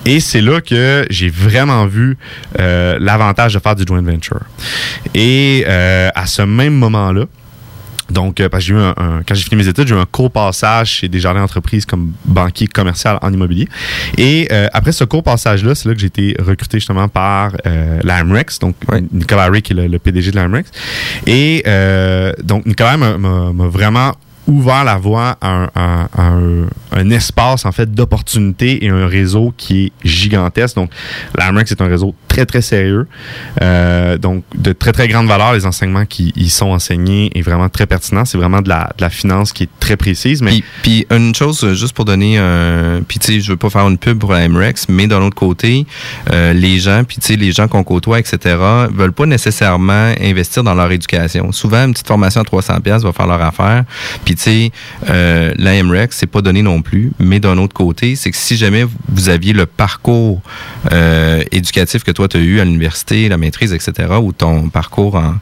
Et 0.06 0.20
c'est 0.20 0.42
là 0.42 0.62
que 0.62 1.06
j'ai 1.10 1.30
vraiment 1.30 1.86
vu 1.86 2.18
euh, 2.60 2.98
l'avantage 3.00 3.54
de 3.54 3.60
faire 3.60 3.76
du 3.76 3.84
joint 3.88 4.02
venture. 4.02 4.42
Et 5.14 5.64
euh, 5.68 6.10
à 6.14 6.26
ce 6.26 6.42
même 6.42 6.74
moment-là, 6.74 7.26
donc, 8.14 8.40
euh, 8.40 8.48
parce 8.50 8.64
que 8.64 8.68
j'ai 8.70 8.74
eu 8.74 8.78
un, 8.78 8.94
un- 8.98 9.22
quand 9.28 9.36
j'ai 9.36 9.44
fini 9.44 9.56
mes 9.62 9.68
études, 9.68 9.88
j'ai 9.88 9.96
eu 9.96 9.98
un 9.98 10.06
court 10.06 10.32
passage 10.32 10.90
chez 10.90 11.08
des 11.10 11.20
jardins 11.20 11.42
d'entreprise 11.42 11.86
comme 11.86 12.14
banquier 12.26 12.68
commercial 12.68 13.18
en 13.22 13.34
immobilier. 13.34 13.68
Et 14.18 14.48
euh, 14.52 14.68
après 14.74 14.92
ce 14.92 15.04
court 15.04 15.24
passage-là, 15.24 15.76
c'est 15.76 15.90
là 15.90 15.96
que 15.96 16.00
j'ai 16.02 16.08
été 16.08 16.36
recruté 16.40 16.78
justement 16.80 17.08
par 17.08 17.54
euh, 17.66 18.00
l'AMREX, 18.04 18.60
donc 18.60 18.76
Nicolas 19.12 19.50
Ray 19.50 19.62
qui 19.62 19.74
est 19.74 19.76
le, 19.76 19.88
le 19.88 20.00
PDG 20.00 20.32
de 20.32 20.36
l'AMREX. 20.38 20.72
Et 21.28 21.64
euh, 21.68 22.32
donc, 22.44 22.66
Nicolas 22.66 22.98
m'a- 22.98 23.14
vraiment 23.68 24.14
ouvert 24.46 24.84
la 24.84 24.98
voie 24.98 25.38
à 25.40 25.48
un, 25.50 25.70
à 25.74 25.82
un- 25.82 26.10
à 26.18 26.22
un- 26.28 26.68
un 26.92 27.10
espace 27.12 27.66
en 27.66 27.72
fait 27.72 27.90
d'opportunités 27.94 28.84
et 28.84 28.90
un 28.90 29.08
réseau 29.08 29.54
qui 29.56 29.86
est 29.86 29.92
gigantesque. 30.08 30.76
Donc, 30.76 30.92
l'AMREX 31.38 31.72
est 31.72 31.82
un 31.82 31.88
réseau 31.88 32.14
très 32.34 32.48
très 32.48 32.64
sérieux, 32.64 33.06
euh, 33.62 34.18
donc 34.18 34.44
de 34.56 34.74
très 34.74 34.92
très 34.92 35.08
grande 35.08 35.28
valeur. 35.28 35.54
Les 35.54 35.68
enseignements 35.68 36.08
qui 36.08 36.34
y 36.36 36.50
sont 36.50 36.72
enseignés 36.72 37.30
est 37.36 37.44
vraiment 37.44 37.70
très 37.70 37.86
pertinent. 37.86 38.26
C'est 38.26 38.40
vraiment 38.40 38.62
de 38.62 38.70
la, 38.70 38.92
de 38.98 39.04
la 39.04 39.12
finance 39.12 39.54
qui 39.54 39.64
est 39.64 39.70
très 39.80 39.98
précise. 39.98 40.42
Mais 40.42 40.64
Puis, 40.82 41.06
une 41.12 41.36
chose, 41.36 41.64
euh, 41.64 41.76
juste 41.76 41.94
pour 41.94 42.06
donner 42.06 42.40
un... 42.40 43.02
Puis 43.08 43.20
tu 43.20 43.34
sais, 43.34 43.40
je 43.40 43.52
veux 43.52 43.58
pas 43.58 43.70
faire 43.70 43.88
une 43.88 44.00
pub 44.00 44.18
pour 44.18 44.34
la 44.34 44.48
MREX, 44.48 44.88
mais 44.90 45.06
d'un 45.06 45.22
autre 45.22 45.36
côté, 45.36 45.86
euh, 46.32 46.54
les 46.54 46.80
gens, 46.80 47.04
puis 47.04 47.18
tu 47.18 47.28
sais, 47.28 47.36
les 47.36 47.52
gens 47.52 47.68
qu'on 47.68 47.84
côtoie, 47.84 48.20
etc., 48.20 48.58
veulent 48.92 49.14
pas 49.14 49.28
nécessairement 49.28 50.12
investir 50.20 50.64
dans 50.64 50.74
leur 50.74 50.92
éducation. 50.92 51.52
Souvent, 51.52 51.86
une 51.86 51.94
petite 51.94 52.08
formation 52.08 52.42
à 52.42 52.46
300 52.46 52.80
pièces 52.80 53.04
va 53.04 53.14
faire 53.14 53.28
leur 53.28 53.42
affaire. 53.44 53.84
Puis 54.26 54.34
tu 54.34 54.42
sais, 54.42 54.72
euh, 55.08 55.54
la 55.58 55.84
MREX, 55.84 56.18
c'est 56.18 56.26
pas 56.26 56.42
donné 56.42 56.64
non 56.64 56.82
plus, 56.82 57.12
mais 57.20 57.40
d'un 57.40 57.60
autre 57.60 57.76
côté, 57.76 58.16
c'est 58.16 58.32
que 58.32 58.38
si 58.38 58.58
jamais 58.58 58.88
vous 59.08 59.30
aviez 59.30 59.54
le 59.54 59.68
parcours 59.68 60.42
éducatif 61.52 62.04
que 62.04 62.12
toi 62.12 62.23
tu 62.28 62.38
as 62.38 62.42
eu 62.42 62.60
à 62.60 62.66
l'université, 62.66 63.30
la 63.30 63.38
maîtrise, 63.38 63.74
etc., 63.74 64.14
ou 64.22 64.32
ton 64.32 64.70
parcours 64.70 65.16
en 65.16 65.36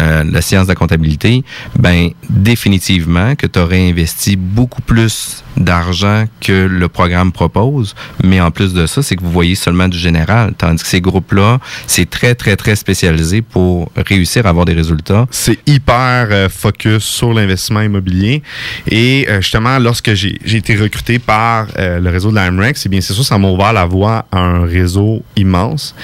euh, 0.00 0.24
la 0.24 0.42
science 0.42 0.64
de 0.64 0.72
la 0.72 0.74
comptabilité, 0.74 1.44
ben 1.78 2.10
définitivement 2.28 3.34
que 3.34 3.46
tu 3.46 3.58
aurais 3.58 3.88
investi 3.88 4.36
beaucoup 4.36 4.82
plus 4.82 5.44
d'argent 5.56 6.24
que 6.40 6.66
le 6.66 6.88
programme 6.88 7.32
propose, 7.32 7.94
mais 8.22 8.40
en 8.40 8.50
plus 8.50 8.74
de 8.74 8.86
ça, 8.86 9.02
c'est 9.02 9.16
que 9.16 9.22
vous 9.22 9.30
voyez 9.30 9.54
seulement 9.54 9.88
du 9.88 9.98
général, 9.98 10.54
tandis 10.56 10.82
que 10.82 10.88
ces 10.88 11.00
groupes-là, 11.00 11.58
c'est 11.86 12.08
très, 12.08 12.34
très, 12.34 12.56
très 12.56 12.76
spécialisé 12.76 13.42
pour 13.42 13.90
réussir 13.96 14.46
à 14.46 14.50
avoir 14.50 14.64
des 14.64 14.74
résultats. 14.74 15.26
c'est 15.30 15.58
hyper 15.66 16.28
euh, 16.30 16.48
focus 16.48 17.04
sur 17.04 17.32
l'investissement 17.32 17.80
immobilier. 17.82 18.42
Et 18.88 19.26
euh, 19.28 19.40
justement, 19.40 19.78
lorsque 19.78 20.14
j'ai 20.14 20.38
été 20.44 20.76
recruté 20.76 21.18
par 21.18 21.68
euh, 21.78 22.00
le 22.00 22.10
réseau 22.10 22.30
de 22.30 22.36
la 22.36 22.50
MREX, 22.50 22.86
eh 22.86 22.88
bien, 22.88 23.00
c'est 23.00 23.12
sûr, 23.12 23.24
ça 23.24 23.38
m'a 23.38 23.48
ouvert 23.48 23.72
la 23.72 23.84
voie 23.86 24.26
à 24.30 24.38
un 24.38 24.64
réseau 24.64 25.22
immense. 25.36 25.94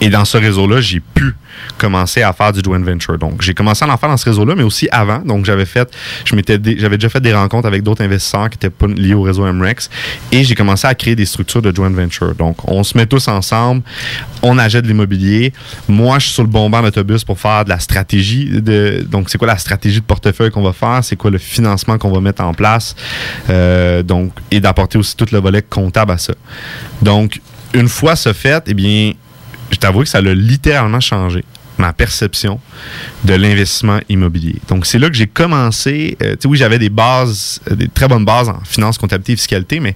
Et 0.00 0.08
dans 0.08 0.24
ce 0.24 0.38
réseau-là, 0.38 0.80
j'ai 0.80 1.00
pu 1.00 1.34
commencer 1.78 2.22
à 2.22 2.32
faire 2.32 2.52
du 2.52 2.60
joint 2.60 2.78
venture. 2.78 3.18
Donc, 3.18 3.42
j'ai 3.42 3.54
commencé 3.54 3.84
à 3.84 3.88
en 3.88 3.96
faire 3.96 4.08
dans 4.08 4.16
ce 4.16 4.24
réseau-là, 4.24 4.54
mais 4.56 4.62
aussi 4.62 4.88
avant. 4.90 5.18
Donc, 5.18 5.44
j'avais 5.44 5.66
fait, 5.66 5.90
je 6.24 6.34
m'étais, 6.34 6.58
j'avais 6.78 6.96
déjà 6.96 7.08
fait 7.08 7.20
des 7.20 7.32
rencontres 7.32 7.66
avec 7.66 7.82
d'autres 7.82 8.02
investisseurs 8.02 8.50
qui 8.50 8.56
étaient 8.56 8.70
pas 8.70 8.86
liés 8.86 9.14
au 9.14 9.22
réseau 9.22 9.50
MREX, 9.52 9.90
et 10.32 10.44
j'ai 10.44 10.54
commencé 10.54 10.86
à 10.86 10.94
créer 10.94 11.16
des 11.16 11.26
structures 11.26 11.62
de 11.62 11.74
joint 11.74 11.90
venture. 11.90 12.34
Donc, 12.34 12.68
on 12.68 12.82
se 12.84 12.96
met 12.96 13.06
tous 13.06 13.28
ensemble, 13.28 13.82
on 14.42 14.58
achète 14.58 14.84
de 14.84 14.88
l'immobilier. 14.88 15.52
Moi, 15.88 16.18
je 16.18 16.26
suis 16.26 16.34
sur 16.34 16.42
le 16.42 16.48
bon 16.48 16.70
banc 16.70 16.82
d'autobus 16.82 17.24
pour 17.24 17.38
faire 17.38 17.64
de 17.64 17.70
la 17.70 17.78
stratégie. 17.78 18.60
De, 18.60 19.04
donc, 19.08 19.30
c'est 19.30 19.38
quoi 19.38 19.48
la 19.48 19.58
stratégie 19.58 20.00
de 20.00 20.04
portefeuille 20.04 20.50
qu'on 20.50 20.62
va 20.62 20.72
faire? 20.72 21.00
C'est 21.02 21.16
quoi 21.16 21.30
le 21.30 21.38
financement 21.38 21.98
qu'on 21.98 22.12
va 22.12 22.20
mettre 22.20 22.42
en 22.42 22.54
place? 22.54 22.94
Euh, 23.50 24.02
donc, 24.02 24.32
et 24.50 24.60
d'apporter 24.60 24.98
aussi 24.98 25.16
tout 25.16 25.26
le 25.32 25.38
volet 25.38 25.62
comptable 25.62 26.12
à 26.12 26.18
ça. 26.18 26.34
Donc, 27.02 27.40
une 27.74 27.88
fois 27.88 28.16
ce 28.16 28.32
fait, 28.32 28.62
eh 28.66 28.74
bien, 28.74 29.12
je 29.76 29.80
t'avoue 29.80 30.00
que 30.04 30.08
ça 30.08 30.22
l'a 30.22 30.34
littéralement 30.34 31.00
changé 31.00 31.44
ma 31.78 31.92
perception 31.92 32.58
de 33.24 33.34
l'investissement 33.34 33.98
immobilier. 34.08 34.56
Donc, 34.68 34.86
c'est 34.86 34.98
là 34.98 35.10
que 35.10 35.14
j'ai 35.14 35.26
commencé. 35.26 36.16
euh, 36.22 36.32
tu 36.32 36.36
sais, 36.40 36.48
oui, 36.48 36.56
j'avais 36.56 36.78
des 36.78 36.88
bases, 36.88 37.60
euh, 37.70 37.74
des 37.74 37.88
très 37.88 38.08
bonnes 38.08 38.24
bases 38.24 38.48
en 38.48 38.58
finance, 38.64 38.96
comptabilité 38.96 39.32
et 39.32 39.36
fiscalité, 39.36 39.80
mais 39.80 39.94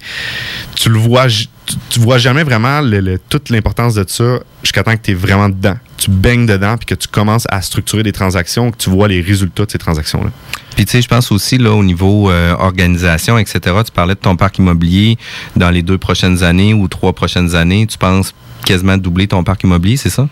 tu 0.75 0.91
le 0.91 0.99
vois, 0.99 1.27
tu, 1.29 2.01
vois 2.01 2.19
jamais 2.19 2.43
vraiment 2.43 2.83
toute 3.31 3.49
l'importance 3.49 3.95
de 3.95 4.05
ça 4.07 4.41
jusqu'à 4.63 4.83
temps 4.83 4.95
que 4.95 5.03
tu 5.03 5.13
es 5.13 5.15
vraiment 5.15 5.49
dedans. 5.49 5.77
Tu 5.97 6.11
baignes 6.11 6.45
dedans 6.45 6.77
puis 6.77 6.85
que 6.85 6.95
tu 6.95 7.09
commences 7.09 7.47
à 7.49 7.63
structurer 7.63 8.03
des 8.03 8.13
transactions, 8.13 8.71
que 8.71 8.77
tu 8.77 8.91
vois 8.91 9.09
les 9.09 9.23
résultats 9.23 9.65
de 9.65 9.71
ces 9.71 9.79
transactions-là. 9.79 10.31
Puis 10.77 10.85
tu 10.85 10.93
sais, 10.93 11.03
je 11.03 11.09
pense 11.09 11.33
aussi 11.33 11.57
là 11.57 11.73
au 11.73 11.83
niveau 11.83 12.31
euh, 12.31 12.55
organisation, 12.59 13.39
etc. 13.39 13.61
Tu 13.87 13.93
parlais 13.93 14.15
de 14.15 14.21
ton 14.21 14.37
parc 14.37 14.59
immobilier 14.59 15.17
dans 15.57 15.71
les 15.71 15.83
deux 15.83 15.99
prochaines 15.99 16.43
années 16.43 16.75
ou 16.75 16.89
trois 16.89 17.13
prochaines 17.13 17.55
années. 17.55 17.87
Tu 17.87 17.99
penses 17.99 18.35
quasiment 18.65 18.97
doubler 18.97 19.29
ton 19.29 19.43
parc 19.45 19.63
immobilier, 19.65 19.97
c'est 19.97 20.11
ça? 20.11 20.29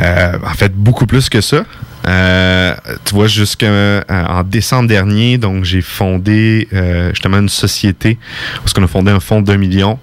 Euh, 0.00 0.38
en 0.44 0.54
fait, 0.54 0.74
beaucoup 0.74 1.06
plus 1.06 1.28
que 1.28 1.40
ça. 1.40 1.64
Euh, 2.06 2.74
tu 3.04 3.14
vois, 3.14 3.28
jusqu'en 3.28 4.42
décembre 4.44 4.88
dernier, 4.88 5.38
donc 5.38 5.64
j'ai 5.64 5.82
fondé 5.82 6.68
euh, 6.72 7.10
justement 7.10 7.38
une 7.38 7.48
société 7.48 8.18
parce 8.56 8.72
qu'on 8.72 8.82
a 8.82 8.88
fondé 8.88 9.12
un 9.12 9.20
fonds 9.20 9.40
d'un 9.40 9.56
million 9.56 9.98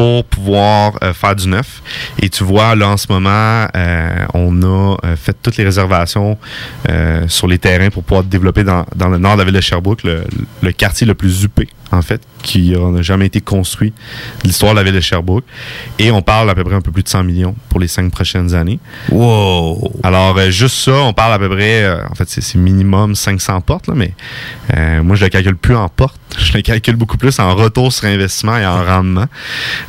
pour 0.00 0.24
pouvoir 0.24 0.94
euh, 1.02 1.12
faire 1.12 1.36
du 1.36 1.46
neuf. 1.46 1.82
Et 2.18 2.30
tu 2.30 2.42
vois, 2.42 2.74
là, 2.74 2.88
en 2.88 2.96
ce 2.96 3.06
moment, 3.10 3.66
euh, 3.76 4.26
on 4.32 4.62
a 4.62 4.96
euh, 5.04 5.14
fait 5.14 5.36
toutes 5.42 5.58
les 5.58 5.64
réservations 5.64 6.38
sur 7.28 7.46
les 7.46 7.58
terrains 7.58 7.90
pour 7.90 8.02
pouvoir 8.02 8.24
développer 8.24 8.64
dans, 8.64 8.86
dans 8.96 9.08
le 9.08 9.18
nord 9.18 9.34
de 9.34 9.40
la 9.40 9.44
ville 9.44 9.54
de 9.54 9.60
Sherbrooke 9.60 10.02
le, 10.04 10.24
le 10.62 10.72
quartier 10.72 11.06
le 11.06 11.14
plus 11.14 11.44
huppé, 11.44 11.68
en 11.92 12.02
fait, 12.02 12.22
qui 12.42 12.72
n'a 12.72 13.02
jamais 13.02 13.26
été 13.26 13.40
construit 13.40 13.92
de 14.42 14.48
l'histoire 14.48 14.72
de 14.72 14.78
la 14.78 14.84
ville 14.84 14.94
de 14.94 15.00
Sherbrooke. 15.00 15.44
Et 15.98 16.10
on 16.10 16.22
parle 16.22 16.48
à 16.48 16.54
peu 16.54 16.64
près 16.64 16.74
un 16.74 16.80
peu 16.80 16.90
plus 16.90 17.02
de 17.02 17.08
100 17.08 17.24
millions 17.24 17.54
pour 17.68 17.78
les 17.78 17.88
cinq 17.88 18.10
prochaines 18.10 18.54
années. 18.54 18.80
Wow! 19.10 19.92
Alors, 20.02 20.38
juste 20.50 20.76
ça, 20.76 20.92
on 20.92 21.12
parle 21.12 21.34
à 21.34 21.38
peu 21.38 21.50
près, 21.50 21.88
en 22.10 22.14
fait, 22.14 22.28
c'est 22.28 22.54
minimum 22.56 23.14
500 23.14 23.60
portes, 23.60 23.86
là, 23.86 23.94
mais 23.94 24.14
moi, 25.02 25.14
je 25.16 25.24
le 25.24 25.30
calcule 25.30 25.56
plus 25.56 25.76
en 25.76 25.88
portes. 25.88 26.20
Je 26.38 26.52
le 26.52 26.62
calcule 26.62 26.96
beaucoup 26.96 27.16
plus 27.16 27.38
en 27.38 27.54
retour 27.54 27.92
sur 27.92 28.06
investissement 28.06 28.56
et 28.56 28.66
en 28.66 28.84
rendement. 28.84 29.26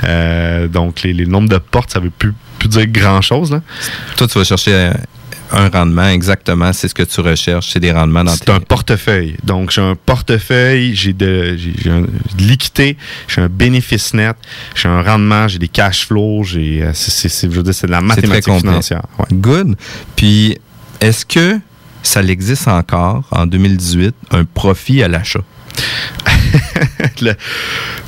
Euh, 0.03 0.67
donc, 0.67 1.03
les, 1.03 1.13
les 1.13 1.25
nombres 1.25 1.49
de 1.49 1.57
portes, 1.57 1.91
ça 1.91 1.99
veut 1.99 2.09
plus, 2.09 2.33
plus 2.59 2.69
dire 2.69 2.87
grand-chose. 2.87 3.51
là. 3.51 3.61
Toi, 4.17 4.27
tu 4.27 4.37
vas 4.37 4.43
chercher 4.43 4.73
euh, 4.73 4.93
un 5.51 5.69
rendement 5.69 6.07
exactement. 6.07 6.71
C'est 6.73 6.87
ce 6.87 6.95
que 6.95 7.03
tu 7.03 7.19
recherches. 7.21 7.69
C'est 7.73 7.79
des 7.79 7.91
rendements 7.91 8.23
dans 8.23 8.31
C'est 8.33 8.45
tes... 8.45 8.51
un 8.51 8.59
portefeuille. 8.59 9.35
Donc, 9.43 9.71
j'ai 9.71 9.81
un 9.81 9.95
portefeuille, 9.95 10.95
j'ai 10.95 11.13
de, 11.13 11.55
j'ai- 11.57 11.73
j'ai 11.77 11.89
un- 11.89 12.01
de 12.01 12.07
l'équité, 12.39 12.97
j'ai 13.27 13.41
un 13.41 13.49
bénéfice 13.49 14.13
net, 14.13 14.35
j'ai 14.75 14.87
un 14.87 15.01
rendement, 15.03 15.47
j'ai 15.47 15.59
des 15.59 15.67
cash 15.67 16.07
flows, 16.07 16.43
j'ai, 16.43 16.83
euh, 16.83 16.91
c'est, 16.93 17.29
je 17.51 17.55
veux 17.55 17.63
dire, 17.63 17.73
c'est 17.73 17.87
de 17.87 17.91
la 17.91 17.99
C'est 17.99 18.21
très 18.21 18.27
mathématique 18.27 18.53
financière. 18.59 19.01
Ouais. 19.19 19.25
Good. 19.33 19.75
Puis, 20.15 20.57
est-ce 20.99 21.25
que 21.25 21.59
ça 22.03 22.23
existe 22.23 22.67
encore 22.67 23.23
en 23.31 23.45
2018, 23.45 24.15
un 24.31 24.45
profit 24.45 25.03
à 25.03 25.07
l'achat? 25.07 25.41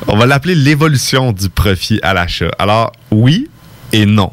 On 0.07 0.17
va 0.17 0.25
l'appeler 0.25 0.55
l'évolution 0.55 1.31
du 1.31 1.49
profit 1.49 1.99
à 2.03 2.13
l'achat. 2.13 2.51
Alors, 2.59 2.91
oui 3.11 3.47
et 3.91 4.05
non. 4.05 4.31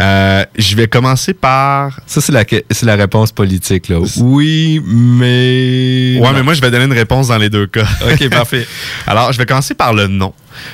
Euh, 0.00 0.44
je 0.58 0.74
vais 0.76 0.88
commencer 0.88 1.32
par. 1.32 2.00
Ça, 2.06 2.20
c'est 2.20 2.32
la, 2.32 2.44
que- 2.44 2.62
c'est 2.70 2.86
la 2.86 2.96
réponse 2.96 3.30
politique, 3.32 3.88
là. 3.88 3.98
Oui, 4.18 4.82
mais. 4.84 6.18
Ouais, 6.20 6.32
mais 6.34 6.42
moi, 6.42 6.54
je 6.54 6.60
vais 6.60 6.70
donner 6.70 6.84
une 6.86 6.92
réponse 6.92 7.28
dans 7.28 7.38
les 7.38 7.48
deux 7.50 7.66
cas. 7.66 7.86
OK, 8.12 8.28
parfait. 8.30 8.66
Alors, 9.06 9.32
je 9.32 9.38
vais 9.38 9.46
commencer 9.46 9.74
par 9.74 9.94
le 9.94 10.08
non. 10.08 10.32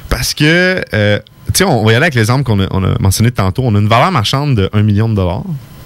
Parce 0.08 0.32
que, 0.32 0.82
euh, 0.94 1.18
tu 1.48 1.58
sais, 1.58 1.64
on 1.64 1.84
va 1.84 1.92
y 1.92 1.94
aller 1.94 2.04
avec 2.04 2.14
l'exemple 2.14 2.44
qu'on 2.44 2.60
a, 2.60 2.66
on 2.70 2.82
a 2.84 2.94
mentionné 3.00 3.30
tantôt. 3.30 3.62
On 3.66 3.74
a 3.74 3.78
une 3.78 3.88
valeur 3.88 4.10
marchande 4.12 4.56
de 4.56 4.70
1 4.72 4.82
million 4.82 5.08
de 5.10 5.14
dollars, 5.14 5.42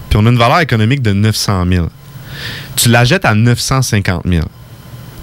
puis 0.09 0.19
on 0.23 0.27
a 0.27 0.29
une 0.31 0.39
valeur 0.39 0.61
économique 0.61 1.03
de 1.03 1.12
900 1.12 1.64
000. 1.69 1.89
Tu 2.77 2.89
la 2.91 3.05
jettes 3.05 3.25
à 3.25 3.35
950 3.35 4.23
000. 4.25 4.45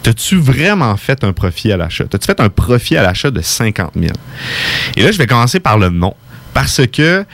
T'as-tu 0.05 0.35
vraiment 0.37 0.95
fait 0.97 1.23
un 1.23 1.33
profit 1.33 1.71
à 1.71 1.77
l'achat? 1.77 2.03
T'as-tu 2.05 2.27
fait 2.27 2.39
un 2.39 2.49
profit 2.49 2.95
à 2.95 3.01
l'achat 3.01 3.31
de 3.31 3.41
50 3.41 3.93
000? 3.95 4.11
Et 4.97 5.01
là, 5.01 5.11
je 5.11 5.17
vais 5.17 5.25
commencer 5.25 5.59
par 5.59 5.79
le 5.79 5.89
non. 5.89 6.13
Parce 6.53 6.81
que 6.85 7.25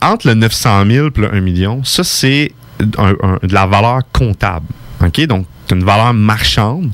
entre 0.00 0.28
le 0.28 0.34
900 0.34 0.84
000 0.88 1.08
et 1.08 1.20
le 1.20 1.34
1 1.34 1.40
million, 1.40 1.82
ça, 1.82 2.04
c'est 2.04 2.52
de 2.78 3.52
la 3.52 3.66
valeur 3.66 4.02
comptable. 4.12 4.66
OK? 5.04 5.20
Donc, 5.26 5.46
une 5.72 5.82
valeur 5.82 6.14
marchande 6.14 6.90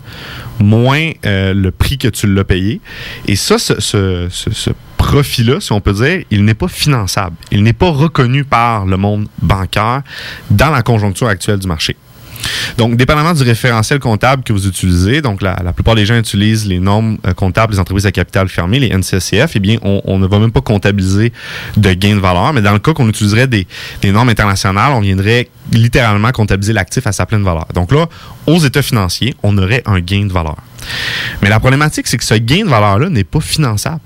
moins 0.59 1.11
euh, 1.26 1.52
le 1.52 1.70
prix 1.70 1.98
que 1.98 2.09
tu 2.09 2.26
l'as 2.32 2.42
payé. 2.44 2.80
Et 3.28 3.36
ça, 3.36 3.59
ce, 3.59 3.78
ce- 3.80 4.28
ce- 4.30 4.50
ce 4.52 4.70
profit-là, 4.96 5.61
si 5.61 5.70
on 5.72 5.82
peut 5.82 5.92
dire, 5.92 6.24
il 6.30 6.46
n'est 6.46 6.55
pas 6.55 6.66
finançable. 6.68 7.36
Il 7.52 7.62
n'est 7.62 7.74
pas 7.74 7.90
reconnu 7.90 8.44
par 8.44 8.86
le 8.86 8.96
monde 8.96 9.28
bancaire 9.42 10.00
dans 10.50 10.70
la 10.70 10.80
conjoncture 10.82 11.28
actuelle 11.28 11.59
du 11.59 11.68
marché. 11.68 11.94
Donc, 12.78 12.96
dépendamment 12.96 13.32
du 13.32 13.42
référentiel 13.42 13.98
comptable 13.98 14.42
que 14.42 14.52
vous 14.52 14.66
utilisez, 14.66 15.22
donc 15.22 15.42
la, 15.42 15.55
plupart 15.72 15.94
des 15.94 16.07
gens 16.07 16.16
utilisent 16.16 16.66
les 16.66 16.78
normes 16.78 17.18
euh, 17.26 17.32
comptables 17.32 17.72
des 17.72 17.78
entreprises 17.78 18.07
à 18.07 18.12
capital 18.12 18.48
fermé, 18.48 18.78
les 18.78 18.90
NCCF, 18.96 19.52
eh 19.55 19.61
bien, 19.61 19.78
on, 19.82 20.18
ne 20.18 20.26
va 20.26 20.38
même 20.38 20.52
pas 20.52 20.61
comptabiliser 20.61 21.32
de 21.76 21.92
gain 21.92 22.14
de 22.14 22.20
valeur. 22.20 22.52
Mais 22.52 22.62
dans 22.62 22.72
le 22.72 22.78
cas 22.78 22.92
qu'on 22.92 23.09
utiliserait 23.09 23.46
des, 23.46 23.66
des 24.02 24.12
normes 24.12 24.28
internationales, 24.28 24.92
on 24.92 25.00
viendrait 25.00 25.48
littéralement 25.72 26.30
comptabiliser 26.32 26.72
l'actif 26.72 27.07
à 27.07 27.12
sa 27.12 27.26
pleine 27.26 27.42
valeur. 27.42 27.66
Donc 27.74 27.92
là, 27.92 28.07
aux 28.46 28.59
états 28.59 28.82
financiers, 28.82 29.34
on 29.42 29.57
aurait 29.59 29.82
un 29.86 30.00
gain 30.00 30.26
de 30.26 30.32
valeur. 30.32 30.57
Mais 31.42 31.48
la 31.48 31.61
problématique, 31.61 32.07
c'est 32.07 32.18
que 32.18 32.24
ce 32.24 32.34
gain 32.34 32.64
de 32.64 32.70
valeur-là 32.70 33.09
n'est 33.09 33.24
pas 33.24 33.40
finançable. 33.40 34.00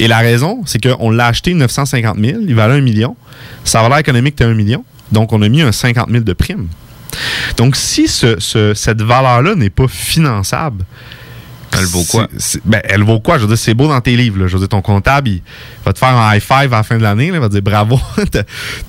Et 0.00 0.06
la 0.06 0.18
raison, 0.18 0.62
c'est 0.64 0.80
qu'on 0.82 1.10
l'a 1.10 1.26
acheté 1.26 1.54
950 1.54 2.18
000, 2.18 2.38
il 2.46 2.54
valait 2.54 2.74
1 2.74 2.80
million. 2.80 3.16
Sa 3.64 3.82
valeur 3.82 3.98
économique 3.98 4.34
était 4.34 4.44
1 4.44 4.54
million. 4.54 4.84
Donc, 5.10 5.32
on 5.32 5.42
a 5.42 5.48
mis 5.48 5.62
un 5.62 5.72
50 5.72 6.10
000 6.10 6.22
de 6.22 6.32
prime. 6.32 6.68
Donc, 7.56 7.76
si 7.76 8.08
ce- 8.08 8.38
ce- 8.40 8.74
cette 8.74 9.02
valeur-là 9.02 9.54
n'est 9.54 9.70
pas 9.70 9.88
finançable, 9.88 10.84
Elle 11.72 11.84
vaut 11.84 12.04
quoi? 12.04 12.26
ben, 12.64 12.80
elle 12.84 13.02
vaut 13.02 13.20
quoi? 13.20 13.36
Je 13.36 13.42
veux 13.42 13.48
dire, 13.48 13.58
c'est 13.58 13.74
beau 13.74 13.88
dans 13.88 14.00
tes 14.00 14.16
livres. 14.16 14.38
là. 14.40 14.46
Je 14.46 14.54
veux 14.54 14.58
dire, 14.60 14.68
ton 14.68 14.80
comptable, 14.82 15.28
il 15.28 15.42
va 15.84 15.92
te 15.92 15.98
faire 15.98 16.08
un 16.16 16.34
high 16.34 16.40
five 16.42 16.72
à 16.72 16.78
la 16.78 16.82
fin 16.82 16.96
de 16.96 17.02
l'année. 17.02 17.26
Il 17.26 17.38
va 17.38 17.48
te 17.48 17.52
dire 17.52 17.62
bravo, 17.62 18.00
t'as 18.30 18.40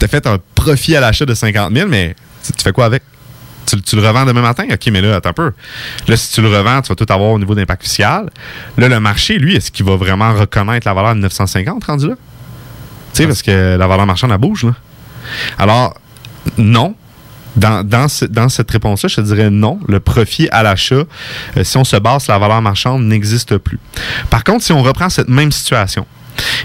as 0.02 0.08
fait 0.08 0.26
un 0.28 0.38
profit 0.56 0.96
à 0.96 1.02
l'achat 1.02 1.26
de 1.26 1.34
50 1.34 1.74
000, 1.76 1.88
mais 1.90 2.16
tu, 2.46 2.54
tu 2.54 2.64
fais 2.64 2.72
quoi 2.72 2.86
avec? 2.86 3.04
Tu, 3.66 3.80
tu 3.82 3.96
le 3.98 4.08
revends 4.08 4.26
demain 4.26 4.42
matin? 4.42 4.64
OK, 4.72 4.88
mais 4.92 5.02
là, 5.02 5.18
attends 5.18 5.30
un 5.30 5.34
peu. 5.34 5.52
Là, 6.08 6.18
si 6.18 6.32
tu 6.34 6.42
le 6.42 6.48
revends, 6.48 6.82
tu 6.82 6.90
vas 6.90 6.96
tout 6.96 7.06
avoir 7.14 7.30
au 7.32 7.38
niveau 7.38 7.54
d'impact 7.54 7.84
fiscal. 7.84 8.30
Là, 8.78 8.88
le 8.88 9.00
marché, 9.00 9.38
lui, 9.38 9.56
est-ce 9.58 9.70
qu'il 9.72 9.86
va 9.86 9.96
vraiment 9.96 10.34
reconnaître 10.34 10.88
la 10.88 10.94
valeur 10.94 11.14
de 11.16 11.20
950 11.20 11.84
rendu 11.84 12.08
là? 12.08 12.16
Tu 13.14 13.18
sais, 13.24 13.28
parce 13.28 13.42
que 13.44 13.76
la 13.78 13.88
valeur 13.88 14.06
marchande, 14.08 14.32
elle 14.32 14.38
bouge, 14.38 14.64
là. 14.64 14.74
Alors, 15.60 15.96
non. 16.58 16.96
Dans, 17.56 17.84
dans, 17.84 18.08
dans 18.30 18.50
cette 18.50 18.70
réponse-là, 18.72 19.10
je 19.10 19.16
te 19.16 19.22
dirais 19.22 19.50
non. 19.50 19.80
Le 19.88 20.00
profit 20.00 20.48
à 20.50 20.64
l'achat, 20.64 21.04
euh, 21.58 21.64
si 21.64 21.78
on 21.78 21.84
se 21.84 21.96
base 21.96 22.24
sur 22.24 22.34
la 22.34 22.40
valeur 22.40 22.62
marchande, 22.62 23.04
n'existe 23.04 23.58
plus. 23.58 23.80
Par 24.30 24.44
contre, 24.44 24.64
si 24.64 24.72
on 24.72 24.84
reprend 24.84 25.10
cette 25.10 25.30
même 25.30 25.52
situation, 25.52 26.06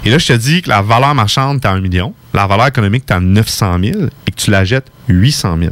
et 0.03 0.09
là, 0.09 0.17
je 0.17 0.27
te 0.27 0.33
dis 0.33 0.61
que 0.61 0.69
la 0.69 0.81
valeur 0.81 1.15
marchande, 1.15 1.61
tu 1.61 1.67
à 1.67 1.71
1 1.71 1.81
million, 1.81 2.13
la 2.33 2.47
valeur 2.47 2.67
économique, 2.67 3.05
tu 3.05 3.13
à 3.13 3.19
900 3.19 3.77
000 3.83 3.99
et 4.27 4.31
que 4.31 4.35
tu 4.35 4.51
la 4.51 4.63
jettes 4.63 4.87
800 5.07 5.57
000. 5.59 5.71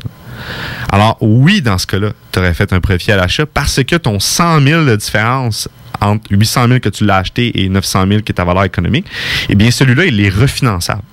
Alors, 0.92 1.18
oui, 1.22 1.62
dans 1.62 1.78
ce 1.78 1.88
cas-là, 1.88 2.12
tu 2.32 2.40
aurais 2.40 2.54
fait 2.54 2.74
un 2.74 2.80
profit 2.80 3.12
à 3.12 3.18
l'achat 3.18 3.46
parce 3.46 3.84
que 3.84 3.96
ton 3.96 4.20
100 4.20 4.62
000 4.62 4.86
de 4.86 4.96
différence 4.96 5.70
entre 6.02 6.32
800 6.32 6.68
000 6.68 6.80
que 6.80 6.90
tu 6.90 7.06
l'as 7.06 7.18
acheté 7.18 7.64
et 7.64 7.70
900 7.70 8.08
000 8.08 8.22
qui 8.22 8.32
est 8.32 8.36
ta 8.36 8.44
valeur 8.44 8.64
économique, 8.66 9.06
eh 9.50 9.56
bien, 9.56 9.72
celui-là, 9.72 10.06
il 10.06 10.20
est 10.20 10.30
refinançable. 10.30 11.04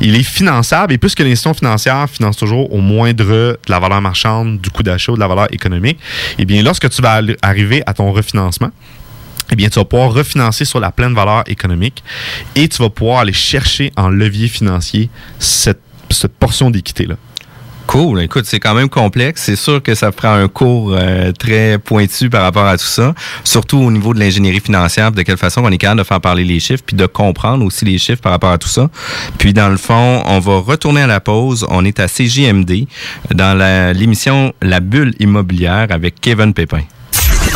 Il 0.00 0.14
est 0.14 0.22
finançable 0.22 0.92
et 0.92 0.98
puisque 0.98 1.20
l'institution 1.20 1.54
financière 1.54 2.08
finance 2.08 2.36
toujours 2.36 2.72
au 2.72 2.78
moindre 2.78 3.24
de 3.24 3.58
la 3.68 3.78
valeur 3.78 4.00
marchande, 4.00 4.60
du 4.60 4.70
coût 4.70 4.82
d'achat, 4.82 5.12
de 5.12 5.20
la 5.20 5.28
valeur 5.28 5.52
économique, 5.52 5.98
eh 6.38 6.44
bien, 6.44 6.62
lorsque 6.62 6.88
tu 6.90 7.02
vas 7.02 7.20
arri- 7.20 7.36
arriver 7.42 7.82
à 7.86 7.94
ton 7.94 8.12
refinancement, 8.12 8.70
eh 9.50 9.56
bien, 9.56 9.68
tu 9.68 9.78
vas 9.78 9.84
pouvoir 9.84 10.12
refinancer 10.12 10.64
sur 10.64 10.78
la 10.78 10.92
pleine 10.92 11.14
valeur 11.14 11.42
économique 11.46 12.02
et 12.54 12.68
tu 12.68 12.82
vas 12.82 12.90
pouvoir 12.90 13.20
aller 13.20 13.32
chercher 13.32 13.92
en 13.96 14.08
levier 14.08 14.48
financier 14.48 15.08
cette, 15.38 15.80
cette 16.10 16.34
portion 16.34 16.70
d'équité-là. 16.70 17.16
Cool. 17.88 18.20
Écoute, 18.20 18.44
c'est 18.44 18.60
quand 18.60 18.74
même 18.74 18.90
complexe. 18.90 19.42
C'est 19.46 19.56
sûr 19.56 19.82
que 19.82 19.94
ça 19.94 20.12
prend 20.12 20.34
un 20.34 20.46
cours 20.46 20.92
euh, 20.94 21.32
très 21.32 21.78
pointu 21.78 22.28
par 22.28 22.42
rapport 22.42 22.66
à 22.66 22.76
tout 22.76 22.84
ça, 22.84 23.14
surtout 23.44 23.78
au 23.78 23.90
niveau 23.90 24.12
de 24.12 24.20
l'ingénierie 24.20 24.60
financière, 24.60 25.10
de 25.10 25.22
quelle 25.22 25.38
façon 25.38 25.62
on 25.64 25.70
est 25.70 25.78
capable 25.78 26.00
de 26.00 26.04
faire 26.06 26.20
parler 26.20 26.44
les 26.44 26.60
chiffres, 26.60 26.82
puis 26.84 26.94
de 26.96 27.06
comprendre 27.06 27.64
aussi 27.64 27.86
les 27.86 27.96
chiffres 27.96 28.20
par 28.20 28.32
rapport 28.32 28.50
à 28.52 28.58
tout 28.58 28.68
ça. 28.68 28.90
Puis 29.38 29.54
dans 29.54 29.70
le 29.70 29.78
fond, 29.78 30.22
on 30.26 30.38
va 30.38 30.58
retourner 30.58 31.00
à 31.00 31.06
la 31.06 31.20
pause. 31.20 31.66
On 31.70 31.82
est 31.86 31.98
à 31.98 32.08
CJMD 32.08 32.86
dans 33.34 33.56
la- 33.56 33.94
l'émission 33.94 34.52
La 34.60 34.80
bulle 34.80 35.14
immobilière 35.18 35.86
avec 35.88 36.20
Kevin 36.20 36.52
Pépin. 36.52 36.82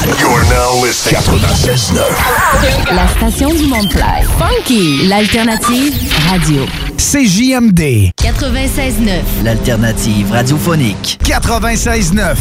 You're 0.04 0.42
now 0.50 0.82
listening. 0.82 1.20
96.9. 1.20 2.94
La 2.94 3.06
station 3.06 3.50
du 3.54 3.66
Mont-Clair. 3.68 4.26
Funky, 4.36 5.06
l'alternative 5.06 5.94
radio. 6.28 6.66
CJMD. 6.96 8.10
96.9. 8.20 9.44
L'alternative 9.44 10.32
radiophonique. 10.32 11.20
96.9. 11.24 12.36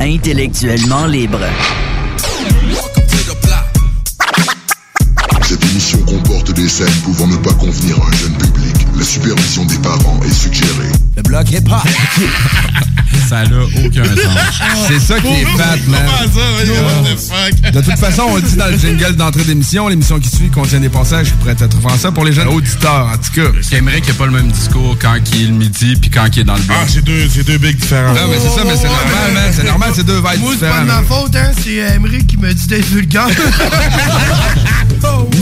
Intellectuellement 0.00 1.04
libre. 1.04 1.40
Cette 5.42 5.64
émission 5.66 5.98
comporte 6.06 6.52
des 6.52 6.68
scènes 6.68 6.88
pouvant 7.04 7.26
ne 7.26 7.36
pas 7.36 7.52
convenir 7.52 8.00
à 8.00 8.06
un 8.08 8.12
jeune 8.12 8.38
public. 8.38 8.81
La 8.96 9.04
supervision 9.04 9.64
des 9.64 9.78
parents 9.78 10.20
est 10.24 10.32
suggérée. 10.32 10.92
Le 11.16 11.22
bloc 11.22 11.50
hip-hop. 11.50 11.80
Ça 13.28 13.44
n'a 13.44 13.62
aucun 13.62 14.04
sens. 14.04 14.60
C'est 14.88 14.98
ça 14.98 15.20
qui 15.20 15.28
est 15.28 15.44
fat, 15.56 15.76
man. 15.88 16.02
De 17.72 17.80
toute 17.80 17.98
façon, 17.98 18.22
on 18.28 18.36
le 18.36 18.42
dit 18.42 18.56
dans 18.56 18.66
le 18.66 18.76
jingle 18.76 19.16
d'entrée 19.16 19.44
d'émission, 19.44 19.88
l'émission 19.88 20.18
qui 20.18 20.28
suit 20.28 20.50
contient 20.50 20.80
des 20.80 20.88
passages 20.88 21.28
qui 21.28 21.32
pourraient 21.34 21.56
être 21.58 21.80
français 21.80 22.10
pour 22.12 22.24
les 22.24 22.32
jeunes 22.32 22.48
auditeurs, 22.48 23.10
en 23.12 23.16
tout 23.16 23.32
cas. 23.34 23.50
J'aimerais 23.70 24.00
qu'il 24.00 24.10
n'y 24.10 24.16
ait 24.16 24.18
pas 24.18 24.26
le 24.26 24.32
même 24.32 24.50
discours 24.50 24.96
quand 25.00 25.14
il 25.34 25.42
est 25.42 25.46
le 25.46 25.54
midi 25.54 25.96
puis 25.96 26.10
quand 26.10 26.26
il 26.34 26.40
est 26.40 26.44
dans 26.44 26.56
le 26.56 26.62
bloc. 26.62 26.76
Ah, 26.80 26.86
c'est 26.88 27.04
deux, 27.04 27.28
c'est 27.28 27.44
deux 27.44 27.58
bigs 27.58 27.78
différents. 27.78 28.14
Non, 28.14 28.28
mais 28.28 28.38
c'est 28.38 28.58
ça, 28.58 28.64
mais 28.64 28.76
c'est 28.76 28.88
normal, 28.88 29.32
man. 29.34 29.52
C'est 29.54 29.64
normal, 29.64 29.92
c'est 29.94 30.06
deux 30.06 30.16
vibes 30.16 30.40
Moi, 30.40 30.52
c'est 30.58 30.68
pas 30.68 30.80
de 30.80 30.86
ma 30.86 31.02
faute, 31.02 31.36
hein. 31.36 31.50
C'est 31.62 31.82
euh, 31.82 31.94
Emery 31.94 32.26
qui 32.26 32.36
me 32.36 32.52
dit 32.52 32.66
d'être 32.66 32.86
vulgaire. 32.86 33.28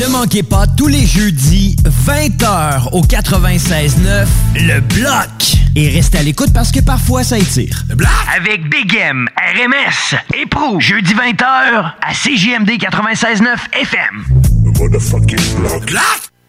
Ne 0.01 0.07
manquez 0.07 0.43
pas 0.43 0.67
tous 0.67 0.87
les 0.87 1.07
jeudis, 1.07 1.77
20h 2.07 2.89
au 2.93 3.03
96.9, 3.41 4.27
le 4.57 4.81
bloc. 4.81 5.31
Et 5.75 5.89
restez 5.89 6.19
à 6.19 6.23
l'écoute 6.23 6.53
parce 6.53 6.71
que 6.71 6.81
parfois 6.81 7.25
ça 7.25 7.39
étire. 7.39 7.85
Le 7.89 7.95
bloc. 7.95 8.11
Avec 8.37 8.69
Big 8.69 8.95
M, 8.95 9.27
RMS 9.37 10.19
et 10.35 10.45
Pro, 10.47 10.79
jeudi 10.79 11.15
20h 11.15 11.93
à 12.03 12.13
CJMD 12.13 12.71
96.9 12.73 13.57
FM. 13.81 14.25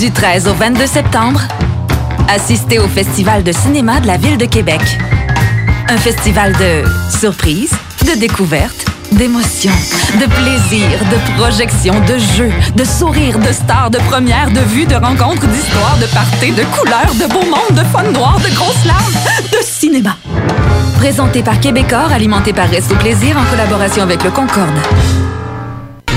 Du 0.00 0.10
13 0.10 0.48
au 0.48 0.54
22 0.54 0.86
septembre, 0.86 1.42
assistez 2.28 2.78
au 2.78 2.88
Festival 2.88 3.42
de 3.42 3.52
cinéma 3.52 4.00
de 4.00 4.06
la 4.06 4.16
Ville 4.16 4.38
de 4.38 4.46
Québec. 4.46 4.80
Un 5.90 5.98
festival 5.98 6.54
de 6.54 6.84
surprises, 7.10 7.74
de 8.06 8.18
découvertes, 8.18 8.86
d'émotions, 9.12 9.74
de 10.14 10.26
plaisir, 10.26 10.98
de 11.10 11.38
projections, 11.38 12.00
de 12.06 12.16
jeux, 12.16 12.52
de 12.74 12.84
sourires, 12.84 13.38
de 13.38 13.52
stars, 13.52 13.90
de 13.90 13.98
premières, 13.98 14.50
de 14.50 14.60
vues, 14.60 14.86
de 14.86 14.94
rencontres, 14.94 15.46
d'histoires, 15.46 15.98
de 16.00 16.06
parties, 16.06 16.52
de 16.52 16.64
couleurs, 16.64 17.14
de 17.14 17.26
beau 17.30 17.44
monde, 17.44 17.78
de 17.78 17.84
fun 17.84 18.10
noir, 18.10 18.38
de 18.38 18.54
grosses 18.54 18.86
larmes, 18.86 19.14
de 19.52 19.58
cinéma. 19.62 20.16
Présenté 20.96 21.42
par 21.42 21.60
Québecor, 21.60 22.10
alimenté 22.10 22.52
par 22.52 22.68
Resto 22.70 22.94
Plaisir 22.96 23.36
en 23.36 23.44
collaboration 23.50 24.02
avec 24.02 24.24
le 24.24 24.30
Concorde. 24.30 25.29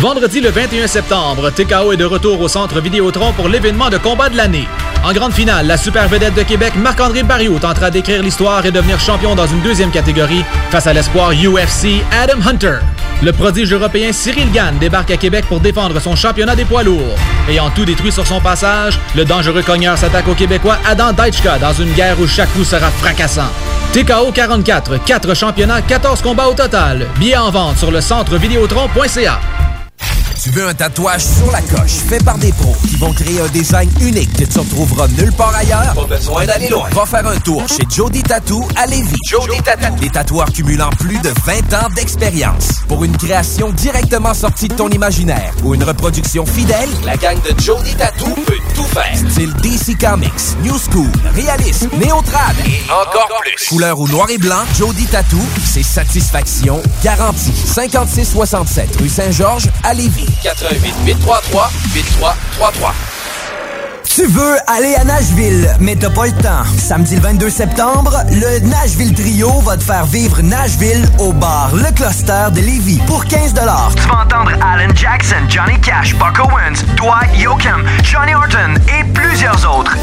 Vendredi 0.03 0.41
le 0.41 0.49
21 0.49 0.87
septembre, 0.87 1.49
TKO 1.49 1.93
est 1.93 1.97
de 1.97 2.03
retour 2.03 2.41
au 2.41 2.49
centre 2.49 2.81
Vidéotron 2.81 3.31
pour 3.31 3.47
l'événement 3.47 3.89
de 3.89 3.97
combat 3.97 4.27
de 4.27 4.35
l'année. 4.35 4.67
En 5.01 5.13
grande 5.13 5.31
finale, 5.31 5.65
la 5.65 5.77
super 5.77 6.09
vedette 6.09 6.33
de 6.33 6.41
Québec, 6.41 6.73
Marc-André 6.75 7.23
Barriot, 7.23 7.57
tentera 7.57 7.89
d'écrire 7.89 8.21
l'histoire 8.21 8.65
et 8.65 8.71
devenir 8.71 8.99
champion 8.99 9.33
dans 9.33 9.47
une 9.47 9.61
deuxième 9.61 9.91
catégorie 9.91 10.43
face 10.71 10.87
à 10.87 10.93
l'espoir 10.93 11.31
UFC 11.31 12.03
Adam 12.11 12.45
Hunter. 12.45 12.79
Le 13.21 13.31
prodige 13.31 13.71
européen 13.71 14.11
Cyril 14.11 14.51
Gann 14.51 14.77
débarque 14.77 15.11
à 15.11 15.15
Québec 15.15 15.45
pour 15.47 15.61
défendre 15.61 15.97
son 16.01 16.17
championnat 16.17 16.57
des 16.57 16.65
poids 16.65 16.83
lourds. 16.83 17.17
Ayant 17.47 17.69
tout 17.69 17.85
détruit 17.85 18.11
sur 18.11 18.27
son 18.27 18.41
passage, 18.41 18.99
le 19.15 19.23
dangereux 19.23 19.63
cogneur 19.63 19.97
s'attaque 19.97 20.27
au 20.27 20.35
Québécois 20.35 20.79
Adam 20.83 21.13
Deitchka 21.13 21.59
dans 21.59 21.71
une 21.71 21.93
guerre 21.93 22.19
où 22.19 22.27
chaque 22.27 22.51
coup 22.51 22.65
sera 22.65 22.89
fracassant. 22.89 23.53
TKO 23.93 24.33
44, 24.33 25.01
4 25.05 25.33
championnats, 25.33 25.81
14 25.81 26.21
combats 26.21 26.49
au 26.49 26.53
total. 26.53 27.07
Billets 27.19 27.37
en 27.37 27.51
vente 27.51 27.77
sur 27.77 27.89
le 27.89 28.01
centre 28.01 28.35
vidéotron.ca. 28.35 29.39
Tu 30.43 30.49
veux 30.49 30.67
un 30.67 30.73
tatouage 30.73 31.23
sur 31.23 31.49
la 31.53 31.61
coche 31.61 31.93
fait 32.09 32.21
par 32.21 32.37
des 32.37 32.51
pros 32.51 32.75
qui 32.85 32.97
vont 32.97 33.13
créer 33.13 33.39
un 33.39 33.47
design 33.47 33.89
unique 34.01 34.33
que 34.33 34.43
tu 34.43 34.57
ne 34.57 34.63
retrouveras 34.65 35.07
nulle 35.07 35.31
part 35.31 35.55
ailleurs? 35.55 35.93
Pas 35.95 36.03
besoin 36.03 36.45
d'aller 36.45 36.67
loin. 36.67 36.89
Va 36.91 37.05
faire 37.05 37.25
un 37.25 37.37
tour 37.37 37.63
chez 37.69 37.85
Jody 37.89 38.21
Tattoo 38.23 38.67
à 38.75 38.85
Lévis. 38.85 39.15
Jody 39.29 39.61
Tattoo. 39.63 39.95
Des 40.01 40.09
tatoueurs 40.09 40.51
cumulant 40.51 40.89
plus 40.99 41.17
de 41.19 41.29
20 41.45 41.73
ans 41.75 41.87
d'expérience. 41.95 42.81
Pour 42.89 43.05
une 43.05 43.15
création 43.15 43.71
directement 43.71 44.33
sortie 44.33 44.67
de 44.67 44.73
ton 44.73 44.89
imaginaire 44.89 45.53
ou 45.63 45.75
une 45.75 45.83
reproduction 45.85 46.45
fidèle, 46.45 46.89
la 47.05 47.15
gang 47.15 47.37
de 47.41 47.57
Jody 47.61 47.95
Tattoo 47.95 48.35
peut 48.45 48.57
tout 48.75 48.83
faire. 48.83 49.15
Style 49.15 49.53
DC 49.61 49.97
Comics, 49.97 50.57
New 50.61 50.77
School, 50.77 51.09
réalisme, 51.35 51.87
néo-trad 51.97 52.57
et 52.65 52.81
encore 52.91 53.29
plus. 53.39 53.69
Couleur 53.69 53.97
ou 53.97 54.09
noir 54.09 54.29
et 54.29 54.37
blanc, 54.37 54.63
Jody 54.77 55.05
Tattoo, 55.05 55.39
c'est 55.63 55.83
satisfaction 55.83 56.83
garantie. 57.01 57.53
5667 57.65 58.97
rue 58.99 59.07
Saint-Georges 59.07 59.69
à 59.85 59.93
Lévis. 59.93 60.32
88 60.41 60.93
833 61.05 61.71
8333. 61.93 62.93
Tu 64.15 64.27
veux 64.27 64.57
aller 64.67 64.93
à 64.93 65.03
Nashville, 65.05 65.67
mais 65.79 65.95
t'as 65.95 66.11
pas 66.11 66.27
le 66.27 66.33
temps. 66.33 66.63
Samedi 66.77 67.15
le 67.15 67.21
22 67.21 67.49
septembre, 67.49 68.15
le 68.29 68.59
Nashville 68.59 69.11
Trio 69.15 69.59
va 69.61 69.75
te 69.75 69.83
faire 69.83 70.05
vivre 70.05 70.39
Nashville 70.43 71.03
au 71.17 71.33
bar 71.33 71.71
Le 71.73 71.91
Cluster 71.95 72.51
de 72.51 72.59
Lévis 72.59 73.01
pour 73.07 73.25
15 73.25 73.55
Tu 73.55 74.07
vas 74.07 74.21
entendre 74.21 74.51
Alan 74.61 74.93
Jackson, 74.93 75.49
Johnny 75.49 75.81
Cash, 75.81 76.13
Buck 76.15 76.37
Owens, 76.37 76.85
Dwight 76.95 77.35
Yoakam, 77.39 77.83
Johnny 78.03 78.32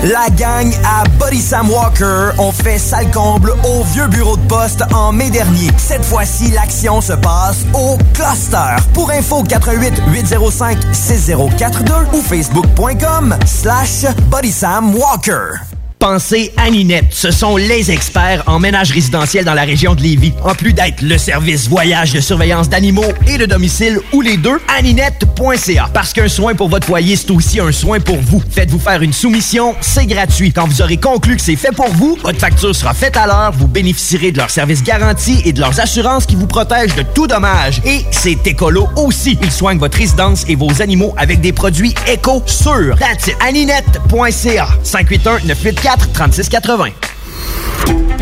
La 0.03 0.31
gang 0.31 0.73
à 0.83 1.05
Body 1.19 1.43
Sam 1.43 1.69
Walker 1.71 2.31
ont 2.39 2.53
fait 2.53 2.79
sale 2.79 3.11
comble 3.11 3.53
au 3.65 3.85
vieux 3.85 4.07
bureau 4.07 4.39
de 4.39 4.47
poste 4.47 4.83
en 4.95 5.13
mai 5.13 5.29
dernier. 5.29 5.69
Cette 5.77 6.07
fois-ci, 6.07 6.51
l'action 6.53 7.03
se 7.03 7.13
passe 7.13 7.67
au 7.75 7.99
Cluster. 8.15 8.77
Pour 8.95 9.11
info 9.11 9.43
88 9.43 10.03
805 10.09 10.79
6042 10.93 11.93
ou 12.15 12.23
facebook.com 12.23 13.37
slash 13.45 14.07
Body 14.31 14.53
Sam 14.53 14.95
Walker. 14.95 15.70
Pensez 16.01 16.51
à 16.57 16.71
Ninette. 16.71 17.09
Ce 17.11 17.31
sont 17.31 17.59
les 17.59 17.91
experts 17.91 18.43
en 18.47 18.59
ménage 18.59 18.91
résidentiel 18.91 19.45
dans 19.45 19.53
la 19.53 19.65
région 19.65 19.95
de 19.95 20.01
Lévis. 20.01 20.33
En 20.43 20.55
plus 20.55 20.73
d'être 20.73 21.03
le 21.03 21.19
service 21.19 21.69
voyage 21.69 22.15
de 22.15 22.21
surveillance 22.21 22.71
d'animaux 22.71 23.13
et 23.27 23.37
de 23.37 23.45
domicile 23.45 24.01
ou 24.15 24.23
les 24.23 24.39
deux, 24.39 24.59
aninette.ca. 24.79 25.91
Parce 25.93 26.15
qu'un 26.15 26.29
soin 26.29 26.55
pour 26.55 26.71
votre 26.71 26.87
foyer, 26.87 27.17
c'est 27.17 27.31
aussi 27.31 27.61
un 27.61 27.71
soin 27.71 28.01
pour 28.01 28.17
vous. 28.17 28.43
Faites-vous 28.51 28.79
faire 28.79 29.03
une 29.03 29.13
soumission, 29.13 29.75
c'est 29.83 30.07
gratuit. 30.07 30.55
Quand 30.55 30.67
vous 30.67 30.81
aurez 30.81 30.97
conclu 30.97 31.37
que 31.37 31.43
c'est 31.43 31.55
fait 31.55 31.73
pour 31.73 31.91
vous, 31.91 32.17
votre 32.25 32.39
facture 32.39 32.75
sera 32.75 32.95
faite 32.95 33.19
à 33.19 33.27
l'heure, 33.27 33.53
vous 33.53 33.69
bénéficierez 33.69 34.33
de 34.33 34.39
leurs 34.39 34.51
services 34.51 34.83
garantis 34.83 35.43
et 35.45 35.53
de 35.53 35.61
leurs 35.61 35.81
assurances 35.81 36.25
qui 36.25 36.35
vous 36.35 36.47
protègent 36.47 36.95
de 36.95 37.03
tout 37.15 37.27
dommage. 37.27 37.83
Et 37.85 38.07
c'est 38.11 38.47
écolo 38.47 38.89
aussi. 38.97 39.39
Ils 39.43 39.53
soignent 39.53 39.79
votre 39.79 39.99
résidence 39.99 40.47
et 40.49 40.55
vos 40.55 40.81
animaux 40.81 41.13
avec 41.19 41.43
des 41.43 41.53
produits 41.53 41.95
éco 42.11 42.43
sûrs. 42.47 42.97
That's 42.99 43.27
it. 43.27 43.37
aninette.ca. 43.47 44.69
581 44.83 45.41
984 45.45 45.90
3680. 45.97 46.93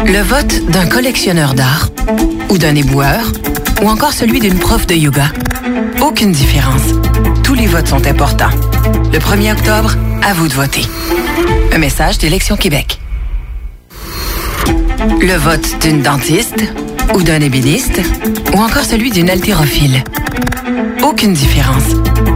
Le 0.06 0.20
vote 0.22 0.70
d'un 0.70 0.86
collectionneur 0.86 1.54
d'art 1.54 1.88
ou 2.48 2.58
d'un 2.58 2.74
éboueur 2.74 3.20
ou 3.82 3.88
encore 3.88 4.12
celui 4.12 4.40
d'une 4.40 4.58
prof 4.58 4.86
de 4.86 4.94
yoga. 4.94 5.26
Aucune 6.00 6.32
différence. 6.32 6.82
Tous 7.42 7.54
les 7.54 7.66
votes 7.66 7.88
sont 7.88 8.06
importants. 8.06 8.50
Le 9.12 9.18
1er 9.18 9.52
octobre, 9.52 9.94
à 10.22 10.32
vous 10.32 10.48
de 10.48 10.54
voter. 10.54 10.82
Un 11.72 11.78
message 11.78 12.18
d'Élection 12.18 12.56
Québec. 12.56 13.00
Le 15.20 15.36
vote 15.36 15.80
d'une 15.80 16.02
dentiste 16.02 16.62
ou 17.14 17.22
d'un 17.22 17.40
ébéniste 17.40 18.00
ou 18.54 18.58
encore 18.58 18.84
celui 18.84 19.10
d'une 19.10 19.30
haltérophile. 19.30 20.04
Aucune 21.02 21.34
différence. 21.34 21.94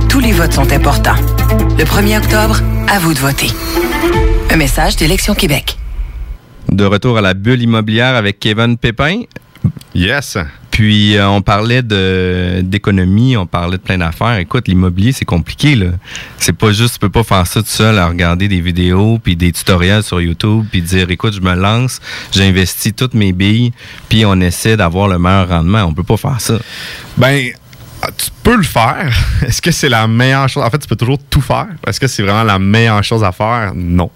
Tous 0.09 0.21
les 0.21 0.33
votes 0.33 0.53
sont 0.53 0.73
importants. 0.73 1.17
Le 1.79 1.85
1er 1.85 2.19
octobre, 2.19 2.61
à 2.89 2.99
vous 2.99 3.15
de 3.15 3.19
voter. 3.19 3.49
Un 4.53 4.57
message 4.57 4.97
d'Élection 4.97 5.35
Québec. 5.35 5.79
De 6.71 6.85
retour 6.85 7.17
à 7.17 7.23
la 7.23 7.33
bulle 7.33 7.63
immobilière 7.63 8.15
avec 8.15 8.39
Kevin 8.39 8.77
Pépin. 8.77 9.23
Yes. 9.95 10.37
Puis 10.71 11.17
euh, 11.17 11.27
on 11.31 11.41
parlait 11.41 11.81
de 11.81 12.61
d'économie, 12.63 13.35
on 13.39 13.47
parlait 13.47 13.79
de 13.79 13.83
plein 13.83 13.97
d'affaires. 13.97 14.37
Écoute, 14.37 14.69
l'immobilier 14.69 15.13
c'est 15.13 15.25
compliqué 15.25 15.75
là. 15.75 15.93
C'est 16.37 16.53
pas 16.53 16.71
juste, 16.73 16.95
tu 16.95 16.99
peux 16.99 17.09
pas 17.09 17.25
faire 17.25 17.47
ça 17.47 17.63
tout 17.63 17.69
seul 17.69 17.99
à 17.99 18.07
regarder 18.07 18.47
des 18.47 18.61
vidéos 18.61 19.19
puis 19.23 19.37
des 19.37 19.53
tutoriels 19.53 20.03
sur 20.03 20.21
YouTube 20.21 20.67
puis 20.71 20.83
dire 20.83 21.11
écoute, 21.11 21.33
je 21.33 21.41
me 21.41 21.55
lance, 21.55 22.01
j'investis 22.31 22.95
toutes 22.95 23.15
mes 23.15 23.33
billes 23.33 23.73
puis 24.11 24.27
on 24.27 24.39
essaie 24.43 24.77
d'avoir 24.77 25.09
le 25.09 25.19
meilleur 25.19 25.49
rendement. 25.49 25.83
On 25.85 25.95
peut 25.95 26.05
pas 26.05 26.19
faire 26.19 26.43
ça. 26.43 26.59
Ben 27.17 27.53
ah, 28.03 28.09
tu 28.17 28.31
peux 28.43 28.57
le 28.57 28.65
faire. 28.65 29.13
Est-ce 29.47 29.63
que 29.63 29.71
c'est 29.71 29.89
la 29.89 30.09
meilleure 30.09 30.49
chose? 30.49 30.65
En 30.65 30.71
fait, 30.71 30.79
tu 30.79 30.89
peux 30.89 30.97
toujours 30.97 31.19
tout 31.31 31.41
faire. 31.41 31.69
Est-ce 31.87 32.01
que 32.01 32.09
c'est 32.09 32.23
vraiment 32.23 32.43
la 32.43 32.59
meilleure 32.59 33.03
chose 33.05 33.23
à 33.23 33.31
faire? 33.31 33.73
Non. 33.75 34.11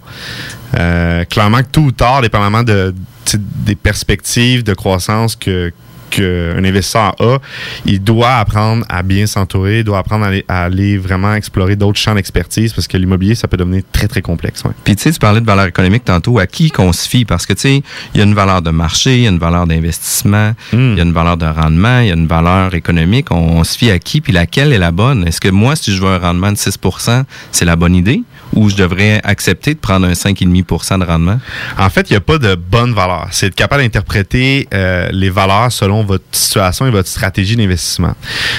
Euh, 0.77 1.25
clairement 1.25 1.59
que 1.59 1.69
tout 1.71 1.83
ou 1.83 1.93
tard, 1.93 2.21
dépendamment 2.21 2.65
de, 2.65 2.93
des 3.35 3.75
perspectives 3.75 4.63
de 4.63 4.75
croissance 4.75 5.37
que 5.37 5.73
qu'un 6.11 6.65
investisseur 6.65 7.15
a, 7.21 7.39
il 7.85 8.01
doit 8.03 8.37
apprendre 8.37 8.85
à 8.89 9.03
bien 9.03 9.27
s'entourer, 9.27 9.79
il 9.81 9.85
doit 9.85 9.99
apprendre 9.99 10.25
à 10.25 10.29
aller, 10.29 10.45
à 10.47 10.65
aller 10.65 10.99
vraiment 10.99 11.35
explorer 11.35 11.77
d'autres 11.77 11.99
champs 11.99 12.15
d'expertise 12.15 12.73
parce 12.73 12.87
que 12.87 12.97
l'immobilier, 12.97 13.35
ça 13.35 13.49
peut 13.49 13.57
devenir 13.57 13.83
très, 13.93 14.09
très 14.09 14.23
complexe. 14.23 14.63
ouais. 14.65 14.71
Puis 14.85 14.97
tu 14.97 15.03
sais, 15.03 15.13
tu 15.13 15.19
parlais 15.19 15.41
de 15.41 15.47
valeur 15.47 15.67
économique 15.67 16.05
tantôt. 16.05 16.39
À 16.39 16.47
qui 16.47 16.71
qu'on 16.71 16.93
se 16.93 17.09
fie? 17.09 17.25
Parce 17.25 17.47
que 17.47 17.53
tu 17.55 17.61
sais, 17.61 17.83
il 18.15 18.19
y 18.19 18.21
a 18.21 18.25
une 18.25 18.35
valeur 18.35 18.63
de 18.63 18.71
marché, 18.71 19.17
il 19.17 19.23
y 19.23 19.27
a 19.27 19.31
une 19.31 19.39
valeur 19.39 19.67
d'investissement, 19.67 20.53
il 20.73 20.95
y 20.97 21.01
a 21.01 21.05
une 21.05 21.13
valeur 21.13 21.37
de 21.37 21.47
rendement, 21.47 22.01
il 22.01 22.07
y 22.09 22.11
a 22.11 22.15
une 22.15 22.29
valeur 22.29 22.75
économique. 22.75 23.31
On, 23.33 23.59
on 23.59 23.65
se 23.65 23.77
fie 23.77 23.91
à 23.91 23.99
qui? 23.99 24.21
Puis 24.21 24.33
laquelle 24.33 24.73
est 24.73 24.79
la 24.79 24.93
bonne? 24.93 25.27
Est-ce 25.27 25.41
que 25.41 25.49
moi, 25.49 25.77
si 25.77 25.95
je 25.95 26.01
veux 26.01 26.09
un 26.09 26.19
rendement 26.19 26.53
de 26.53 26.57
6% 26.57 27.25
c'est 27.51 27.65
la 27.65 27.77
bonne 27.77 27.95
idée? 27.95 28.23
Ou 28.55 28.71
je 28.71 28.77
devrais 28.77 29.21
accepter 29.25 29.75
de 29.75 29.79
prendre 29.79 30.07
un 30.07 30.13
5,5 30.13 30.99
de 30.99 31.05
rendement? 31.05 31.39
En 31.79 31.91
fait, 31.91 32.09
il 32.11 32.15
n'y 32.15 32.17
a 32.17 32.21
pas 32.21 32.39
de 32.39 32.55
bonne 32.55 32.95
valeur. 32.95 33.29
C'est 33.31 33.47
être 33.47 33.55
capable 33.55 33.83
d'interpréter 33.83 34.69
euh, 34.73 35.09
les 35.13 35.31
valeurs 35.31 35.71
selon 35.73 36.05
votre 36.05 36.25
situation 36.33 36.87
et 36.87 36.91
votre 36.91 37.09
stratégie 37.09 37.57
d'investissement. 37.57 38.15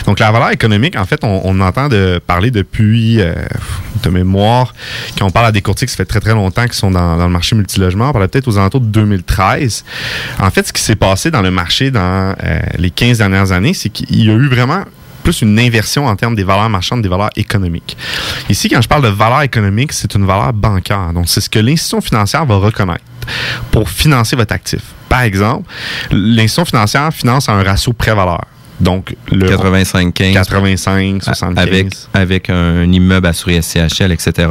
Donc, 0.06 0.20
la 0.20 0.32
valeur 0.32 0.52
économique, 0.52 0.96
en 0.98 1.06
fait, 1.06 1.24
on, 1.24 1.42
on 1.44 1.60
entend 1.62 1.88
de 1.88 2.20
parler 2.26 2.52
depuis, 2.52 3.22
euh, 3.22 3.34
de 4.04 4.10
mémoire, 4.10 4.74
qu'on 5.18 5.32
parle 5.32 5.48
à 5.48 5.52
des 5.52 5.62
courtiers 5.62 5.88
qui 5.88 5.94
ça 5.94 5.98
fait 5.98 6.06
très, 6.06 6.20
très 6.20 6.34
longtemps 6.34 6.68
qui 6.68 6.78
sont 6.78 6.92
dans, 6.92 7.18
dans 7.18 7.26
le 7.26 7.32
marché 7.32 7.56
multilogement. 7.56 8.10
On 8.10 8.14
parlait 8.14 8.28
peut-être 8.28 8.48
aux 8.48 8.58
alentours 8.58 8.82
de 8.82 8.88
2013. 8.88 9.84
En 10.40 10.52
fait, 10.52 10.68
ce 10.68 10.74
qui 10.74 10.82
s'est 10.82 10.96
passé 10.96 11.32
dans 11.32 11.42
le 11.42 11.52
marché 11.52 11.92
dans 11.92 12.36
euh, 12.44 12.60
les 12.78 12.92
15 12.92 13.20
dernières 13.20 13.52
années, 13.52 13.74
c'est 13.74 13.90
qu'il 13.90 14.24
y 14.24 14.30
a 14.30 14.34
eu 14.34 14.48
vraiment 14.48 14.84
plus 15.28 15.42
une 15.42 15.60
inversion 15.60 16.06
en 16.06 16.16
termes 16.16 16.36
des 16.36 16.46
valeurs 16.46 16.70
marchandes, 16.70 17.02
des 17.02 17.10
valeurs 17.10 17.32
économiques. 17.36 17.98
Ici, 18.48 18.70
quand 18.70 18.82
je 18.82 18.88
parle 18.88 19.04
de 19.04 19.10
valeur 19.10 19.42
économique, 19.42 19.92
c'est 19.92 20.16
une 20.16 20.26
valeur 20.26 20.54
bancaire. 20.54 21.12
Donc, 21.14 21.28
c'est 21.28 21.42
ce 21.42 21.50
que 21.50 21.60
l'institution 21.60 22.00
financière 22.00 22.46
va 22.46 22.56
reconnaître 22.56 23.04
pour 23.70 23.90
financer 23.90 24.38
votre 24.38 24.54
actif. 24.54 24.80
Par 25.10 25.24
exemple, 25.24 25.70
l'institution 26.12 26.64
financière 26.64 27.14
finance 27.14 27.50
à 27.50 27.52
un 27.52 27.64
ratio 27.64 27.92
prêt-valeur. 27.92 28.46
Donc, 28.80 29.16
le 29.32 29.50
85-15. 29.50 30.34
85, 30.34 31.24
75. 31.24 31.58
Avec, 31.58 31.88
avec 32.14 32.50
un 32.50 32.84
immeuble 32.92 33.28
assuré 33.28 33.62
SCHL, 33.62 34.12
etc. 34.12 34.48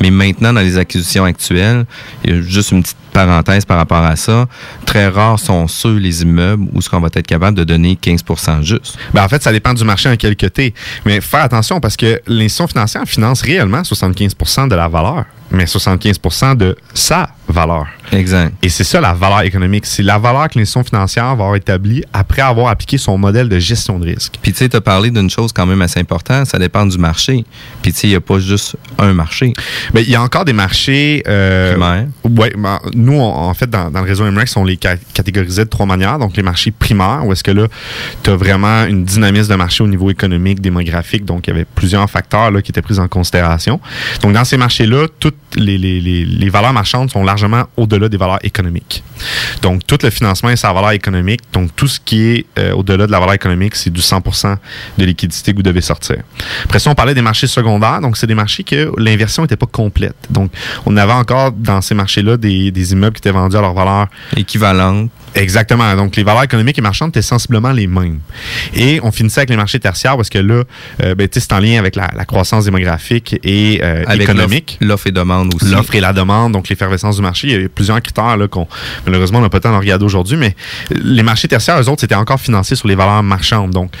Mais 0.00 0.10
maintenant, 0.10 0.52
dans 0.52 0.60
les 0.60 0.78
acquisitions 0.78 1.24
actuelles, 1.24 1.84
il 2.24 2.34
y 2.34 2.38
a 2.38 2.42
juste 2.42 2.72
une 2.72 2.82
petite 2.82 2.96
parenthèse 3.12 3.64
par 3.64 3.78
rapport 3.78 4.02
à 4.02 4.16
ça. 4.16 4.46
Très 4.84 5.08
rares 5.08 5.38
sont 5.38 5.68
ceux, 5.68 5.96
les 5.96 6.22
immeubles, 6.22 6.66
où 6.72 6.82
ce 6.82 6.88
qu'on 6.88 7.00
va 7.00 7.08
être 7.12 7.26
capable 7.26 7.56
de 7.56 7.64
donner 7.64 7.98
15% 8.00 8.62
juste. 8.62 8.98
Ben, 9.14 9.24
en 9.24 9.28
fait, 9.28 9.42
ça 9.42 9.52
dépend 9.52 9.74
du 9.74 9.84
marché 9.84 10.08
en 10.08 10.16
quel 10.16 10.36
côté. 10.36 10.74
Mais 11.04 11.20
faire 11.20 11.42
attention 11.42 11.80
parce 11.80 11.96
que 11.96 12.20
l'institution 12.26 12.66
financière 12.66 13.04
finance 13.06 13.42
réellement 13.42 13.82
75% 13.82 14.68
de 14.68 14.74
la 14.74 14.88
valeur, 14.88 15.24
mais 15.50 15.64
75% 15.64 16.56
de 16.56 16.76
sa 16.94 17.30
valeur. 17.48 17.86
Exact. 18.12 18.54
Et 18.62 18.68
c'est 18.68 18.84
ça 18.84 19.00
la 19.00 19.12
valeur 19.14 19.42
économique. 19.42 19.86
C'est 19.86 20.02
la 20.02 20.18
valeur 20.18 20.48
que 20.48 20.58
l'institution 20.58 20.84
financière 20.84 21.24
va 21.24 21.30
avoir 21.44 21.56
établie 21.56 22.02
après 22.12 22.42
avoir 22.42 22.68
appliqué 22.68 22.98
son 22.98 23.18
modèle 23.18 23.48
de 23.48 23.58
gestion 23.58 23.98
de 23.98 24.06
risque. 24.06 24.34
Puis 24.42 24.52
tu 24.52 24.58
sais, 24.58 24.68
tu 24.68 24.76
as 24.76 24.80
parlé 24.80 25.10
d'une 25.10 25.30
chose 25.30 25.52
quand 25.52 25.66
même 25.66 25.82
assez 25.82 26.00
importante, 26.00 26.46
ça 26.46 26.58
dépend 26.58 26.84
du 26.86 26.98
marché. 26.98 27.44
Puis 27.82 27.92
tu 27.92 28.00
sais, 28.00 28.06
il 28.06 28.10
n'y 28.10 28.16
a 28.16 28.20
pas 28.20 28.38
juste 28.38 28.76
un 28.98 29.12
marché. 29.12 29.52
Mais 29.94 30.02
il 30.02 30.10
y 30.10 30.14
a 30.14 30.22
encore 30.22 30.44
des 30.44 30.52
marchés... 30.52 31.22
Euh, 31.26 31.72
Primaires. 31.72 32.06
Ouais, 32.24 32.52
ben, 32.56 32.78
nous, 32.94 33.14
on- 33.14 33.32
en 33.48 33.54
fait, 33.54 33.68
dans, 33.68 33.90
dans 33.90 34.00
le 34.00 34.06
réseau 34.06 34.30
MREX, 34.30 34.56
on 34.56 34.64
les 34.64 34.78
ca- 34.80 34.96
catégorisait 35.14 35.64
de 35.64 35.70
trois 35.70 35.86
manières. 35.86 36.18
Donc, 36.18 36.36
les 36.36 36.42
marchés 36.42 36.70
primaires, 36.70 37.22
où 37.24 37.32
est-ce 37.32 37.42
que 37.44 37.50
là, 37.50 37.66
tu 38.22 38.30
as 38.30 38.36
vraiment 38.36 38.84
une 38.84 39.04
dynamisme 39.04 39.50
de 39.50 39.56
marché 39.56 39.82
au 39.82 39.86
niveau 39.88 40.10
économique, 40.10 40.60
démographique. 40.60 41.24
Donc, 41.24 41.46
il 41.46 41.50
y 41.50 41.52
avait 41.54 41.64
plusieurs 41.64 42.08
facteurs 42.10 42.50
là, 42.50 42.60
qui 42.62 42.70
étaient 42.72 42.82
pris 42.82 42.98
en 42.98 43.08
considération. 43.08 43.80
Donc, 44.22 44.32
dans 44.32 44.44
ces 44.44 44.56
marchés-là, 44.56 45.06
toutes 45.18 45.36
les, 45.56 45.78
les, 45.78 46.00
les, 46.00 46.24
les 46.24 46.48
valeurs 46.50 46.72
marchandes 46.72 47.10
sont 47.10 47.24
largement 47.24 47.37
au-delà 47.76 48.08
des 48.08 48.16
valeurs 48.16 48.38
économiques. 48.42 49.02
Donc, 49.62 49.86
tout 49.86 49.98
le 50.02 50.10
financement 50.10 50.50
est 50.50 50.56
sa 50.56 50.72
valeur 50.72 50.92
économique. 50.92 51.40
Donc, 51.52 51.74
tout 51.74 51.88
ce 51.88 52.00
qui 52.00 52.22
est 52.22 52.46
euh, 52.58 52.72
au-delà 52.72 53.06
de 53.06 53.12
la 53.12 53.18
valeur 53.18 53.34
économique, 53.34 53.74
c'est 53.74 53.90
du 53.90 54.00
100 54.00 54.22
de 54.98 55.04
liquidité 55.04 55.52
que 55.52 55.56
vous 55.56 55.62
devez 55.62 55.80
sortir. 55.80 56.18
Après 56.64 56.78
ça, 56.78 56.90
on 56.90 56.94
parlait 56.94 57.14
des 57.14 57.22
marchés 57.22 57.46
secondaires. 57.46 58.00
Donc, 58.00 58.16
c'est 58.16 58.26
des 58.26 58.34
marchés 58.34 58.64
que 58.64 58.92
l'inversion 58.98 59.42
n'était 59.42 59.56
pas 59.56 59.66
complète. 59.66 60.16
Donc, 60.30 60.50
on 60.86 60.96
avait 60.96 61.12
encore 61.12 61.52
dans 61.52 61.80
ces 61.80 61.94
marchés-là 61.94 62.36
des, 62.36 62.70
des 62.70 62.92
immeubles 62.92 63.14
qui 63.16 63.20
étaient 63.20 63.30
vendus 63.30 63.56
à 63.56 63.60
leur 63.60 63.74
valeur 63.74 64.06
équivalente. 64.36 65.10
Exactement. 65.38 65.94
Donc, 65.94 66.16
les 66.16 66.24
valeurs 66.24 66.42
économiques 66.42 66.78
et 66.78 66.82
marchandes 66.82 67.10
étaient 67.10 67.22
sensiblement 67.22 67.70
les 67.72 67.86
mêmes. 67.86 68.18
Et 68.74 69.00
on 69.02 69.12
finissait 69.12 69.40
avec 69.40 69.50
les 69.50 69.56
marchés 69.56 69.78
tertiaires 69.78 70.16
parce 70.16 70.28
que 70.28 70.38
là, 70.38 70.64
euh, 71.02 71.14
ben, 71.14 71.28
c'est 71.30 71.52
en 71.52 71.60
lien 71.60 71.78
avec 71.78 71.94
la, 71.96 72.10
la 72.16 72.24
croissance 72.24 72.64
démographique 72.64 73.38
et 73.44 73.80
euh, 73.82 74.02
Avec 74.06 74.22
économique. 74.22 74.78
l'offre- 74.80 75.06
et 75.06 75.12
demande 75.12 75.54
aussi. 75.54 75.70
L'offre 75.72 75.94
et 75.94 76.00
la 76.00 76.12
demande, 76.12 76.52
donc 76.52 76.68
l'effervescence 76.68 77.16
du 77.16 77.22
marché. 77.22 77.48
Il 77.48 77.62
y 77.62 77.64
a 77.64 77.68
plusieurs 77.68 78.00
critères 78.02 78.36
là, 78.36 78.48
qu'on, 78.48 78.66
malheureusement, 79.06 79.38
on 79.38 79.42
n'a 79.42 79.48
pas 79.48 79.58
le 79.58 79.62
temps 79.62 79.72
de 79.72 79.78
regarder 79.78 80.04
aujourd'hui, 80.04 80.36
mais 80.36 80.56
les 80.90 81.22
marchés 81.22 81.46
tertiaires, 81.48 81.80
eux 81.80 81.88
autres, 81.88 82.00
c'était 82.00 82.14
encore 82.16 82.40
financé 82.40 82.74
sur 82.74 82.88
les 82.88 82.94
valeurs 82.96 83.22
marchandes. 83.22 83.70
Donc, 83.70 83.92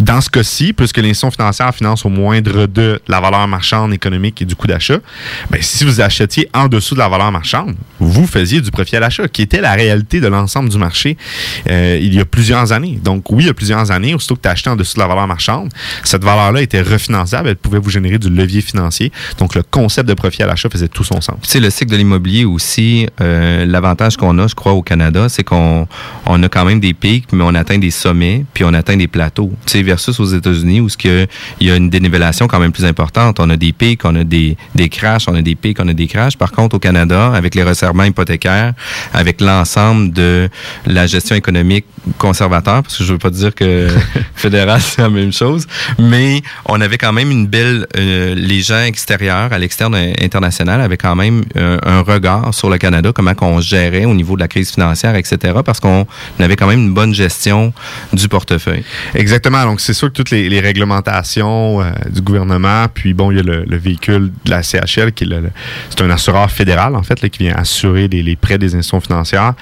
dans 0.00 0.20
ce 0.20 0.28
cas-ci, 0.28 0.72
puisque 0.72 0.96
l'institution 0.98 1.30
financière 1.30 1.72
finance 1.74 2.04
au 2.04 2.08
moindre 2.08 2.66
de 2.66 3.00
la 3.06 3.20
valeur 3.20 3.46
marchande 3.46 3.92
économique 3.94 4.42
et 4.42 4.44
du 4.44 4.56
coût 4.56 4.66
d'achat, 4.66 4.98
ben, 5.50 5.60
si 5.62 5.84
vous 5.84 6.00
achetiez 6.00 6.48
en 6.52 6.66
dessous 6.68 6.94
de 6.94 7.00
la 7.00 7.08
valeur 7.08 7.30
marchande, 7.30 7.74
vous 8.00 8.26
faisiez 8.26 8.60
du 8.60 8.70
profit 8.70 8.96
à 8.96 9.00
l'achat, 9.00 9.28
qui 9.28 9.42
était 9.42 9.60
la 9.60 9.72
réalité 9.74 10.20
de 10.20 10.26
l'ensemble 10.26 10.68
du 10.68 10.78
marché 10.80 11.16
euh, 11.68 11.98
il 12.00 12.14
y 12.14 12.20
a 12.20 12.24
plusieurs 12.24 12.72
années. 12.72 12.98
Donc, 13.02 13.30
oui, 13.30 13.44
il 13.44 13.46
y 13.46 13.50
a 13.50 13.54
plusieurs 13.54 13.90
années, 13.90 14.14
aussitôt 14.14 14.36
que 14.36 14.42
tu 14.42 14.48
acheté 14.48 14.70
en 14.70 14.76
dessous 14.76 14.94
de 14.94 15.00
la 15.00 15.06
valeur 15.06 15.26
marchande, 15.26 15.70
cette 16.04 16.24
valeur-là 16.24 16.62
était 16.62 16.82
refinançable, 16.82 17.50
elle 17.50 17.56
pouvait 17.56 17.78
vous 17.78 17.90
générer 17.90 18.18
du 18.18 18.30
levier 18.30 18.60
financier. 18.60 19.12
Donc, 19.38 19.54
le 19.54 19.62
concept 19.62 20.08
de 20.08 20.14
profit 20.14 20.42
à 20.42 20.46
l'achat 20.46 20.68
faisait 20.68 20.88
tout 20.88 21.04
son 21.04 21.20
sens. 21.20 21.36
Tu 21.42 21.50
sais, 21.50 21.60
le 21.60 21.70
cycle 21.70 21.92
de 21.92 21.96
l'immobilier 21.96 22.44
aussi, 22.44 23.06
euh, 23.20 23.64
l'avantage 23.64 24.16
qu'on 24.16 24.38
a, 24.38 24.46
je 24.46 24.54
crois, 24.54 24.72
au 24.72 24.82
Canada, 24.82 25.28
c'est 25.28 25.44
qu'on 25.44 25.86
on 26.26 26.42
a 26.42 26.48
quand 26.48 26.64
même 26.64 26.80
des 26.80 26.94
pics, 26.94 27.26
mais 27.32 27.44
on 27.44 27.54
atteint 27.54 27.78
des 27.78 27.90
sommets, 27.90 28.44
puis 28.52 28.64
on 28.64 28.74
atteint 28.74 28.96
des 28.96 29.08
plateaux. 29.08 29.52
Tu 29.66 29.72
sais, 29.72 29.82
versus 29.82 30.18
aux 30.18 30.24
États-Unis, 30.24 30.80
où 30.80 30.88
il 31.04 31.66
y 31.66 31.70
a 31.70 31.76
une 31.76 31.90
dénivellation 31.90 32.48
quand 32.48 32.58
même 32.60 32.72
plus 32.72 32.84
importante. 32.84 33.40
On 33.40 33.50
a 33.50 33.56
des 33.56 33.72
pics, 33.72 34.04
on 34.04 34.14
a 34.14 34.24
des, 34.24 34.56
des 34.74 34.88
crashs, 34.88 35.28
on 35.28 35.34
a 35.34 35.42
des 35.42 35.54
pics, 35.54 35.78
on 35.80 35.88
a 35.88 35.92
des 35.92 36.06
crashs. 36.06 36.36
Par 36.36 36.52
contre, 36.52 36.76
au 36.76 36.78
Canada, 36.78 37.32
avec 37.32 37.54
les 37.54 37.62
resserrements 37.62 38.04
hypothécaires, 38.04 38.74
avec 39.12 39.40
l'ensemble 39.40 40.12
de 40.12 40.48
la 40.86 41.06
gestion 41.06 41.36
économique 41.36 41.86
conservateur, 42.18 42.82
parce 42.82 42.96
que 42.98 43.04
je 43.04 43.12
veux 43.12 43.18
pas 43.18 43.30
dire 43.30 43.54
que 43.54 43.88
fédéral, 44.34 44.80
c'est 44.80 45.02
la 45.02 45.10
même 45.10 45.32
chose, 45.32 45.66
mais 45.98 46.42
on 46.66 46.80
avait 46.80 46.98
quand 46.98 47.12
même 47.12 47.30
une 47.30 47.46
belle... 47.46 47.86
euh, 47.96 48.34
les 48.34 48.62
gens 48.62 48.82
extérieurs, 48.82 49.52
à 49.52 49.58
l'externe 49.58 49.94
international, 50.20 50.80
avaient 50.80 50.96
quand 50.96 51.14
même 51.14 51.42
euh, 51.56 51.78
un 51.84 52.00
regard 52.00 52.54
sur 52.54 52.70
le 52.70 52.78
Canada, 52.78 53.12
comment 53.14 53.34
qu'on 53.34 53.60
gérait 53.60 54.04
au 54.04 54.14
niveau 54.14 54.34
de 54.36 54.40
la 54.40 54.48
crise 54.48 54.70
financière, 54.70 55.14
etc., 55.14 55.58
parce 55.64 55.80
qu'on 55.80 56.06
avait 56.38 56.56
quand 56.56 56.66
même 56.66 56.80
une 56.80 56.94
bonne 56.94 57.14
gestion 57.14 57.72
du 58.12 58.28
portefeuille. 58.28 58.84
Exactement. 59.14 59.64
Donc, 59.64 59.80
c'est 59.80 59.94
sûr 59.94 60.08
que 60.08 60.14
toutes 60.14 60.30
les, 60.30 60.48
les 60.48 60.60
réglementations 60.60 61.82
euh, 61.82 61.90
du 62.10 62.22
gouvernement, 62.22 62.86
puis 62.92 63.14
bon, 63.14 63.30
il 63.30 63.36
y 63.36 63.40
a 63.40 63.42
le, 63.42 63.64
le 63.64 63.76
véhicule 63.76 64.30
de 64.44 64.50
la 64.50 64.62
CHL, 64.62 65.12
qui 65.12 65.30
c'est 65.90 66.02
un 66.02 66.10
assureur 66.10 66.50
fédéral, 66.50 66.96
en 66.96 67.02
fait, 67.02 67.20
là, 67.22 67.28
qui 67.28 67.44
vient 67.44 67.54
assurer 67.54 68.08
les, 68.08 68.22
les 68.22 68.36
prêts 68.36 68.58
des 68.58 68.74
institutions 68.74 69.00
financières. 69.00 69.54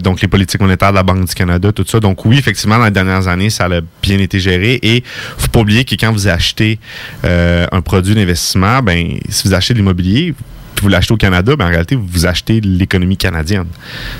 Donc, 0.00 0.20
les 0.20 0.28
politiques 0.28 0.60
monétaires 0.60 0.92
de 0.92 0.97
la 0.98 1.02
Banque 1.02 1.24
du 1.26 1.34
Canada, 1.34 1.72
tout 1.72 1.84
ça. 1.86 2.00
Donc, 2.00 2.24
oui, 2.24 2.38
effectivement, 2.38 2.78
dans 2.78 2.84
les 2.84 2.90
dernières 2.90 3.28
années, 3.28 3.50
ça 3.50 3.66
a 3.66 3.80
bien 4.02 4.18
été 4.18 4.40
géré. 4.40 4.78
Et 4.82 5.02
faut 5.38 5.48
pas 5.48 5.60
oublier 5.60 5.84
que 5.84 5.94
quand 5.94 6.12
vous 6.12 6.28
achetez 6.28 6.78
euh, 7.24 7.66
un 7.72 7.80
produit 7.80 8.14
d'investissement, 8.14 8.82
ben, 8.82 9.18
si 9.28 9.48
vous 9.48 9.54
achetez 9.54 9.74
de 9.74 9.78
l'immobilier, 9.78 10.34
vous 10.82 10.88
l'achetez 10.88 11.12
au 11.12 11.16
Canada, 11.16 11.56
ben 11.56 11.66
en 11.66 11.68
réalité, 11.68 11.96
vous 11.96 12.26
achetez 12.26 12.60
l'économie 12.60 13.16
canadienne. 13.16 13.66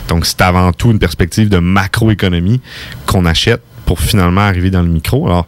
Donc, 0.09 0.27
c'est 0.27 0.41
avant 0.41 0.73
tout 0.73 0.91
une 0.91 0.99
perspective 0.99 1.49
de 1.49 1.59
macroéconomie 1.59 2.61
qu'on 3.07 3.25
achète 3.25 3.63
pour 3.89 4.01
finalement 4.01 4.43
arriver 4.43 4.71
dans 4.71 4.83
le 4.83 4.89
micro. 4.89 5.27
Alors, 5.27 5.47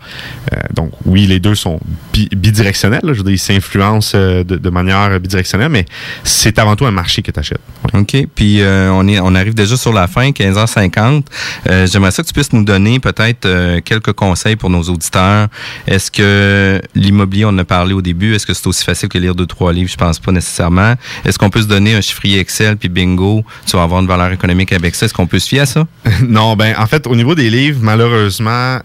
euh, 0.54 0.56
donc, 0.74 0.92
oui, 1.04 1.26
les 1.26 1.40
deux 1.40 1.54
sont 1.54 1.78
bi- 2.14 2.30
bidirectionnels. 2.34 3.00
là. 3.02 3.12
Je 3.12 3.18
veux 3.18 3.24
dire, 3.24 3.34
ils 3.34 3.38
s'influencent 3.38 4.12
euh, 4.16 4.42
de, 4.44 4.56
de 4.56 4.70
manière 4.70 5.20
bidirectionnelle, 5.20 5.68
mais 5.68 5.84
c'est 6.24 6.58
avant 6.58 6.74
tout 6.74 6.86
un 6.86 6.90
marché 6.90 7.20
que 7.20 7.30
tu 7.30 7.38
achètes. 7.38 7.60
OK. 7.92 8.16
Puis 8.34 8.62
euh, 8.62 8.90
on, 8.92 9.06
est, 9.08 9.20
on 9.20 9.34
arrive 9.34 9.52
déjà 9.52 9.76
sur 9.76 9.92
la 9.92 10.06
fin, 10.06 10.30
15h50. 10.30 11.24
Euh, 11.68 11.86
J'aimerais 11.86 12.12
ça 12.12 12.22
que 12.22 12.28
tu 12.28 12.32
puisses 12.32 12.54
nous 12.54 12.64
donner 12.64 12.98
peut-être 12.98 13.44
euh, 13.44 13.80
quelques 13.84 14.12
conseils 14.14 14.56
pour 14.56 14.70
nos 14.70 14.84
auditeurs. 14.84 15.48
Est-ce 15.86 16.10
que 16.10 16.80
l'immobilier, 16.94 17.44
on 17.44 17.48
en 17.48 17.58
a 17.58 17.64
parlé 17.66 17.92
au 17.92 18.00
début, 18.00 18.34
est-ce 18.34 18.46
que 18.46 18.54
c'est 18.54 18.66
aussi 18.66 18.84
facile 18.86 19.10
que 19.10 19.18
lire 19.18 19.34
deux, 19.34 19.44
trois 19.46 19.74
livres? 19.74 19.90
Je 19.90 19.96
pense 19.98 20.18
pas 20.18 20.32
nécessairement. 20.32 20.94
Est-ce 21.26 21.38
qu'on 21.38 21.50
peut 21.50 21.60
se 21.60 21.68
donner 21.68 21.94
un 21.94 22.00
chiffrier 22.00 22.38
Excel, 22.40 22.78
puis 22.78 22.88
bingo, 22.88 23.44
tu 23.66 23.76
vas 23.76 23.82
avoir 23.82 24.00
une 24.00 24.08
valeur 24.08 24.32
économique 24.32 24.72
avec 24.72 24.94
ça? 24.94 25.04
Est-ce 25.04 25.12
qu'on 25.14 25.26
peut 25.26 25.38
se 25.38 25.48
fier 25.48 25.60
à 25.60 25.66
ça? 25.66 25.86
non, 26.26 26.56
ben 26.56 26.74
en 26.78 26.86
fait, 26.86 27.06
au 27.06 27.14
niveau 27.14 27.34
des 27.34 27.50
livres, 27.50 27.80
malheureusement, 27.82 28.29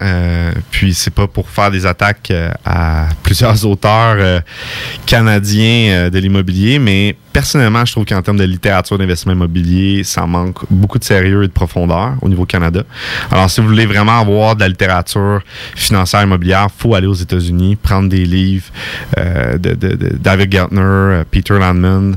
euh, 0.02 0.50
puis 0.70 0.94
c'est 0.94 1.12
pas 1.12 1.26
pour 1.26 1.48
faire 1.48 1.70
des 1.70 1.86
attaques 1.86 2.30
euh, 2.30 2.50
à 2.64 3.06
plusieurs 3.22 3.64
auteurs 3.70 4.16
euh, 4.18 4.40
canadiens 5.06 6.10
de 6.10 6.18
l'immobilier, 6.18 6.78
mais 6.78 7.16
personnellement, 7.32 7.84
je 7.84 7.92
trouve 7.92 8.04
qu'en 8.04 8.22
termes 8.22 8.36
de 8.38 8.44
littérature 8.44 8.98
d'investissement 8.98 9.32
immobilier, 9.34 10.02
ça 10.04 10.26
manque 10.26 10.58
beaucoup 10.70 10.98
de 10.98 11.04
sérieux 11.04 11.44
et 11.44 11.46
de 11.48 11.52
profondeur 11.52 12.14
au 12.22 12.28
niveau 12.28 12.44
Canada. 12.46 12.82
Alors, 13.30 13.48
si 13.50 13.60
vous 13.60 13.68
voulez 13.68 13.86
vraiment 13.86 14.18
avoir 14.20 14.56
de 14.56 14.60
la 14.60 14.68
littérature 14.68 15.40
financière 15.74 16.22
immobilière, 16.22 16.68
faut 16.76 16.94
aller 16.94 17.06
aux 17.06 17.14
États-Unis, 17.14 17.76
prendre 17.76 18.08
des 18.08 18.24
livres 18.24 18.66
de, 19.16 19.74
de- 19.74 19.96
de 19.96 20.16
David 20.18 20.48
Gartner, 20.48 21.22
Peter 21.30 21.54
Landman, 21.58 22.16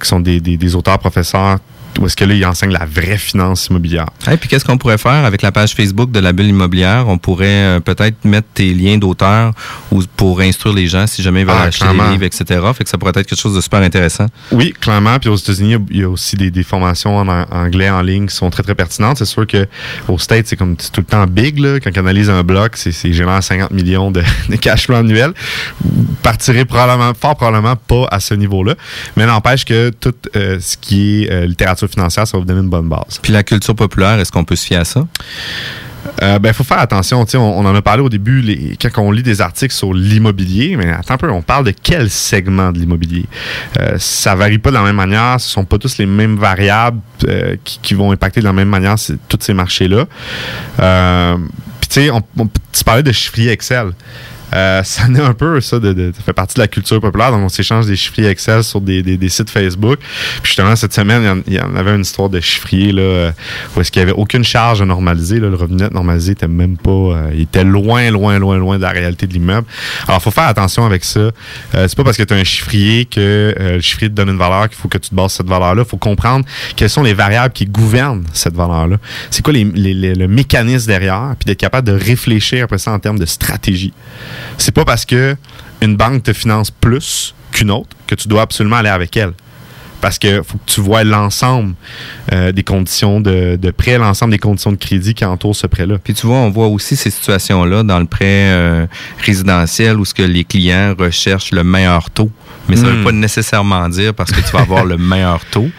qui 0.00 0.08
sont 0.08 0.20
des 0.20 0.74
auteurs 0.74 0.98
professeurs 0.98 1.58
où 2.00 2.06
est-ce 2.06 2.16
que 2.16 2.24
là, 2.24 2.34
ils 2.34 2.44
enseignent 2.46 2.72
la 2.72 2.86
vraie 2.86 3.18
finance 3.18 3.66
immobilière. 3.66 4.06
Et 4.30 4.36
puis 4.36 4.48
qu'est-ce 4.48 4.64
qu'on 4.64 4.78
pourrait 4.78 4.98
faire 4.98 5.24
avec 5.24 5.42
la 5.42 5.52
page 5.52 5.74
Facebook 5.74 6.10
de 6.10 6.20
la 6.20 6.32
bulle 6.32 6.46
immobilière? 6.46 7.04
On 7.08 7.18
pourrait 7.18 7.46
euh, 7.48 7.80
peut-être 7.80 8.24
mettre 8.24 8.48
tes 8.54 8.72
liens 8.74 8.96
d'auteur 8.98 9.52
ou 9.90 10.02
pour 10.16 10.40
instruire 10.40 10.74
les 10.74 10.86
gens 10.86 11.06
si 11.06 11.22
jamais 11.22 11.40
ils 11.42 11.46
veulent 11.46 11.54
Ah, 11.58 11.64
acheter 11.64 11.84
clairement. 11.84 12.06
des 12.06 12.12
livres, 12.12 12.24
etc. 12.24 12.60
Fait 12.74 12.84
que 12.84 12.90
ça 12.90 12.98
pourrait 12.98 13.12
être 13.14 13.26
quelque 13.26 13.38
chose 13.38 13.54
de 13.54 13.60
super 13.60 13.80
intéressant. 13.82 14.26
Oui, 14.50 14.72
clairement. 14.80 15.18
Puis 15.18 15.28
aux 15.28 15.36
États-Unis, 15.36 15.76
il 15.90 15.96
y 15.96 16.00
a- 16.00 16.02
il 16.02 16.06
aussi 16.06 16.36
des, 16.36 16.50
des 16.50 16.62
formations 16.62 17.16
en 17.16 17.28
an- 17.28 17.46
anglais 17.50 17.90
en 17.90 18.00
ligne 18.02 18.26
qui 18.26 18.34
sont 18.34 18.48
très, 18.50 18.62
très 18.62 18.74
pertinentes. 18.74 19.18
C'est 19.18 19.24
sûr 19.24 19.46
que 19.46 19.66
aux 20.08 20.18
States, 20.18 20.46
c'est 20.46 20.56
comme 20.56 20.76
tout 20.76 20.90
le 20.96 21.04
temps 21.04 21.26
big. 21.26 21.58
Là. 21.58 21.78
Quand 21.80 21.90
on 21.96 22.00
analyse 22.00 22.30
un 22.30 22.42
bloc, 22.42 22.76
c'est 22.76 22.92
c'est 22.92 23.12
généralement 23.12 23.42
50 23.42 23.70
millions 23.70 24.10
de, 24.10 24.22
de 24.48 24.56
cash 24.56 24.86
flow 24.86 24.96
annuel. 24.96 25.32
Vous 25.84 26.04
partirez 26.22 26.64
probablement, 26.64 27.12
fort 27.18 27.36
probablement 27.36 27.76
pas 27.76 28.06
à 28.10 28.20
ce 28.20 28.34
niveau-là. 28.34 28.74
Mais 29.16 29.26
n'empêche 29.26 29.64
que 29.64 29.90
tout 29.90 30.14
euh, 30.36 30.58
ce 30.60 30.76
qui 30.76 31.24
est 31.24 31.30
euh, 31.32 31.46
littérature 31.46 31.81
financière, 31.88 32.26
ça 32.26 32.36
va 32.36 32.40
vous 32.40 32.46
donner 32.46 32.60
une 32.60 32.68
bonne 32.70 32.88
base. 32.88 33.18
Puis 33.22 33.32
la 33.32 33.42
culture 33.42 33.74
populaire, 33.74 34.18
est-ce 34.18 34.30
qu'on 34.32 34.44
peut 34.44 34.56
se 34.56 34.66
fier 34.66 34.78
à 34.80 34.84
ça? 34.84 35.06
Euh, 36.20 36.38
ben, 36.40 36.52
faut 36.52 36.64
faire 36.64 36.80
attention. 36.80 37.24
On, 37.34 37.38
on 37.38 37.64
en 37.64 37.74
a 37.74 37.80
parlé 37.80 38.02
au 38.02 38.08
début, 38.08 38.40
les, 38.40 38.76
quand 38.76 39.02
on 39.02 39.12
lit 39.12 39.22
des 39.22 39.40
articles 39.40 39.72
sur 39.72 39.94
l'immobilier, 39.94 40.76
mais 40.76 40.90
attends 40.90 41.14
un 41.14 41.16
peu, 41.16 41.30
on 41.30 41.42
parle 41.42 41.64
de 41.66 41.70
quel 41.80 42.10
segment 42.10 42.72
de 42.72 42.78
l'immobilier? 42.80 43.24
Euh, 43.78 43.94
ça 43.98 44.34
varie 44.34 44.58
pas 44.58 44.70
de 44.70 44.74
la 44.74 44.82
même 44.82 44.96
manière, 44.96 45.40
ce 45.40 45.48
sont 45.48 45.64
pas 45.64 45.78
tous 45.78 45.98
les 45.98 46.06
mêmes 46.06 46.36
variables 46.36 47.00
euh, 47.28 47.54
qui, 47.62 47.78
qui 47.80 47.94
vont 47.94 48.10
impacter 48.10 48.40
de 48.40 48.46
la 48.46 48.52
même 48.52 48.68
manière 48.68 48.96
tous 49.28 49.38
ces 49.40 49.54
marchés-là. 49.54 50.06
Euh, 50.80 51.36
Puis 51.80 51.88
tu 51.88 51.94
sais, 52.00 52.10
on, 52.10 52.20
on- 52.36 52.48
tu 52.72 52.84
parlais 52.84 53.04
de 53.04 53.12
chiffrier 53.12 53.50
Excel. 53.52 53.92
Euh, 54.54 54.82
ça 54.84 55.04
en 55.08 55.14
est 55.14 55.20
un 55.20 55.34
peu 55.34 55.60
ça, 55.60 55.78
de, 55.78 55.92
de- 55.92 56.12
ça 56.16 56.22
fait 56.22 56.32
partie 56.32 56.54
de 56.54 56.60
la 56.60 56.68
culture 56.68 57.00
populaire. 57.00 57.30
Donc, 57.30 57.42
on 57.42 57.48
s'échange 57.48 57.86
des 57.86 57.96
chiffriers 57.96 58.28
Excel 58.28 58.62
sur 58.64 58.80
des, 58.80 59.02
des- 59.02 59.16
des 59.16 59.28
sites 59.28 59.50
Facebook. 59.50 59.98
Puis 60.00 60.46
justement, 60.52 60.76
cette 60.76 60.92
semaine, 60.92 61.42
il 61.46 61.54
y 61.54 61.60
en- 61.60 61.74
avait 61.76 61.94
une 61.94 62.02
histoire 62.02 62.28
de 62.28 62.40
chiffrier 62.40 62.92
là, 62.92 63.02
euh, 63.02 63.32
où 63.76 63.80
est-ce 63.80 63.90
qu'il 63.90 64.00
n'y 64.02 64.10
avait 64.10 64.18
aucune 64.18 64.44
charge 64.44 64.82
à 64.82 64.84
normaliser. 64.84 65.40
Là, 65.40 65.48
le 65.48 65.56
revenu 65.56 65.76
net 65.76 65.92
normalisé 65.92 66.32
était 66.32 66.48
même 66.48 66.76
pas... 66.76 66.90
euh, 66.90 67.30
il 67.34 67.42
était 67.42 67.64
loin, 67.64 68.10
loin, 68.10 68.38
loin, 68.38 68.56
loin 68.58 68.76
de 68.76 68.82
la 68.82 68.90
réalité 68.90 69.26
de 69.26 69.32
l'immeuble. 69.32 69.66
Alors, 70.06 70.20
il 70.20 70.22
faut 70.22 70.30
faire 70.30 70.44
attention 70.48 70.84
avec 70.84 71.04
ça. 71.04 71.20
Euh, 71.20 71.32
c'est 71.88 71.96
pas 71.96 72.04
parce 72.04 72.16
que 72.16 72.22
tu 72.22 72.34
as 72.34 72.36
un 72.36 72.44
chiffrier 72.44 73.04
que 73.04 73.54
euh, 73.58 73.74
le 73.76 73.80
chiffrier 73.80 74.10
te 74.10 74.14
donne 74.14 74.28
une 74.28 74.38
valeur 74.38 74.68
qu'il 74.68 74.78
faut 74.78 74.88
que 74.88 74.98
tu 74.98 75.10
te 75.10 75.14
bases 75.14 75.32
cette 75.32 75.46
valeur-là. 75.48 75.82
Il 75.86 75.88
faut 75.88 75.96
comprendre 75.96 76.44
quelles 76.76 76.90
sont 76.90 77.02
les 77.02 77.14
variables 77.14 77.52
qui 77.52 77.66
gouvernent 77.66 78.24
cette 78.32 78.54
valeur-là. 78.54 78.96
C'est 79.30 79.42
quoi 79.42 79.52
les, 79.52 79.64
les- 79.64 79.94
les- 79.94 80.14
le 80.14 80.28
mécanisme 80.28 80.86
derrière, 80.88 81.34
puis 81.38 81.46
d'être 81.46 81.58
capable 81.60 81.86
de 81.88 81.92
réfléchir 81.92 82.64
après 82.64 82.78
ça 82.78 82.92
en 82.92 82.98
termes 82.98 83.18
de 83.18 83.26
stratégie. 83.26 83.92
C'est 84.58 84.72
pas 84.74 84.84
parce 84.84 85.04
que 85.04 85.36
une 85.80 85.96
banque 85.96 86.22
te 86.22 86.32
finance 86.32 86.70
plus 86.70 87.34
qu'une 87.52 87.70
autre 87.70 87.88
que 88.06 88.14
tu 88.14 88.28
dois 88.28 88.42
absolument 88.42 88.76
aller 88.76 88.88
avec 88.88 89.16
elle. 89.16 89.32
Parce 90.00 90.18
que 90.18 90.42
faut 90.42 90.58
que 90.58 90.64
tu 90.66 90.80
vois 90.80 91.04
l'ensemble 91.04 91.74
euh, 92.32 92.50
des 92.50 92.64
conditions 92.64 93.20
de, 93.20 93.54
de 93.54 93.70
prêt, 93.70 93.98
l'ensemble 93.98 94.32
des 94.32 94.38
conditions 94.38 94.72
de 94.72 94.76
crédit 94.76 95.14
qui 95.14 95.24
entourent 95.24 95.54
ce 95.54 95.68
prêt-là. 95.68 95.96
Puis 96.02 96.12
tu 96.14 96.26
vois, 96.26 96.38
on 96.38 96.50
voit 96.50 96.66
aussi 96.66 96.96
ces 96.96 97.10
situations-là 97.10 97.84
dans 97.84 98.00
le 98.00 98.06
prêt 98.06 98.50
euh, 98.50 98.86
résidentiel 99.24 99.98
où 99.98 100.04
ce 100.04 100.12
que 100.12 100.22
les 100.24 100.42
clients 100.42 100.94
recherchent 100.98 101.52
le 101.52 101.62
meilleur 101.62 102.10
taux. 102.10 102.30
Mais 102.68 102.74
ça 102.76 102.82
ne 102.86 102.90
Hmm. 102.92 102.96
veut 102.98 103.04
pas 103.04 103.12
nécessairement 103.12 103.88
dire 103.88 104.12
parce 104.12 104.32
que 104.32 104.40
tu 104.40 104.50
vas 104.52 104.60
avoir 104.62 104.84
le 104.84 104.96
meilleur 105.12 105.44
taux. 105.52 105.70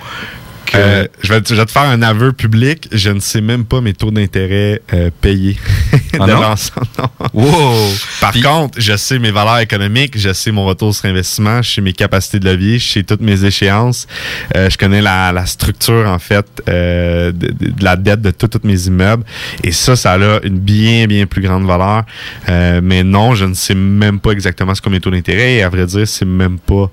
Que... 0.74 0.78
Euh, 0.80 1.08
je, 1.22 1.32
vais, 1.34 1.42
te- 1.42 1.50
je 1.50 1.56
vais 1.56 1.66
te 1.66 1.72
faire 1.72 1.84
un 1.84 2.02
aveu 2.02 2.34
public. 2.34 2.88
Je 2.92 3.10
ne 3.12 3.20
sais 3.20 3.42
même 3.42 3.66
pas 3.66 3.80
mes 3.82 3.94
taux 3.94 4.12
d'intérêt 4.12 4.82
euh, 4.94 5.10
payés 5.22 5.58
Ah 6.20 6.26
de 6.28 6.32
non? 6.34 6.42
l'ensemble. 6.42 6.88
Wow! 7.34 7.76
Par 8.22 8.34
contre, 8.34 8.80
je 8.82 8.96
sais 8.98 9.20
mes 9.20 9.32
valeurs 9.32 9.60
économiques, 9.60 10.18
je 10.18 10.34
sais 10.34 10.52
mon 10.52 10.66
retour 10.66 10.94
sur 10.94 11.06
investissement, 11.06 11.62
je 11.62 11.70
sais 11.76 11.82
mes 11.82 11.94
capacités 11.94 12.40
de 12.40 12.50
levier, 12.50 12.80
je 12.80 12.88
sais 12.88 13.04
toutes 13.04 13.22
mes 13.22 13.44
échéances. 13.46 14.08
Euh, 14.56 14.70
je 14.70 14.78
connais 14.78 15.02
la, 15.02 15.32
la 15.32 15.46
structure, 15.46 16.08
en 16.08 16.20
fait, 16.20 16.46
euh, 16.70 17.32
de, 17.32 17.48
de- 17.48 17.84
la 17.84 17.96
dette 17.96 18.22
de 18.22 18.32
tous 18.32 18.48
tous 18.48 18.62
mes 18.68 18.88
immeubles. 18.88 19.24
Et 19.64 19.72
ça, 19.72 19.96
ça 19.96 20.14
a 20.14 20.40
une 20.44 20.60
bien, 20.60 21.06
bien 21.08 21.26
plus 21.26 21.42
grande 21.42 21.66
valeur. 21.66 22.04
Euh, 22.50 22.82
mais 22.84 23.04
non, 23.04 23.36
je 23.36 23.46
ne 23.46 23.54
sais 23.54 23.76
même 23.76 24.20
pas 24.20 24.32
exactement 24.32 24.74
ce 24.76 24.82
qu'ont 24.82 24.90
mes 24.90 25.00
taux 25.00 25.12
d'intérêt. 25.12 25.56
Et 25.56 25.64
à 25.64 25.70
vrai 25.70 25.86
dire, 25.86 26.08
c'est 26.08 26.26
même 26.26 26.60
pas 26.60 26.90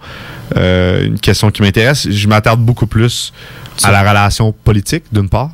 euh, 0.57 1.05
une 1.07 1.19
question 1.21 1.51
qui 1.51 1.63
m'intéresse. 1.63 2.09
Je 2.11 2.27
m'attarde 2.29 2.61
beaucoup 2.61 2.87
plus 2.87 3.33
à 3.85 3.93
la 3.93 4.01
relation 4.01 4.53
politique, 4.53 5.05
d'une 5.13 5.29
part. 5.29 5.51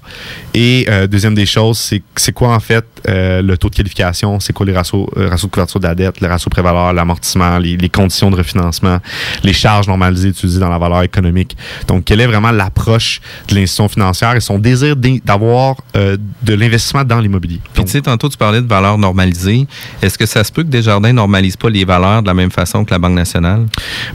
Et 0.55 0.87
euh, 0.89 1.07
deuxième 1.07 1.35
des 1.35 1.47
choses, 1.47 1.79
c'est 1.79 2.03
c'est 2.16 2.33
quoi 2.33 2.55
en 2.55 2.61
fait 2.61 2.85
euh, 3.09 3.43
le 3.43 3.57
taux 3.57 3.70
de 3.70 3.74
qualification, 3.74 4.41
c'est 4.41 4.53
quoi 4.53 4.66
les 4.66 4.72
ratios, 4.72 5.07
euh, 5.16 5.29
ratios 5.29 5.49
de 5.49 5.55
couverture 5.55 5.81
de 5.81 5.87
la 5.87 5.95
dette, 5.95 6.20
le 6.20 6.29
ratio 6.29 6.51
prévaleur, 6.51 6.93
l'amortissement, 6.93 7.59
les, 7.59 7.77
les 7.77 7.89
conditions 7.89 8.31
de 8.31 8.37
refinancement, 8.37 8.99
les 9.45 9.53
charges 9.53 9.87
normalisées 9.87 10.31
utilisées 10.31 10.59
dans 10.59 10.68
la 10.68 10.79
valeur 10.79 11.03
économique? 11.03 11.57
Donc, 11.87 12.05
quelle 12.05 12.20
est 12.20 12.27
vraiment 12.27 12.51
l'approche 12.51 13.20
de 13.49 13.55
l'institution 13.55 13.89
financière 13.89 14.35
et 14.35 14.41
son 14.41 14.59
désir 14.59 14.97
d'avoir 14.97 15.77
euh, 15.97 16.16
de 16.43 16.55
l'investissement 16.55 17.05
dans 17.05 17.20
l'immobilier? 17.20 17.61
Puis 17.74 17.85
tu 17.85 17.91
sais, 17.91 18.03
tantôt 18.03 18.29
tu 18.29 18.37
parlais 18.37 18.61
de 18.61 18.66
valeurs 18.66 18.99
normalisées. 18.99 19.66
Est-ce 20.03 20.18
que 20.18 20.27
ça 20.27 20.43
se 20.43 20.51
peut 20.51 20.62
que 20.62 20.68
Desjardins 20.68 21.12
normalise 21.12 21.57
pas 21.57 21.70
les 21.70 21.85
valeurs 21.85 22.22
de 22.22 22.27
la 22.27 22.35
même 22.35 22.51
façon 22.51 22.85
que 22.85 22.91
la 22.91 22.99
Banque 22.99 23.14
nationale? 23.14 23.66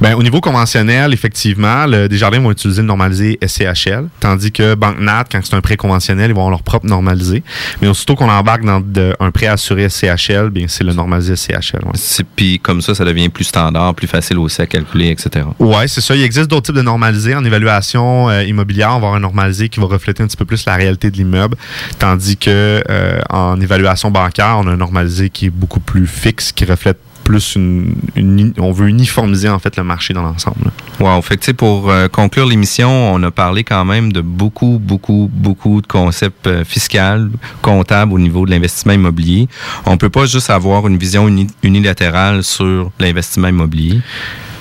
Ben, 0.01 0.15
au 0.15 0.23
niveau 0.23 0.41
conventionnel, 0.41 1.13
effectivement, 1.13 1.85
le 1.85 2.09
Desjardins 2.09 2.39
vont 2.39 2.51
utiliser 2.51 2.81
le 2.81 2.87
normalisé 2.87 3.39
SCHL, 3.45 4.00
tandis 4.19 4.51
que 4.51 4.75
Banque 4.75 4.99
Nat, 4.99 5.25
quand 5.31 5.39
c'est 5.43 5.55
un 5.55 5.61
prêt 5.61 5.77
conventionnel, 5.77 6.29
ils 6.31 6.33
vont 6.33 6.41
avoir 6.41 6.51
leur 6.51 6.63
propre 6.63 6.85
normalisé. 6.87 7.43
Mais 7.81 7.87
aussitôt 7.87 8.15
qu'on 8.15 8.29
embarque 8.29 8.63
dans 8.65 8.79
de- 8.79 9.15
un 9.19 9.31
prêt 9.31 9.47
assuré 9.47 9.83
SCHL, 9.89 10.49
bien, 10.49 10.65
c'est 10.67 10.83
le 10.83 10.93
normalisé 10.93 11.35
SCHL. 11.35 11.81
ouais. 11.85 12.25
Puis 12.35 12.59
comme 12.59 12.81
ça, 12.81 12.95
ça 12.95 13.05
devient 13.05 13.29
plus 13.29 13.43
standard, 13.45 13.93
plus 13.95 14.07
facile 14.07 14.37
aussi 14.39 14.61
à 14.61 14.65
calculer, 14.65 15.09
etc. 15.09 15.45
Ouais, 15.59 15.87
c'est 15.87 16.01
ça. 16.01 16.15
Il 16.15 16.21
existe 16.23 16.49
d'autres 16.49 16.67
types 16.67 16.75
de 16.75 16.81
normalisés. 16.81 17.35
En 17.35 17.43
évaluation 17.45 18.29
euh, 18.29 18.43
immobilière, 18.43 18.89
on 18.89 18.91
va 18.93 18.95
avoir 18.97 19.13
un 19.15 19.19
normalisé 19.19 19.69
qui 19.69 19.79
va 19.79 19.85
refléter 19.87 20.23
un 20.23 20.27
petit 20.27 20.37
peu 20.37 20.45
plus 20.45 20.65
la 20.65 20.75
réalité 20.75 21.11
de 21.11 21.17
l'immeuble, 21.17 21.55
tandis 21.99 22.37
que 22.37 22.83
euh, 22.89 23.21
en 23.29 23.59
évaluation 23.61 24.11
bancaire, 24.11 24.55
on 24.59 24.67
a 24.67 24.71
un 24.71 24.77
normalisé 24.77 25.29
qui 25.29 25.47
est 25.47 25.49
beaucoup 25.49 25.79
plus 25.79 26.07
fixe, 26.07 26.51
qui 26.51 26.65
reflète 26.65 26.97
on 27.37 28.71
veut 28.71 28.87
uniformiser 28.87 29.49
en 29.49 29.59
fait 29.59 29.75
le 29.77 29.83
marché 29.83 30.13
dans 30.13 30.23
l'ensemble. 30.23 30.71
Wow. 30.99 31.21
Fait 31.21 31.53
pour 31.53 31.89
euh, 31.89 32.07
conclure 32.07 32.45
l'émission, 32.45 32.89
on 33.13 33.21
a 33.23 33.31
parlé 33.31 33.63
quand 33.63 33.85
même 33.85 34.11
de 34.13 34.21
beaucoup, 34.21 34.79
beaucoup, 34.81 35.29
beaucoup 35.33 35.81
de 35.81 35.87
concepts 35.87 36.47
euh, 36.47 36.63
fiscaux, 36.63 37.29
comptables 37.61 38.13
au 38.13 38.19
niveau 38.19 38.45
de 38.45 38.51
l'investissement 38.51 38.93
immobilier. 38.93 39.47
On 39.85 39.97
peut 39.97 40.09
pas 40.09 40.25
juste 40.25 40.49
avoir 40.49 40.87
une 40.87 40.97
vision 40.97 41.27
uni- 41.27 41.47
unilatérale 41.63 42.43
sur 42.43 42.91
l'investissement 42.99 43.47
immobilier. 43.47 43.99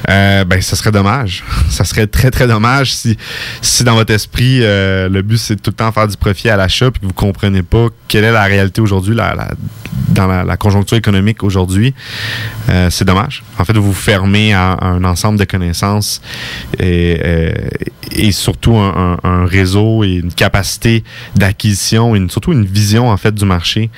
Euh, 0.09 0.45
ben, 0.45 0.61
ça 0.63 0.77
serait 0.77 0.93
dommage. 0.93 1.45
Ça 1.69 1.85
serait 1.85 2.07
très, 2.07 2.31
très 2.31 2.47
dommage 2.47 2.93
si, 2.93 3.17
si 3.63 3.85
dans 3.85 3.95
votre 3.95 4.13
esprit, 4.13 4.61
euh, 4.63 5.09
le 5.09 5.23
but, 5.23 5.39
c'est 5.39 5.57
tout 5.57 5.71
le 5.71 5.75
temps 5.77 5.93
faire 5.93 6.09
du 6.09 6.17
profit 6.17 6.49
à 6.49 6.57
l'achat 6.57 6.91
puis 6.91 7.01
que 7.01 7.07
vous 7.07 7.13
comprenez 7.13 7.63
pas 7.63 7.87
quelle 8.09 8.25
est 8.25 8.33
la 8.33 8.45
réalité 8.45 8.81
aujourd'hui, 8.81 9.15
la, 9.15 9.35
la- 9.35 9.51
dans 10.09 10.27
la, 10.27 10.43
la 10.43 10.57
conjoncture 10.57 10.97
économique 10.97 11.43
aujourd'hui. 11.45 11.95
Euh, 12.69 12.89
c'est 12.91 13.05
dommage. 13.05 13.43
En 13.59 13.65
fait, 13.65 13.75
vous 13.75 13.83
vous 13.83 13.93
fermez 13.93 14.53
à 14.53 14.77
un 14.83 15.05
ensemble 15.05 15.39
de 15.39 15.45
connaissances 15.45 16.21
et, 16.79 17.21
euh, 17.25 17.53
et 18.11 18.33
surtout 18.33 18.77
un, 18.77 19.19
un- 19.23 19.29
un 19.29 19.47
réseau 19.47 20.03
et 20.05 20.15
une 20.15 20.33
capacité 20.33 21.05
d'acquisition, 21.37 22.15
et 22.15 22.19
une, 22.19 22.31
surtout 22.31 22.53
une 22.53 22.65
vision, 22.65 23.09
en 23.11 23.17
fait, 23.17 23.35
du 23.35 23.45
marché 23.45 23.91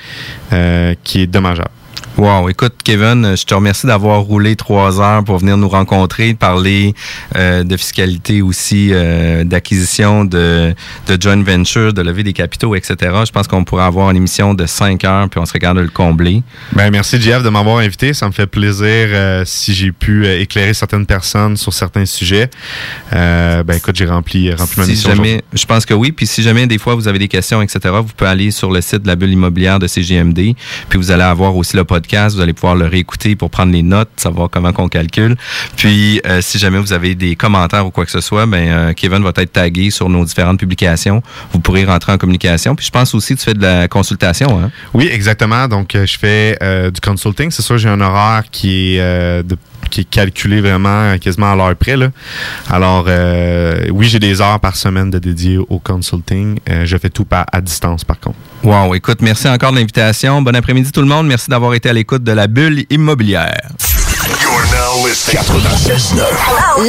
euh, 0.51 0.93
qui 1.03 1.21
est 1.21 1.27
dommageable. 1.27 1.69
Wow, 2.15 2.47
écoute 2.47 2.73
Kevin, 2.83 3.35
je 3.35 3.43
te 3.43 3.55
remercie 3.55 3.87
d'avoir 3.87 4.21
roulé 4.21 4.55
trois 4.55 5.01
heures 5.01 5.23
pour 5.23 5.39
venir 5.39 5.57
nous 5.57 5.67
rencontrer, 5.67 6.35
parler 6.35 6.93
euh, 7.35 7.63
de 7.63 7.75
fiscalité 7.75 8.43
aussi, 8.43 8.89
euh, 8.91 9.43
d'acquisition 9.43 10.23
de, 10.23 10.75
de 11.07 11.17
joint 11.19 11.41
venture, 11.41 11.91
de 11.91 12.03
lever 12.03 12.21
des 12.21 12.33
capitaux, 12.33 12.75
etc. 12.75 12.95
Je 13.25 13.31
pense 13.31 13.47
qu'on 13.47 13.63
pourrait 13.63 13.85
avoir 13.85 14.11
une 14.11 14.17
émission 14.17 14.53
de 14.53 14.67
cinq 14.67 15.03
heures, 15.05 15.27
puis 15.27 15.39
on 15.39 15.45
serait 15.47 15.57
capable 15.57 15.79
de 15.79 15.85
le 15.85 15.89
combler. 15.91 16.43
Ben, 16.73 16.91
merci, 16.91 17.19
Jeff, 17.19 17.41
de 17.41 17.49
m'avoir 17.49 17.77
invité. 17.79 18.13
Ça 18.13 18.27
me 18.27 18.31
fait 18.31 18.45
plaisir 18.45 18.85
euh, 18.87 19.43
si 19.43 19.73
j'ai 19.73 19.91
pu 19.91 20.27
euh, 20.27 20.39
éclairer 20.39 20.75
certaines 20.75 21.07
personnes 21.07 21.57
sur 21.57 21.73
certains 21.73 22.05
sujets. 22.05 22.51
Euh, 23.13 23.63
ben, 23.63 23.73
écoute, 23.77 23.95
j'ai 23.95 24.05
rempli, 24.05 24.53
rempli 24.53 24.79
ma 24.81 24.85
Si 24.85 24.91
mission. 24.91 25.15
jamais, 25.15 25.41
je 25.51 25.65
pense 25.65 25.83
que 25.87 25.95
oui. 25.95 26.11
Puis 26.11 26.27
si 26.27 26.43
jamais 26.43 26.67
des 26.67 26.77
fois 26.77 26.93
vous 26.93 27.07
avez 27.07 27.17
des 27.17 27.27
questions, 27.27 27.59
etc., 27.63 27.79
vous 28.05 28.13
pouvez 28.15 28.29
aller 28.29 28.51
sur 28.51 28.69
le 28.69 28.81
site 28.81 29.01
de 29.01 29.07
la 29.07 29.15
bulle 29.15 29.31
immobilière 29.31 29.79
de 29.79 29.87
CGMD. 29.87 30.53
Puis 30.89 30.97
vous 30.99 31.09
allez 31.09 31.23
avoir 31.23 31.55
aussi 31.55 31.75
le 31.75 31.83
podcast. 31.83 32.02
Vous 32.35 32.41
allez 32.41 32.53
pouvoir 32.53 32.75
le 32.75 32.85
réécouter 32.87 33.35
pour 33.35 33.49
prendre 33.49 33.71
les 33.73 33.83
notes, 33.83 34.09
savoir 34.17 34.49
comment 34.49 34.71
qu'on 34.73 34.87
calcule. 34.89 35.35
Puis 35.75 36.21
euh, 36.25 36.41
si 36.41 36.59
jamais 36.59 36.79
vous 36.79 36.93
avez 36.93 37.15
des 37.15 37.35
commentaires 37.35 37.85
ou 37.85 37.91
quoi 37.91 38.05
que 38.05 38.11
ce 38.11 38.21
soit, 38.21 38.45
ben 38.45 38.67
euh, 38.67 38.93
Kevin 38.93 39.23
va 39.23 39.31
être 39.35 39.51
tagué 39.53 39.89
sur 39.89 40.09
nos 40.09 40.23
différentes 40.25 40.59
publications. 40.59 41.21
Vous 41.51 41.59
pourrez 41.59 41.85
rentrer 41.85 42.11
en 42.11 42.17
communication. 42.17 42.75
Puis 42.75 42.85
je 42.85 42.91
pense 42.91 43.13
aussi 43.15 43.33
que 43.35 43.39
tu 43.39 43.45
fais 43.45 43.53
de 43.53 43.61
la 43.61 43.87
consultation. 43.87 44.59
Hein? 44.59 44.71
Oui, 44.93 45.09
exactement. 45.11 45.67
Donc, 45.67 45.95
euh, 45.95 46.05
je 46.05 46.17
fais 46.17 46.57
du 46.91 46.99
consulting. 47.01 47.51
C'est 47.51 47.61
sûr, 47.61 47.77
j'ai 47.77 47.89
un 47.89 48.01
horaire 48.01 48.43
qui 48.51 48.95
est, 48.97 49.43
de- 49.43 49.57
qui 49.93 50.01
est 50.01 50.09
calculé 50.09 50.59
vraiment 50.59 51.15
quasiment 51.19 51.51
à 51.51 51.55
l'heure 51.55 51.75
près. 51.75 51.95
Là. 51.95 52.07
Alors, 52.67 53.05
euh, 53.07 53.85
oui, 53.91 54.07
j'ai 54.07 54.17
des 54.17 54.41
heures 54.41 54.59
par 54.59 54.75
semaine 54.75 55.11
de 55.11 55.19
dédiées 55.19 55.59
au 55.59 55.77
consulting. 55.77 56.57
Euh, 56.67 56.83
je 56.85 56.97
fais 56.97 57.11
tout 57.11 57.25
par, 57.25 57.45
à 57.51 57.61
distance, 57.61 58.03
par 58.03 58.19
contre. 58.19 58.37
Wow, 58.63 58.95
écoute, 58.95 59.21
merci 59.21 59.47
encore 59.47 59.71
de 59.71 59.77
l'invitation. 59.77 60.41
Bon 60.41 60.55
après-midi 60.55 60.91
tout 60.91 61.01
le 61.01 61.07
monde. 61.07 61.27
Merci 61.27 61.49
d'avoir 61.49 61.75
été 61.75 61.89
à 61.89 61.93
l'écoute 61.93 62.23
de 62.23 62.31
la 62.31 62.47
bulle 62.47 62.85
immobilière. 62.89 63.69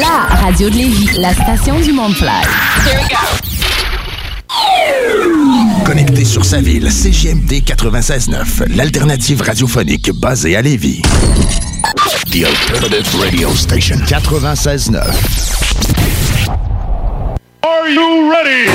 La 0.00 0.36
radio 0.36 0.70
de 0.70 0.74
Lévis, 0.74 1.18
la 1.18 1.34
station 1.34 1.78
du 1.80 1.92
Mont-Fly. 1.92 2.30
Connecté 5.84 6.24
sur 6.24 6.44
sa 6.44 6.60
ville, 6.60 6.90
CGMD 6.90 7.62
96.9, 7.62 8.74
l'alternative 8.74 9.42
radiophonique 9.42 10.10
basée 10.12 10.56
à 10.56 10.62
Lévis. 10.62 11.02
The 12.30 12.44
Alternative 12.44 13.20
Radio 13.20 13.54
Station 13.54 13.96
96.9. 14.06 14.96
Are 17.62 17.88
you 17.88 18.30
ready? 18.30 18.68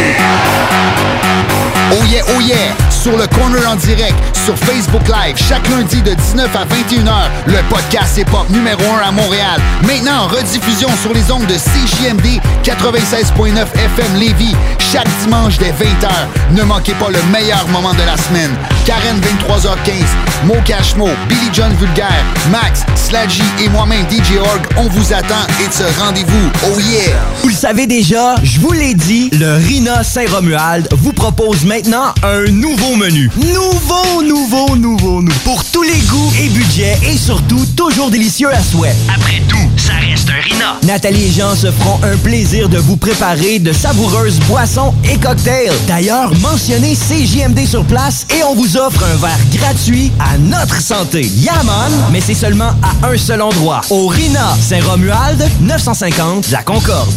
Oh 1.91 2.03
yeah, 2.12 2.22
oh 2.30 2.39
yeah! 2.39 2.76
Sur 3.02 3.18
le 3.18 3.28
corner 3.28 3.66
en 3.70 3.78
direct, 3.78 4.16
sur 4.45 4.58
Facebook 4.58 5.08
Live, 5.08 5.38
chaque 5.38 5.66
lundi 5.70 6.02
de 6.02 6.14
19 6.14 6.54
à 6.54 6.66
21h, 6.66 7.30
le 7.45 7.58
podcast 7.70 8.18
hip-hop 8.18 8.50
numéro 8.50 8.82
1 8.82 9.08
à 9.08 9.12
Montréal. 9.12 9.62
Maintenant 9.84 10.24
en 10.24 10.28
rediffusion 10.28 10.89
sur 11.02 11.14
les 11.14 11.32
ondes 11.32 11.45
de 11.45 11.54
CJMD 11.54 12.41
96.9 12.62 13.56
FM 13.56 14.20
Lévis, 14.20 14.54
chaque 14.91 15.08
dimanche 15.24 15.58
dès 15.60 15.72
20h. 15.72 16.10
Ne 16.52 16.64
manquez 16.64 16.93
pas 16.95 17.10
le 17.10 17.20
meilleur 17.32 17.66
moment 17.70 17.93
de 17.93 18.04
la 18.04 18.18
semaine. 18.18 18.52
Karen 18.86 19.18
23h15, 19.22 20.45
Mo 20.45 20.56
Cashmo, 20.66 21.08
Billy 21.30 21.50
John 21.54 21.72
Vulgaire, 21.80 22.24
Max, 22.52 22.84
Sladgy 22.95 23.43
et 23.64 23.70
moi-même 23.70 24.06
DJ 24.10 24.38
Org, 24.39 24.62
on 24.78 24.89
vous 24.89 25.14
attend 25.14 25.47
et 25.64 25.68
de 25.68 25.74
ce 25.74 26.00
rendez-vous. 26.02 26.50
Oh 26.66 26.80
yeah! 26.80 27.16
Vous 27.43 27.50
le 27.50 27.56
savez 27.56 27.88
déjà, 27.88 28.36
je 28.43 28.60
vous 28.60 28.72
l'ai 28.72 28.93
dit, 28.93 29.30
le 29.39 29.56
Rina 29.58 30.04
Saint-Romuald 30.04 30.89
vous 30.91 31.14
propose 31.14 31.64
maintenant 31.66 32.14
un 32.24 32.50
nouveau 32.52 32.89
menu. 32.96 33.30
Nouveau, 33.38 34.24
nouveau, 34.24 34.76
nouveau, 34.76 35.22
nouveau. 35.22 35.40
Pour 35.44 35.64
tous 35.66 35.84
les 35.84 36.00
goûts 36.08 36.32
et 36.40 36.50
budgets 36.50 36.98
et 37.04 37.18
surtout 37.18 37.66
toujours 37.76 38.10
délicieux 38.10 38.54
à 38.54 38.62
souhait. 38.62 38.96
Après 39.14 39.42
tout, 39.48 39.70
ça 39.78 39.94
reste 39.94 40.30
un 40.30 40.42
Rina. 40.42 40.78
Nathalie 40.84 41.26
et 41.26 41.32
Jean 41.32 41.56
se 41.56 41.72
feront 41.72 42.00
un 42.04 42.18
plaisir 42.18 42.70
de 42.70 42.78
vous 42.78 42.98
préparer 42.98 43.60
de 43.60 43.74
savoureuses 43.74 44.40
boissons 44.48 44.94
et 45.04 45.18
cocktails. 45.18 45.74
D'ailleurs, 45.88 46.32
mentionnez 46.42 46.96
CJMD 46.96 47.66
sur 47.66 47.86
place 47.86 48.26
et 48.36 48.44
on 48.44 48.56
vous 48.56 48.78
offre 48.78 49.04
un 49.04 49.16
verre 49.18 49.40
gratuit 49.54 50.12
à 50.20 50.38
notre 50.38 50.82
santé. 50.82 51.22
Yaman, 51.22 51.92
mais 52.12 52.22
c'est 52.22 52.34
seulement 52.34 52.72
à 52.82 53.08
un 53.08 53.18
seul 53.18 53.42
endroit, 53.42 53.82
au 53.90 54.08
Rina 54.08 54.56
Saint-Romuald, 54.62 55.44
950 55.62 56.50
La 56.52 56.64
Concorde. 56.64 57.14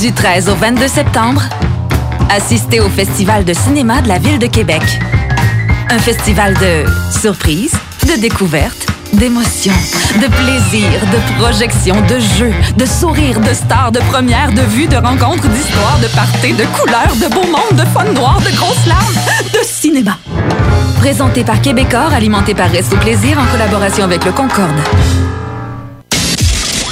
Du 0.00 0.12
13 0.12 0.48
au 0.48 0.56
22 0.56 0.88
septembre, 0.88 1.42
assistez 2.30 2.80
au 2.80 2.88
Festival 2.88 3.44
de 3.44 3.52
cinéma 3.52 4.00
de 4.02 4.08
la 4.08 4.18
Ville 4.18 4.38
de 4.38 4.46
Québec. 4.46 4.82
Un 5.90 5.98
festival 5.98 6.54
de 6.54 6.84
surprises, 7.10 7.74
de 8.06 8.20
découvertes, 8.20 8.86
d'émotions, 9.12 9.72
de 10.14 10.26
plaisir, 10.26 10.88
de 11.12 11.40
projections, 11.40 12.00
de 12.02 12.18
jeux, 12.18 12.52
de 12.76 12.86
sourires, 12.86 13.40
de 13.40 13.52
stars, 13.52 13.92
de 13.92 14.00
premières, 14.00 14.52
de 14.52 14.62
vues, 14.62 14.86
de 14.86 14.96
rencontres, 14.96 15.48
d'histoires, 15.48 15.98
de 16.00 16.08
parties, 16.08 16.54
de 16.54 16.64
couleurs, 16.64 17.14
de 17.16 17.32
beau 17.32 17.46
monde, 17.46 17.78
de 17.78 17.84
fun 17.86 18.04
noir, 18.12 18.40
de 18.40 18.54
grosses 18.56 18.86
larmes, 18.86 19.14
de 19.52 19.58
cinéma. 19.64 20.18
Présenté 20.98 21.44
par 21.44 21.60
Québecor, 21.60 22.12
alimenté 22.12 22.54
par 22.54 22.70
Resto 22.70 22.96
Plaisir 22.96 23.38
en 23.38 23.50
collaboration 23.50 24.04
avec 24.04 24.24
le 24.24 24.32
Concorde. 24.32 24.70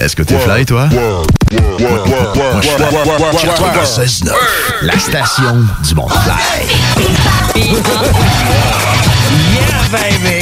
Est-ce 0.00 0.16
que 0.16 0.22
t'es 0.22 0.38
fly, 0.38 0.64
toi? 0.64 0.88
Moi, 0.90 1.22
je 2.62 2.68
suis 3.38 3.48
96.9, 3.48 4.32
la 4.82 4.98
station 4.98 5.66
du 5.82 5.94
monde 5.94 6.10
fly. 6.10 6.34
Yeah, 9.54 9.88
baby. 9.90 10.34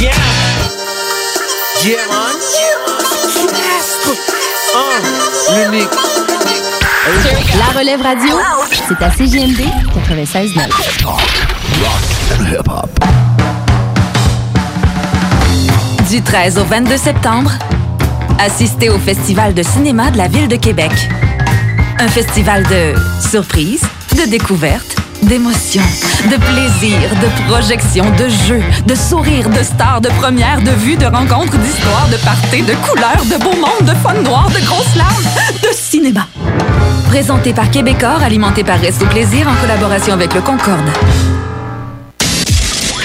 yeah. 0.00 0.12
Yeah, 1.84 2.06
man. 2.08 2.36
L'unique. 5.54 5.94
La 7.58 7.68
relève 7.78 8.00
radio, 8.00 8.34
c'est 8.88 9.02
à 9.04 9.10
CJMD 9.10 9.60
96.9. 10.08 10.60
Du 16.14 16.22
13 16.22 16.58
au 16.58 16.64
22 16.64 16.96
septembre, 16.96 17.50
assistez 18.38 18.88
au 18.88 18.98
Festival 19.00 19.52
de 19.52 19.64
cinéma 19.64 20.12
de 20.12 20.16
la 20.16 20.28
Ville 20.28 20.46
de 20.46 20.54
Québec. 20.54 20.92
Un 21.98 22.06
festival 22.06 22.62
de 22.62 22.94
surprises, 23.20 23.82
de 24.16 24.30
découvertes, 24.30 24.94
d'émotions, 25.24 25.82
de 26.30 26.36
plaisir, 26.36 27.00
de 27.20 27.50
projections, 27.50 28.08
de 28.12 28.28
jeux, 28.28 28.62
de 28.86 28.94
sourires, 28.94 29.50
de 29.50 29.64
stars, 29.64 30.00
de 30.02 30.08
premières, 30.10 30.60
de 30.62 30.70
vues, 30.70 30.96
de 30.96 31.06
rencontres, 31.06 31.58
d'histoires, 31.58 32.08
de 32.08 32.16
parties, 32.18 32.62
de 32.62 32.74
couleurs, 32.88 33.24
de 33.24 33.42
beau 33.42 33.56
monde, 33.56 33.82
de 33.82 33.96
fun 33.96 34.14
noir, 34.22 34.48
de 34.50 34.64
grosses 34.64 34.94
larmes, 34.94 35.24
de 35.64 35.68
cinéma. 35.72 36.28
Présenté 37.08 37.52
par 37.52 37.72
Québecor, 37.72 38.22
alimenté 38.22 38.62
par 38.62 38.78
Resto 38.78 39.04
Plaisir 39.06 39.48
en 39.48 39.60
collaboration 39.60 40.12
avec 40.12 40.32
le 40.32 40.42
Concorde. 40.42 40.92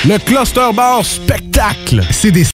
Le 0.05 0.17
Cluster 0.17 0.69
Bar 0.73 1.03
Spectacle. 1.03 2.01
C'est 2.09 2.31
des 2.31 2.45